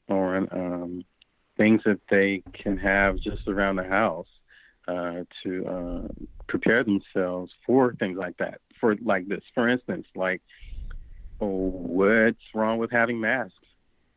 on 0.10 0.48
um, 0.52 1.06
things 1.56 1.82
that 1.86 2.00
they 2.10 2.42
can 2.52 2.78
have 2.78 3.18
just 3.18 3.48
around 3.48 3.76
the 3.76 3.84
house 3.84 4.28
uh, 4.88 5.24
to 5.44 5.68
uh, 5.68 6.08
prepare 6.48 6.84
themselves 6.84 7.52
for 7.66 7.94
things 8.00 8.18
like 8.18 8.38
that. 8.38 8.60
For 8.80 8.96
like 9.04 9.28
this, 9.28 9.44
for 9.54 9.70
instance, 9.70 10.08
like 10.16 10.42
what's 11.38 12.38
wrong 12.56 12.80
with 12.80 12.90
having 12.90 13.20
masks? 13.20 13.54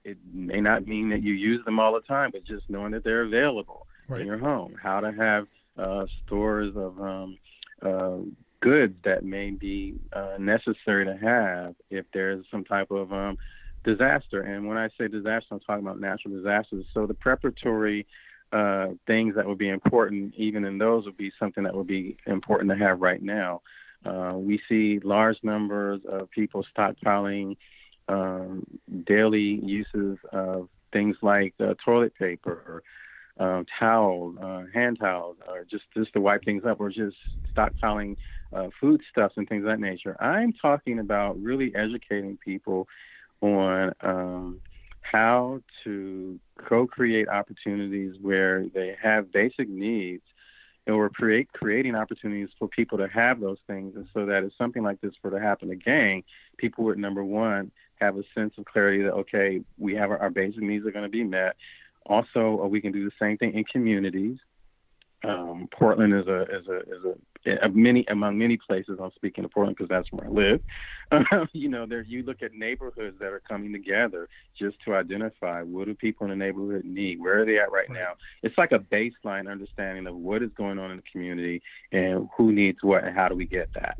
It 0.04 0.16
may 0.32 0.60
not 0.60 0.86
mean 0.86 1.10
that 1.10 1.22
you 1.22 1.34
use 1.34 1.62
them 1.66 1.78
all 1.78 1.92
the 1.92 2.00
time, 2.00 2.30
but 2.32 2.44
just 2.44 2.64
knowing 2.70 2.92
that 2.92 3.04
they're 3.04 3.22
available 3.22 3.86
right. 4.08 4.22
in 4.22 4.26
your 4.26 4.38
home. 4.38 4.74
How 4.82 5.00
to 5.00 5.12
have 5.12 5.46
uh, 5.78 6.06
stores 6.24 6.74
of 6.76 7.00
um, 7.00 7.38
uh, 7.82 8.18
goods 8.64 8.94
that 9.04 9.22
may 9.24 9.50
be 9.50 9.94
uh, 10.14 10.36
necessary 10.38 11.04
to 11.04 11.16
have 11.16 11.74
if 11.90 12.06
there's 12.14 12.46
some 12.50 12.64
type 12.64 12.90
of 12.90 13.12
um, 13.12 13.36
disaster. 13.84 14.40
And 14.40 14.66
when 14.66 14.78
I 14.78 14.88
say 14.96 15.06
disaster, 15.06 15.48
I'm 15.52 15.60
talking 15.60 15.84
about 15.84 16.00
natural 16.00 16.34
disasters. 16.34 16.86
So 16.94 17.06
the 17.06 17.12
preparatory 17.12 18.06
uh, 18.52 18.86
things 19.06 19.34
that 19.36 19.46
would 19.46 19.58
be 19.58 19.68
important, 19.68 20.32
even 20.36 20.64
in 20.64 20.78
those, 20.78 21.04
would 21.04 21.18
be 21.18 21.30
something 21.38 21.62
that 21.64 21.74
would 21.74 21.86
be 21.86 22.16
important 22.26 22.70
to 22.70 22.76
have 22.76 23.00
right 23.00 23.22
now. 23.22 23.60
Uh, 24.06 24.32
we 24.36 24.58
see 24.68 24.98
large 25.04 25.36
numbers 25.42 26.00
of 26.08 26.30
people 26.30 26.64
stockpiling 26.74 27.56
um, 28.08 28.64
daily 29.06 29.60
uses 29.62 30.16
of 30.32 30.68
things 30.92 31.16
like 31.20 31.52
uh, 31.60 31.74
toilet 31.84 32.14
paper, 32.14 32.82
uh, 33.38 33.62
towels, 33.78 34.36
uh, 34.42 34.62
hand 34.72 34.98
towels, 35.00 35.36
or 35.48 35.64
just 35.70 35.84
just 35.96 36.12
to 36.14 36.20
wipe 36.20 36.44
things 36.44 36.62
up, 36.64 36.80
or 36.80 36.88
just 36.88 37.16
stockpiling 37.54 38.16
uh, 38.52 38.68
foodstuffs 38.80 39.34
and 39.36 39.48
things 39.48 39.62
of 39.62 39.68
that 39.68 39.80
nature. 39.80 40.16
I'm 40.22 40.52
talking 40.52 40.98
about 40.98 41.40
really 41.40 41.74
educating 41.74 42.36
people 42.36 42.88
on 43.40 43.92
um, 44.00 44.60
how 45.00 45.60
to 45.84 46.38
co-create 46.68 47.28
opportunities 47.28 48.16
where 48.20 48.66
they 48.74 48.96
have 49.02 49.32
basic 49.32 49.68
needs 49.68 50.22
and 50.86 50.96
we're 50.96 51.08
create, 51.08 51.50
creating 51.52 51.94
opportunities 51.94 52.50
for 52.58 52.68
people 52.68 52.98
to 52.98 53.08
have 53.08 53.40
those 53.40 53.56
things, 53.66 53.96
and 53.96 54.06
so 54.12 54.26
that 54.26 54.44
if 54.44 54.52
something 54.58 54.82
like 54.82 55.00
this 55.00 55.14
were 55.22 55.30
to 55.30 55.40
happen 55.40 55.70
again, 55.70 56.22
people 56.58 56.84
would 56.84 56.98
number 56.98 57.24
one 57.24 57.70
have 58.00 58.18
a 58.18 58.22
sense 58.34 58.52
of 58.58 58.64
clarity 58.66 59.02
that 59.02 59.12
okay, 59.12 59.60
we 59.78 59.94
have 59.94 60.10
our, 60.10 60.18
our 60.18 60.30
basic 60.30 60.60
needs 60.60 60.86
are 60.86 60.90
going 60.90 61.04
to 61.04 61.08
be 61.08 61.24
met. 61.24 61.56
Also, 62.06 62.60
uh, 62.62 62.66
we 62.66 62.80
can 62.80 62.92
do 62.92 63.04
the 63.04 63.12
same 63.18 63.38
thing 63.38 63.54
in 63.54 63.64
communities. 63.64 64.36
Um, 65.24 65.68
Portland 65.72 66.12
is 66.12 66.26
a 66.26 66.42
is 66.42 66.66
a 66.68 66.78
is 66.80 67.04
a 67.62 67.68
many 67.70 68.04
among 68.08 68.38
many 68.38 68.56
places. 68.56 68.98
I'm 69.02 69.10
speaking 69.16 69.44
of 69.44 69.50
Portland 69.50 69.76
because 69.76 69.88
that's 69.88 70.10
where 70.12 70.26
I 70.26 70.30
live. 70.30 70.60
Um, 71.12 71.48
you 71.52 71.68
know, 71.68 71.86
there 71.86 72.02
you 72.02 72.22
look 72.22 72.42
at 72.42 72.54
neighborhoods 72.54 73.18
that 73.20 73.32
are 73.32 73.42
coming 73.48 73.72
together 73.72 74.28
just 74.58 74.76
to 74.84 74.94
identify 74.94 75.62
what 75.62 75.86
do 75.86 75.94
people 75.94 76.24
in 76.24 76.30
the 76.30 76.44
neighborhood 76.44 76.84
need, 76.84 77.20
where 77.20 77.40
are 77.40 77.44
they 77.46 77.58
at 77.58 77.72
right, 77.72 77.88
right. 77.88 77.90
now. 77.90 78.12
It's 78.42 78.56
like 78.58 78.72
a 78.72 78.78
baseline 78.78 79.50
understanding 79.50 80.06
of 80.06 80.14
what 80.14 80.42
is 80.42 80.50
going 80.56 80.78
on 80.78 80.90
in 80.90 80.98
the 80.98 81.04
community 81.10 81.62
and 81.92 82.28
who 82.36 82.52
needs 82.52 82.78
what 82.82 83.04
and 83.04 83.16
how 83.16 83.28
do 83.28 83.34
we 83.34 83.46
get 83.46 83.68
that. 83.74 83.98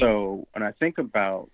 So 0.00 0.46
when 0.52 0.62
I 0.62 0.72
think 0.72 0.98
about 0.98 1.50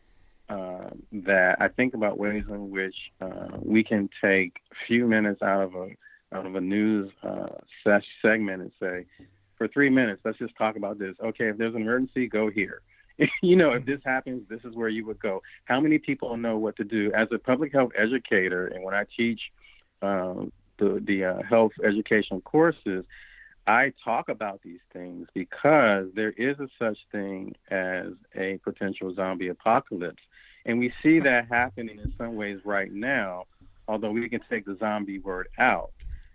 uh, 0.48 0.90
that, 1.12 1.56
I 1.60 1.68
think 1.68 1.94
about 1.94 2.18
ways 2.18 2.44
in 2.48 2.70
which 2.70 2.96
uh, 3.20 3.48
we 3.60 3.84
can 3.84 4.08
take 4.22 4.56
a 4.70 4.74
few 4.86 5.06
minutes 5.06 5.42
out 5.42 5.62
of 5.62 5.74
a 5.74 5.88
out 6.32 6.46
of 6.46 6.54
a 6.54 6.60
news 6.60 7.10
uh, 7.22 7.46
segment 8.22 8.62
and 8.62 8.72
say, 8.80 9.06
for 9.56 9.68
three 9.68 9.90
minutes, 9.90 10.22
let's 10.24 10.38
just 10.38 10.56
talk 10.56 10.76
about 10.76 10.98
this. 10.98 11.14
Okay, 11.22 11.48
if 11.48 11.58
there's 11.58 11.74
an 11.74 11.82
emergency, 11.82 12.26
go 12.26 12.50
here. 12.50 12.82
you 13.42 13.56
know, 13.56 13.72
if 13.72 13.84
this 13.84 14.00
happens, 14.04 14.42
this 14.48 14.60
is 14.64 14.74
where 14.74 14.88
you 14.88 15.06
would 15.06 15.20
go. 15.20 15.42
How 15.64 15.80
many 15.80 15.98
people 15.98 16.36
know 16.36 16.58
what 16.58 16.76
to 16.76 16.84
do? 16.84 17.12
As 17.14 17.28
a 17.32 17.38
public 17.38 17.72
health 17.72 17.92
educator, 17.96 18.66
and 18.68 18.82
when 18.82 18.94
I 18.94 19.04
teach 19.16 19.40
um, 20.00 20.52
the 20.78 21.02
the 21.04 21.24
uh, 21.24 21.42
health 21.48 21.72
education 21.84 22.40
courses, 22.40 23.04
I 23.66 23.92
talk 24.04 24.28
about 24.28 24.60
these 24.62 24.80
things 24.92 25.28
because 25.34 26.08
there 26.14 26.32
is 26.32 26.58
a 26.58 26.68
such 26.78 26.98
thing 27.12 27.54
as 27.70 28.08
a 28.34 28.58
potential 28.64 29.14
zombie 29.14 29.48
apocalypse, 29.48 30.22
and 30.66 30.78
we 30.78 30.92
see 31.02 31.20
that 31.20 31.48
happening 31.48 31.98
in 31.98 32.12
some 32.18 32.36
ways 32.36 32.60
right 32.64 32.92
now. 32.92 33.44
Although 33.88 34.12
we 34.12 34.28
can 34.28 34.40
take 34.48 34.64
the 34.64 34.76
zombie 34.78 35.18
word 35.18 35.48
out, 35.58 35.92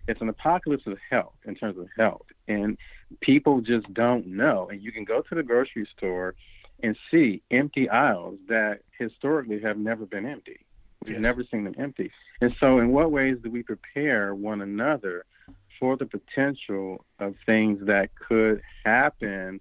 it's 0.07 0.21
an 0.21 0.29
apocalypse 0.29 0.87
of 0.87 0.97
health 1.09 1.35
in 1.45 1.55
terms 1.55 1.77
of 1.77 1.87
health, 1.97 2.25
and 2.47 2.77
people 3.21 3.61
just 3.61 3.91
don't 3.93 4.27
know. 4.27 4.69
And 4.71 4.81
you 4.81 4.91
can 4.91 5.03
go 5.03 5.21
to 5.21 5.35
the 5.35 5.43
grocery 5.43 5.87
store 5.97 6.35
and 6.83 6.97
see 7.09 7.41
empty 7.51 7.89
aisles 7.89 8.37
that 8.47 8.79
historically 8.97 9.61
have 9.61 9.77
never 9.77 10.05
been 10.05 10.25
empty. 10.25 10.59
We've 11.03 11.13
yes. 11.13 11.21
never 11.21 11.43
seen 11.49 11.63
them 11.63 11.75
empty. 11.77 12.11
And 12.41 12.53
so, 12.59 12.79
in 12.79 12.91
what 12.91 13.11
ways 13.11 13.37
do 13.43 13.49
we 13.49 13.63
prepare 13.63 14.33
one 14.33 14.61
another 14.61 15.25
for 15.79 15.95
the 15.95 16.05
potential 16.05 17.05
of 17.19 17.35
things 17.45 17.85
that 17.85 18.09
could 18.15 18.61
happen 18.83 19.59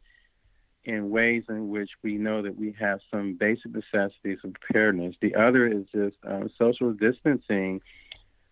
in 0.84 1.10
ways 1.10 1.42
in 1.48 1.68
which 1.68 1.90
we 2.02 2.16
know 2.16 2.42
that 2.42 2.56
we 2.56 2.74
have 2.78 3.00
some 3.10 3.34
basic 3.34 3.72
necessities 3.72 4.38
of 4.44 4.54
preparedness? 4.54 5.16
The 5.20 5.34
other 5.34 5.66
is 5.66 5.84
just 5.92 6.16
um, 6.26 6.50
social 6.58 6.92
distancing. 6.92 7.80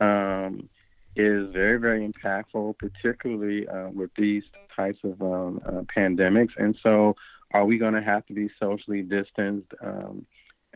Um, 0.01 0.68
is 1.17 1.53
very, 1.53 1.79
very 1.79 2.09
impactful, 2.09 2.79
particularly 2.79 3.69
uh, 3.69 3.91
with 3.91 4.11
these 4.17 4.43
types 4.75 4.99
of 5.05 5.21
um, 5.23 5.61
uh, 5.67 5.83
pandemics. 5.97 6.51
And 6.57 6.77
so, 6.83 7.15
are 7.53 7.65
we 7.65 7.79
going 7.79 7.95
to 7.95 8.03
have 8.03 8.27
to 8.27 8.35
be 8.35 8.51
socially 8.59 9.03
distanced 9.03 9.73
um, 9.81 10.27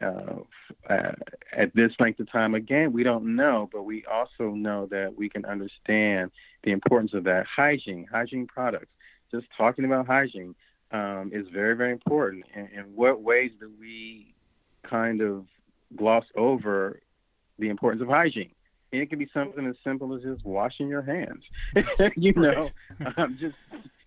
uh, 0.01 0.37
at 1.57 1.75
this 1.75 1.91
length 1.99 2.21
of 2.21 2.31
time? 2.31 2.55
Again, 2.55 2.93
we 2.93 3.03
don't 3.03 3.35
know, 3.35 3.69
but 3.73 3.83
we 3.83 4.05
also 4.05 4.51
know 4.51 4.87
that 4.91 5.15
we 5.17 5.29
can 5.29 5.45
understand 5.45 6.31
the 6.63 6.71
importance 6.71 7.15
of 7.15 7.25
that. 7.25 7.47
Hygiene, 7.47 8.07
hygiene 8.11 8.47
products, 8.47 8.93
just 9.33 9.47
talking 9.57 9.85
about 9.85 10.07
hygiene 10.07 10.55
um, 10.93 11.31
is 11.35 11.47
very, 11.53 11.77
very 11.77 11.93
important. 11.93 12.45
And 12.55 12.69
in 12.73 12.85
what 12.95 13.23
ways 13.23 13.51
do 13.59 13.71
we 13.79 14.35
kind 14.89 15.21
of 15.21 15.47
gloss 15.97 16.25
over 16.37 17.01
the 17.59 17.69
importance 17.69 18.03
of 18.03 18.09
hygiene? 18.09 18.51
And 18.93 19.03
it 19.03 19.11
can 19.11 19.19
be 19.19 19.29
something 19.35 19.67
as 19.67 19.77
simple 19.85 20.15
as 20.15 20.23
just 20.23 20.45
washing 20.45 20.89
your 20.89 21.03
hands. 21.03 21.45
you 22.17 22.33
know, 22.33 22.69
um, 23.17 23.37
just 23.41 23.57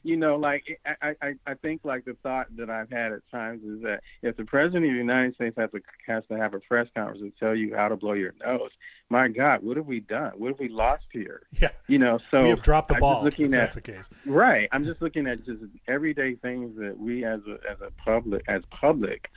you 0.04 0.18
know, 0.18 0.36
like 0.36 0.80
I, 1.02 1.16
I, 1.22 1.34
I 1.46 1.54
think 1.56 1.82
like 1.84 2.06
the 2.06 2.16
thought 2.24 2.48
that 2.58 2.70
I've 2.70 2.90
had 2.90 3.12
at 3.12 3.22
times 3.30 3.64
is 3.64 3.82
that 3.84 4.02
if 4.24 4.36
the 4.36 4.46
president 4.46 4.86
of 4.86 4.92
the 4.92 4.98
United 4.98 5.36
States 5.36 5.56
has 5.58 5.70
to 5.72 5.82
has 6.08 6.24
to 6.30 6.38
have 6.38 6.54
a 6.54 6.60
press 6.60 6.88
conference 6.96 7.22
and 7.22 7.34
tell 7.40 7.56
you 7.56 7.76
how 7.76 7.88
to 7.88 7.96
blow 7.96 8.14
your 8.14 8.34
nose, 8.44 8.72
my 9.10 9.28
God, 9.28 9.64
what 9.64 9.78
have 9.78 9.86
we 9.86 10.00
done? 10.00 10.32
What 10.38 10.50
have 10.50 10.60
we 10.60 10.70
lost 10.70 11.04
here? 11.12 11.44
Yeah, 11.60 11.70
you 11.88 12.00
know, 12.00 12.20
so 12.32 12.44
we 12.44 12.50
have 12.50 12.64
dropped 12.64 12.88
the 12.88 12.96
I'm 12.96 13.02
ball. 13.02 13.24
Looking 13.24 13.54
at, 13.54 13.60
that's 13.60 13.76
the 13.76 13.82
case, 13.82 14.10
right? 14.26 14.68
I'm 14.72 14.86
just 14.86 15.02
looking 15.02 15.28
at 15.28 15.46
just 15.46 15.62
everyday 15.88 16.36
things 16.36 16.76
that 16.78 16.98
we 16.98 17.24
as 17.24 17.42
a 17.48 17.60
as 17.70 17.78
a 17.82 17.92
public 18.04 18.44
as 18.48 18.64
public 18.72 19.30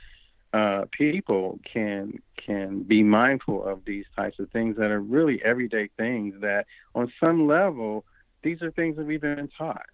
uh, 0.55 0.85
people 0.91 1.59
can 1.71 2.19
can 2.45 2.83
be 2.83 3.01
mindful 3.03 3.65
of 3.65 3.83
these 3.85 4.05
types 4.15 4.37
of 4.39 4.49
things 4.51 4.77
that 4.77 4.91
are 4.91 5.01
really 5.01 5.41
everyday 5.43 5.89
things 5.97 6.33
that 6.41 6.65
on 6.93 7.11
some 7.19 7.47
level 7.47 8.05
these 8.43 8.61
are 8.61 8.71
things 8.71 8.95
that 8.95 9.05
we've 9.05 9.21
been 9.21 9.49
taught 9.57 9.85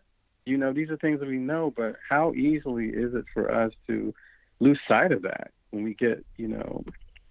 you 0.46 0.58
know, 0.58 0.74
these 0.74 0.90
are 0.90 0.98
things 0.98 1.20
that 1.20 1.30
we 1.30 1.38
know, 1.38 1.74
but 1.76 1.96
how 2.08 2.34
easily 2.34 2.88
is 2.88 3.14
it 3.14 3.26
for 3.34 3.54
us 3.54 3.72
to 3.88 4.14
lose 4.60 4.80
sight 4.88 5.12
of 5.12 5.22
that 5.22 5.52
when 5.70 5.84
we 5.84 5.94
get, 5.94 6.26
you 6.38 6.48
know, 6.48 6.84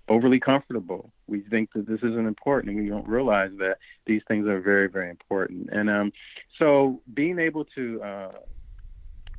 overly 0.08 0.38
comfortable? 0.38 1.12
We 1.26 1.40
think 1.40 1.72
that 1.74 1.86
this 1.86 1.98
isn't 1.98 2.26
important, 2.26 2.74
and 2.74 2.82
we 2.82 2.88
don't 2.88 3.08
realize 3.08 3.50
that 3.58 3.78
these 4.06 4.22
things 4.28 4.46
are 4.46 4.60
very, 4.60 4.88
very 4.88 5.10
important. 5.10 5.70
And 5.72 5.90
um, 5.90 6.12
so, 6.58 7.00
being 7.12 7.38
able 7.38 7.64
to 7.76 8.02
uh, 8.02 8.32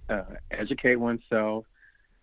uh, 0.09 0.23
educate 0.51 0.97
oneself, 0.97 1.65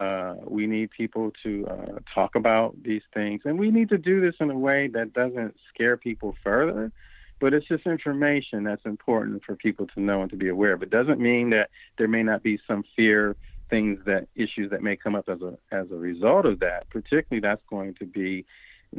uh, 0.01 0.35
we 0.45 0.67
need 0.67 0.91
people 0.91 1.33
to 1.43 1.67
uh, 1.67 1.99
talk 2.15 2.35
about 2.35 2.81
these 2.83 3.03
things, 3.13 3.43
and 3.45 3.59
we 3.59 3.71
need 3.71 3.89
to 3.89 3.99
do 3.99 4.21
this 4.21 4.35
in 4.41 4.51
a 4.51 4.59
way 4.59 4.89
that 4.89 5.13
doesn't 5.13 5.57
scare 5.73 5.97
people 5.97 6.35
further 6.43 6.93
but 7.41 7.55
it's 7.55 7.67
just 7.69 7.87
information 7.87 8.65
that's 8.65 8.85
important 8.85 9.45
for 9.45 9.55
people 9.55 9.87
to 9.87 10.01
know 10.01 10.23
and 10.23 10.31
to 10.31 10.37
be 10.37 10.49
aware 10.49 10.73
of. 10.73 10.83
It 10.83 10.91
doesn't 10.91 11.21
mean 11.21 11.51
that 11.51 11.71
there 11.97 12.09
may 12.09 12.23
not 12.23 12.43
be 12.43 12.59
some 12.67 12.85
fear 12.97 13.37
things 13.71 13.99
that 14.07 14.27
issues 14.35 14.71
that 14.71 14.83
may 14.83 14.97
come 14.97 15.15
up 15.15 15.29
as 15.29 15.41
a 15.43 15.57
as 15.71 15.91
a 15.91 15.97
result 15.97 16.47
of 16.47 16.61
that. 16.61 16.89
Particularly, 16.91 17.41
that's 17.41 17.63
going 17.69 17.95
to 17.95 18.07
be 18.07 18.45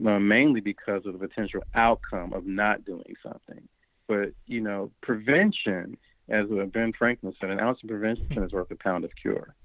uh, 0.05 0.19
mainly 0.19 0.61
because 0.61 1.05
of 1.05 1.13
the 1.13 1.27
potential 1.27 1.61
outcome 1.73 2.33
of 2.33 2.45
not 2.45 2.85
doing 2.85 3.15
something. 3.21 3.67
But 4.07 4.33
you 4.45 4.61
know, 4.61 4.91
prevention, 5.01 5.97
as 6.29 6.45
Ben 6.71 6.93
Franklin 6.97 7.35
said, 7.39 7.49
an 7.49 7.59
ounce 7.59 7.79
of 7.83 7.89
prevention 7.89 8.43
is 8.43 8.51
worth 8.51 8.71
a 8.71 8.75
pound 8.75 9.03
of 9.03 9.11
cure. 9.15 9.55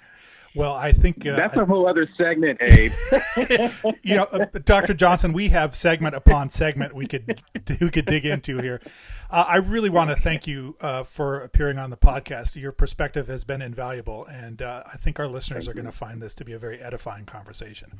Well, 0.55 0.73
I 0.73 0.91
think 0.93 1.25
uh, 1.27 1.35
that's 1.35 1.55
a 1.57 1.65
whole 1.65 1.87
other 1.87 2.09
segment, 2.17 2.59
Abe. 2.61 2.91
you 4.03 4.15
know, 4.15 4.23
uh, 4.23 4.45
Dr. 4.65 4.93
Johnson, 4.93 5.31
we 5.31 5.49
have 5.49 5.75
segment 5.75 6.15
upon 6.15 6.49
segment 6.49 6.95
we 6.95 7.05
could 7.05 7.41
we 7.81 7.89
could 7.89 8.05
dig 8.05 8.25
into 8.25 8.57
here. 8.59 8.81
Uh, 9.29 9.45
I 9.47 9.57
really 9.57 9.89
want 9.89 10.09
to 10.09 10.15
thank 10.15 10.47
you 10.47 10.75
uh, 10.81 11.03
for 11.03 11.39
appearing 11.39 11.77
on 11.77 11.91
the 11.91 11.97
podcast. 11.97 12.55
Your 12.55 12.71
perspective 12.71 13.27
has 13.27 13.43
been 13.43 13.61
invaluable, 13.61 14.25
and 14.25 14.61
uh, 14.61 14.83
I 14.91 14.97
think 14.97 15.19
our 15.19 15.27
listeners 15.27 15.65
thank 15.65 15.77
are 15.77 15.81
going 15.81 15.91
to 15.91 15.97
find 15.97 16.21
this 16.21 16.33
to 16.35 16.45
be 16.45 16.53
a 16.53 16.59
very 16.59 16.81
edifying 16.81 17.25
conversation. 17.25 17.99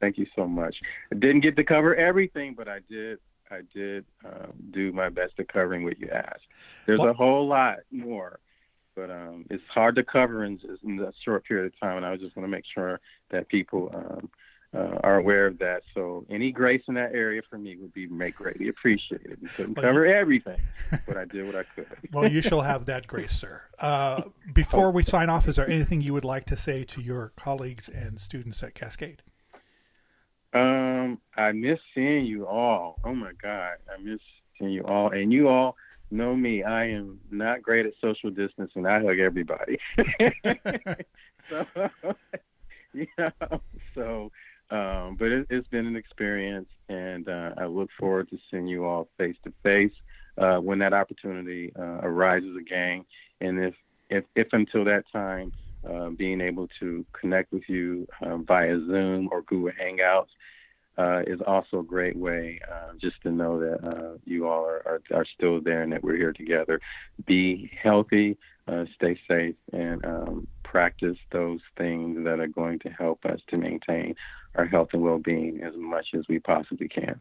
Thank 0.00 0.18
you 0.18 0.26
so 0.34 0.46
much. 0.46 0.76
I 1.12 1.16
didn't 1.16 1.40
get 1.40 1.56
to 1.56 1.64
cover 1.64 1.94
everything, 1.94 2.54
but 2.56 2.68
I 2.68 2.80
did. 2.88 3.18
I 3.50 3.60
did 3.74 4.04
um, 4.24 4.52
do 4.72 4.92
my 4.92 5.08
best 5.08 5.32
at 5.38 5.48
covering 5.48 5.82
what 5.84 5.98
you 5.98 6.10
asked. 6.10 6.44
There's 6.86 7.00
a 7.00 7.14
whole 7.14 7.48
lot 7.48 7.78
more 7.90 8.40
but 8.98 9.10
um, 9.10 9.44
it's 9.48 9.62
hard 9.72 9.94
to 9.94 10.02
cover 10.02 10.44
in, 10.44 10.58
in 10.82 10.96
that 10.96 11.14
short 11.24 11.44
period 11.44 11.66
of 11.66 11.80
time. 11.80 11.98
And 11.98 12.06
I 12.06 12.16
just 12.16 12.36
want 12.36 12.44
to 12.44 12.50
make 12.50 12.64
sure 12.74 13.00
that 13.30 13.48
people 13.48 13.90
um, 13.94 14.28
uh, 14.74 14.98
are 15.04 15.18
aware 15.18 15.46
of 15.46 15.58
that. 15.60 15.82
So 15.94 16.26
any 16.28 16.50
grace 16.50 16.82
in 16.88 16.94
that 16.94 17.14
area 17.14 17.42
for 17.48 17.58
me 17.58 17.76
would 17.76 17.94
be 17.94 18.08
make 18.08 18.34
greatly 18.34 18.68
appreciated. 18.68 19.38
We 19.40 19.48
couldn't 19.48 19.76
well, 19.76 19.84
cover 19.84 20.04
you... 20.04 20.12
everything, 20.12 20.60
but 21.06 21.16
I 21.16 21.26
did 21.26 21.46
what 21.46 21.54
I 21.54 21.62
could. 21.62 21.86
well, 22.12 22.28
you 22.28 22.42
shall 22.42 22.62
have 22.62 22.86
that 22.86 23.06
grace, 23.06 23.32
sir. 23.32 23.62
Uh, 23.78 24.22
before 24.52 24.90
we 24.90 25.04
sign 25.04 25.30
off, 25.30 25.46
is 25.46 25.56
there 25.56 25.68
anything 25.68 26.00
you 26.00 26.12
would 26.12 26.24
like 26.24 26.46
to 26.46 26.56
say 26.56 26.82
to 26.82 27.00
your 27.00 27.32
colleagues 27.36 27.88
and 27.88 28.20
students 28.20 28.62
at 28.64 28.74
Cascade? 28.74 29.22
Um, 30.52 31.20
I 31.36 31.52
miss 31.52 31.78
seeing 31.94 32.26
you 32.26 32.48
all. 32.48 32.98
Oh 33.04 33.14
my 33.14 33.32
God, 33.40 33.76
I 33.88 34.02
miss 34.02 34.18
seeing 34.58 34.72
you 34.72 34.82
all, 34.84 35.10
and 35.12 35.32
you 35.32 35.46
all 35.48 35.76
know 36.10 36.34
me, 36.34 36.62
I 36.62 36.86
am 36.86 37.20
not 37.30 37.62
great 37.62 37.86
at 37.86 37.92
social 38.00 38.30
distancing. 38.30 38.86
I 38.86 39.00
hug 39.00 39.18
everybody. 39.18 39.78
so, 41.48 41.66
you 42.92 43.06
know, 43.18 43.60
so, 43.94 44.32
um, 44.70 45.16
but 45.18 45.28
it, 45.28 45.46
has 45.50 45.64
been 45.70 45.86
an 45.86 45.96
experience, 45.96 46.68
and 46.88 47.28
uh, 47.28 47.50
I 47.58 47.66
look 47.66 47.90
forward 47.98 48.30
to 48.30 48.38
seeing 48.50 48.66
you 48.66 48.84
all 48.84 49.08
face 49.18 49.36
to 49.44 49.52
face 49.62 49.92
when 50.36 50.78
that 50.78 50.92
opportunity 50.92 51.72
uh, 51.78 52.00
arises 52.02 52.56
again. 52.56 53.04
And 53.40 53.64
if, 53.64 53.74
if, 54.10 54.24
if 54.34 54.48
until 54.52 54.84
that 54.84 55.04
time, 55.12 55.52
uh, 55.88 56.10
being 56.10 56.40
able 56.40 56.68
to 56.80 57.04
connect 57.12 57.52
with 57.52 57.62
you 57.68 58.06
um, 58.24 58.44
via 58.44 58.78
Zoom 58.86 59.28
or 59.30 59.42
Google 59.42 59.72
Hangouts 59.80 60.28
uh, 60.98 61.22
is 61.26 61.40
also 61.46 61.78
a 61.78 61.82
great 61.82 62.16
way 62.16 62.60
uh, 62.70 62.92
just 63.00 63.22
to 63.22 63.30
know 63.30 63.60
that 63.60 63.86
uh, 63.86 64.18
you 64.24 64.48
all 64.48 64.64
are, 64.64 64.82
are, 64.84 65.00
are, 65.14 65.26
still 65.32 65.60
there 65.60 65.82
and 65.82 65.92
that 65.92 66.02
we're 66.02 66.16
here 66.16 66.32
together. 66.32 66.80
Be 67.24 67.70
healthy, 67.80 68.36
uh, 68.66 68.84
stay 68.96 69.18
safe, 69.28 69.54
and 69.72 70.04
um, 70.04 70.48
practice 70.64 71.16
those 71.30 71.60
things 71.76 72.24
that 72.24 72.40
are 72.40 72.48
going 72.48 72.80
to 72.80 72.88
help 72.88 73.24
us 73.24 73.40
to 73.52 73.60
maintain 73.60 74.16
our 74.56 74.66
health 74.66 74.88
and 74.92 75.02
well 75.02 75.18
being 75.18 75.62
as 75.62 75.74
much 75.76 76.08
as 76.14 76.24
we 76.28 76.40
possibly 76.40 76.88
can. 76.88 77.20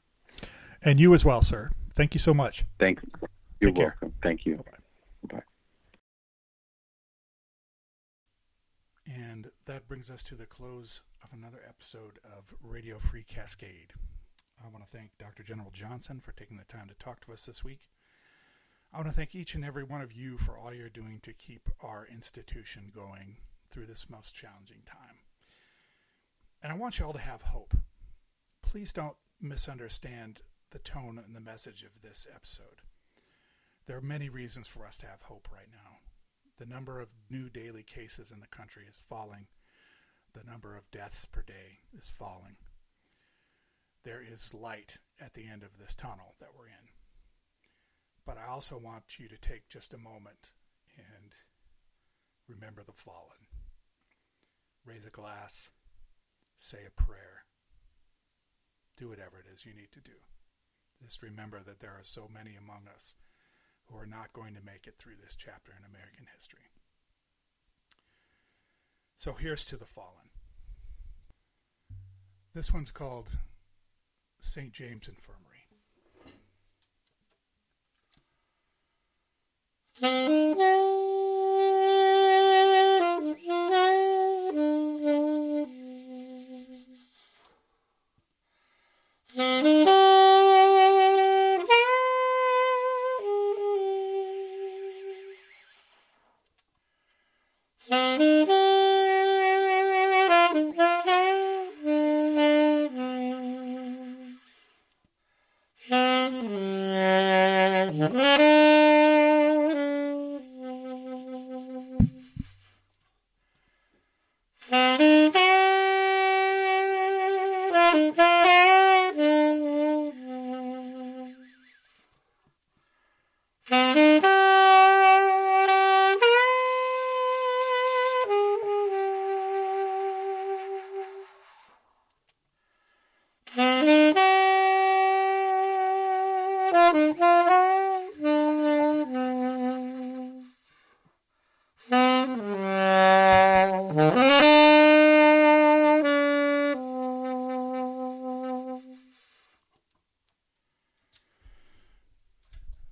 And 0.82 1.00
you 1.00 1.14
as 1.14 1.24
well, 1.24 1.44
sir. 1.44 1.70
Thank 1.94 2.16
you 2.16 2.20
so 2.20 2.34
much. 2.34 2.66
Thank 2.80 3.00
you. 3.04 3.28
You're 3.60 3.72
Take 3.72 3.78
welcome. 3.78 4.10
Care. 4.10 4.12
Thank 4.24 4.46
you. 4.46 4.58
Bye. 5.30 5.36
Bye. 5.36 5.42
And 9.08 9.50
that 9.68 9.90
brings 9.90 10.10
us 10.10 10.24
to 10.24 10.36
the 10.36 10.46
close 10.46 11.02
of 11.22 11.38
another 11.38 11.60
episode 11.68 12.20
of 12.24 12.54
Radio 12.64 13.00
Free 13.00 13.24
Cascade. 13.24 13.92
I 14.64 14.70
want 14.70 14.90
to 14.90 14.98
thank 14.98 15.18
Dr. 15.20 15.44
General 15.44 15.72
Johnson 15.74 16.22
for 16.22 16.32
taking 16.32 16.56
the 16.56 16.64
time 16.64 16.88
to 16.88 16.94
talk 16.96 17.20
to 17.26 17.34
us 17.34 17.46
this 17.46 17.66
week. 17.66 17.82
I 18.94 18.98
want 18.98 19.10
to 19.10 19.14
thank 19.14 19.36
each 19.36 19.56
and 19.56 19.66
every 19.66 19.84
one 19.84 20.00
of 20.00 20.14
you 20.14 20.38
for 20.38 20.58
all 20.58 20.74
you're 20.74 20.88
doing 20.88 21.20
to 21.24 21.34
keep 21.34 21.70
our 21.82 22.08
institution 22.10 22.94
going 22.96 23.40
through 23.70 23.88
this 23.88 24.10
most 24.10 24.34
challenging 24.34 24.84
time. 24.86 25.18
And 26.64 26.72
I 26.72 26.78
want 26.78 26.98
you 26.98 27.06
all 27.06 27.12
to 27.12 27.20
have 27.20 27.42
hope. 27.42 27.76
Please 28.62 28.94
don't 28.94 29.18
misunderstand 29.42 30.40
the 30.72 30.80
tone 30.80 31.22
and 31.24 31.36
the 31.36 31.42
message 31.42 31.84
of 31.84 32.02
this 32.02 32.26
episode. 32.34 32.84
There 33.86 33.98
are 33.98 34.02
many 34.02 34.30
reasons 34.30 34.70
for 34.70 34.88
us 34.88 34.98
to 35.00 35.08
have 35.08 35.24
hope 35.24 35.50
right 35.54 35.70
now. 35.70 35.98
The 36.58 36.66
number 36.66 37.02
of 37.02 37.14
new 37.30 37.50
daily 37.50 37.84
cases 37.84 38.32
in 38.32 38.40
the 38.40 38.48
country 38.48 38.86
is 38.90 38.98
falling 38.98 39.48
The 40.34 40.50
number 40.50 40.76
of 40.76 40.92
deaths 40.92 41.26
per 41.26 41.42
day 41.42 41.80
is 41.98 42.10
falling. 42.10 42.58
There 44.04 44.22
is 44.22 44.54
light 44.54 44.98
at 45.20 45.34
the 45.34 45.48
end 45.48 45.64
of 45.64 45.78
this 45.80 45.96
tunnel 45.96 46.36
that 46.40 46.56
we're 46.58 46.68
in. 46.68 46.90
But 48.26 48.38
I 48.38 48.48
also 48.52 48.78
want 48.78 49.20
you 49.20 49.28
to 49.28 49.38
take 49.38 49.70
just 49.70 49.94
a 49.94 49.98
moment 49.98 50.52
and 50.98 51.32
remember 52.48 52.84
the 52.84 52.92
fallen. 52.92 53.48
Raise 54.86 55.06
a 55.06 55.10
glass, 55.10 55.70
say 56.60 56.80
a 56.88 57.02
prayer, 57.02 57.44
do 58.98 59.10
whatever 59.10 59.40
it 59.40 59.52
is 59.54 59.66
you 59.66 59.74
need 59.74 59.92
to 59.92 60.02
do. 60.02 60.18
Just 61.04 61.22
remember 61.22 61.62
that 61.62 61.80
there 61.80 61.92
are 61.92 62.04
so 62.04 62.30
many 62.32 62.56
among 62.56 62.88
us 62.94 63.14
who 63.86 63.98
are 63.98 64.06
not 64.06 64.34
going 64.34 64.56
to 64.56 64.66
make 64.66 64.88
it 64.88 64.96
through 64.98 65.16
this 65.22 65.36
chapter 65.36 65.72
in 65.72 65.86
American 65.86 66.28
history. 66.36 66.72
So 69.18 69.34
here's 69.34 69.66
to 69.66 69.78
the 69.78 69.86
fallen. 69.86 70.30
This 72.54 72.72
one's 72.72 72.92
called 72.92 73.30
St. 74.40 74.72
James 74.72 75.08
Infirmary. 75.08 75.44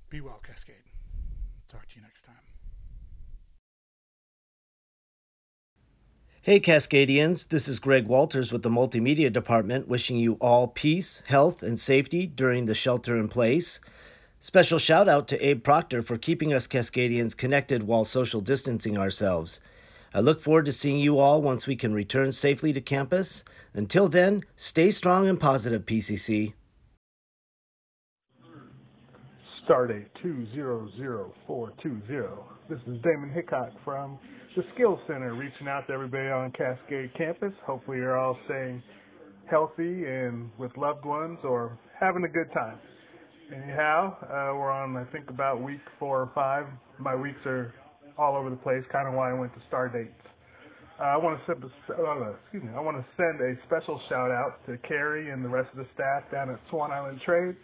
Be 0.10 0.22
well, 0.22 0.40
Cascade. 0.46 0.76
Talk 1.68 1.88
to 1.90 1.96
you 1.96 2.02
next 2.02 2.24
time. 2.24 2.36
Hey 6.42 6.60
Cascadians, 6.60 7.48
this 7.50 7.68
is 7.68 7.80
Greg 7.80 8.06
Walters 8.06 8.52
with 8.52 8.62
the 8.62 8.70
Multimedia 8.70 9.34
Department 9.34 9.88
wishing 9.88 10.18
you 10.18 10.34
all 10.34 10.68
peace, 10.68 11.24
health, 11.26 11.64
and 11.64 11.80
safety 11.80 12.28
during 12.28 12.68
the 12.68 12.76
shelter 12.76 13.18
in 13.18 13.30
place. 13.30 13.80
Special 14.40 14.78
shout 14.78 15.10
out 15.10 15.28
to 15.30 15.44
Abe 15.44 15.64
Proctor 15.64 16.04
for 16.04 16.20
keeping 16.20 16.54
us 16.54 16.68
Cascadians 16.68 17.36
connected 17.36 17.84
while 17.88 18.04
social 18.04 18.42
distancing 18.42 18.96
ourselves. 18.96 19.60
I 20.14 20.20
look 20.20 20.40
forward 20.40 20.66
to 20.66 20.72
seeing 20.72 21.00
you 21.00 21.18
all 21.18 21.42
once 21.42 21.66
we 21.66 21.76
can 21.76 21.96
return 21.96 22.32
safely 22.32 22.72
to 22.74 22.80
campus. 22.80 23.44
Until 23.74 24.08
then, 24.08 24.44
stay 24.56 24.92
strong 24.92 25.28
and 25.28 25.40
positive, 25.40 25.88
PCC. 25.88 26.54
Stardate 29.68 30.06
200420. 30.22 31.98
This 32.70 32.80
is 32.88 33.02
Damon 33.02 33.32
Hickok 33.34 33.72
from 33.84 34.20
the 34.56 34.64
Skills 34.76 35.00
Center 35.08 35.34
reaching 35.34 35.68
out 35.68 35.88
to 35.88 35.94
everybody 35.94 36.28
on 36.30 36.52
Cascade 36.52 37.10
campus. 37.18 37.52
Hopefully, 37.66 37.98
you're 37.98 38.16
all 38.16 38.38
staying 38.46 38.84
healthy 39.50 40.06
and 40.06 40.52
with 40.60 40.72
loved 40.78 41.04
ones 41.04 41.40
or 41.44 41.80
having 42.00 42.24
a 42.26 42.28
good 42.28 42.54
time. 42.54 42.78
Anyhow, 43.52 44.16
uh, 44.22 44.54
we're 44.54 44.72
on, 44.72 44.96
I 44.98 45.06
think, 45.12 45.32
about 45.32 45.60
week 45.64 45.82
four 45.98 46.22
or 46.22 46.32
five. 46.36 46.68
My 47.00 47.16
weeks 47.16 47.44
are 47.48 47.74
all 48.20 48.36
over 48.36 48.52
the 48.52 48.58
place, 48.58 48.84
kind 48.92 49.08
of 49.08 49.16
why 49.16 49.32
I 49.32 49.34
went 49.34 49.52
to 49.56 49.62
star 49.68 49.90
dates. 49.90 50.14
Uh, 51.00 51.04
I 51.06 51.18
want 51.18 51.40
to 51.44 51.54
uh, 51.54 52.34
excuse 52.44 52.64
me, 52.64 52.70
I 52.76 52.80
want 52.82 52.98
to 52.98 53.06
send 53.18 53.42
a 53.42 53.56
special 53.66 54.00
shout 54.10 54.30
out 54.30 54.64
to 54.68 54.78
Carrie 54.88 55.32
and 55.32 55.44
the 55.44 55.50
rest 55.50 55.70
of 55.72 55.78
the 55.80 55.88
staff 55.96 56.30
down 56.32 56.52
at 56.52 56.60
Swan 56.70 56.92
Island 56.92 57.20
Trades 57.26 57.58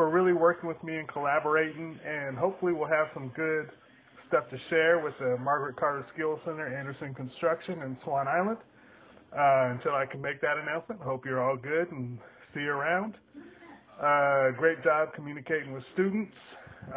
for 0.00 0.08
really 0.08 0.32
working 0.32 0.66
with 0.66 0.82
me 0.82 0.96
and 0.96 1.06
collaborating, 1.08 2.00
and 2.08 2.38
hopefully 2.38 2.72
we'll 2.72 2.88
have 2.88 3.08
some 3.12 3.30
good 3.36 3.68
stuff 4.28 4.48
to 4.48 4.56
share 4.70 4.98
with 5.04 5.12
the 5.20 5.36
Margaret 5.44 5.76
Carter 5.76 6.06
Skills 6.14 6.40
Center, 6.46 6.74
Anderson 6.74 7.12
Construction, 7.12 7.82
and 7.82 7.98
Swan 8.02 8.26
Island. 8.26 8.56
Uh, 9.30 9.76
until 9.76 9.92
I 9.92 10.06
can 10.10 10.22
make 10.22 10.40
that 10.40 10.56
announcement, 10.56 11.02
hope 11.02 11.26
you're 11.26 11.44
all 11.44 11.54
good 11.54 11.92
and 11.92 12.18
see 12.54 12.60
you 12.60 12.70
around. 12.70 13.12
Uh, 14.00 14.56
great 14.56 14.82
job 14.82 15.10
communicating 15.14 15.74
with 15.74 15.84
students. 15.92 16.32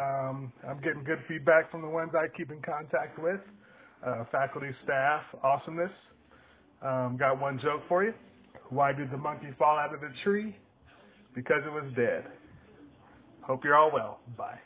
Um, 0.00 0.50
I'm 0.66 0.80
getting 0.80 1.04
good 1.04 1.20
feedback 1.28 1.70
from 1.70 1.82
the 1.82 1.88
ones 1.88 2.12
I 2.16 2.34
keep 2.34 2.50
in 2.50 2.62
contact 2.62 3.18
with. 3.22 3.40
Uh, 4.02 4.24
faculty, 4.32 4.70
staff, 4.82 5.20
awesomeness. 5.42 5.92
Um, 6.80 7.18
got 7.18 7.38
one 7.38 7.60
joke 7.62 7.82
for 7.86 8.02
you. 8.02 8.14
Why 8.70 8.94
did 8.94 9.10
the 9.10 9.18
monkey 9.18 9.48
fall 9.58 9.76
out 9.76 9.92
of 9.92 10.00
the 10.00 10.08
tree? 10.24 10.56
Because 11.34 11.60
it 11.66 11.70
was 11.70 11.92
dead. 11.94 12.24
Hope 13.46 13.62
you're 13.64 13.76
all 13.76 13.90
well. 13.92 14.20
Bye. 14.38 14.58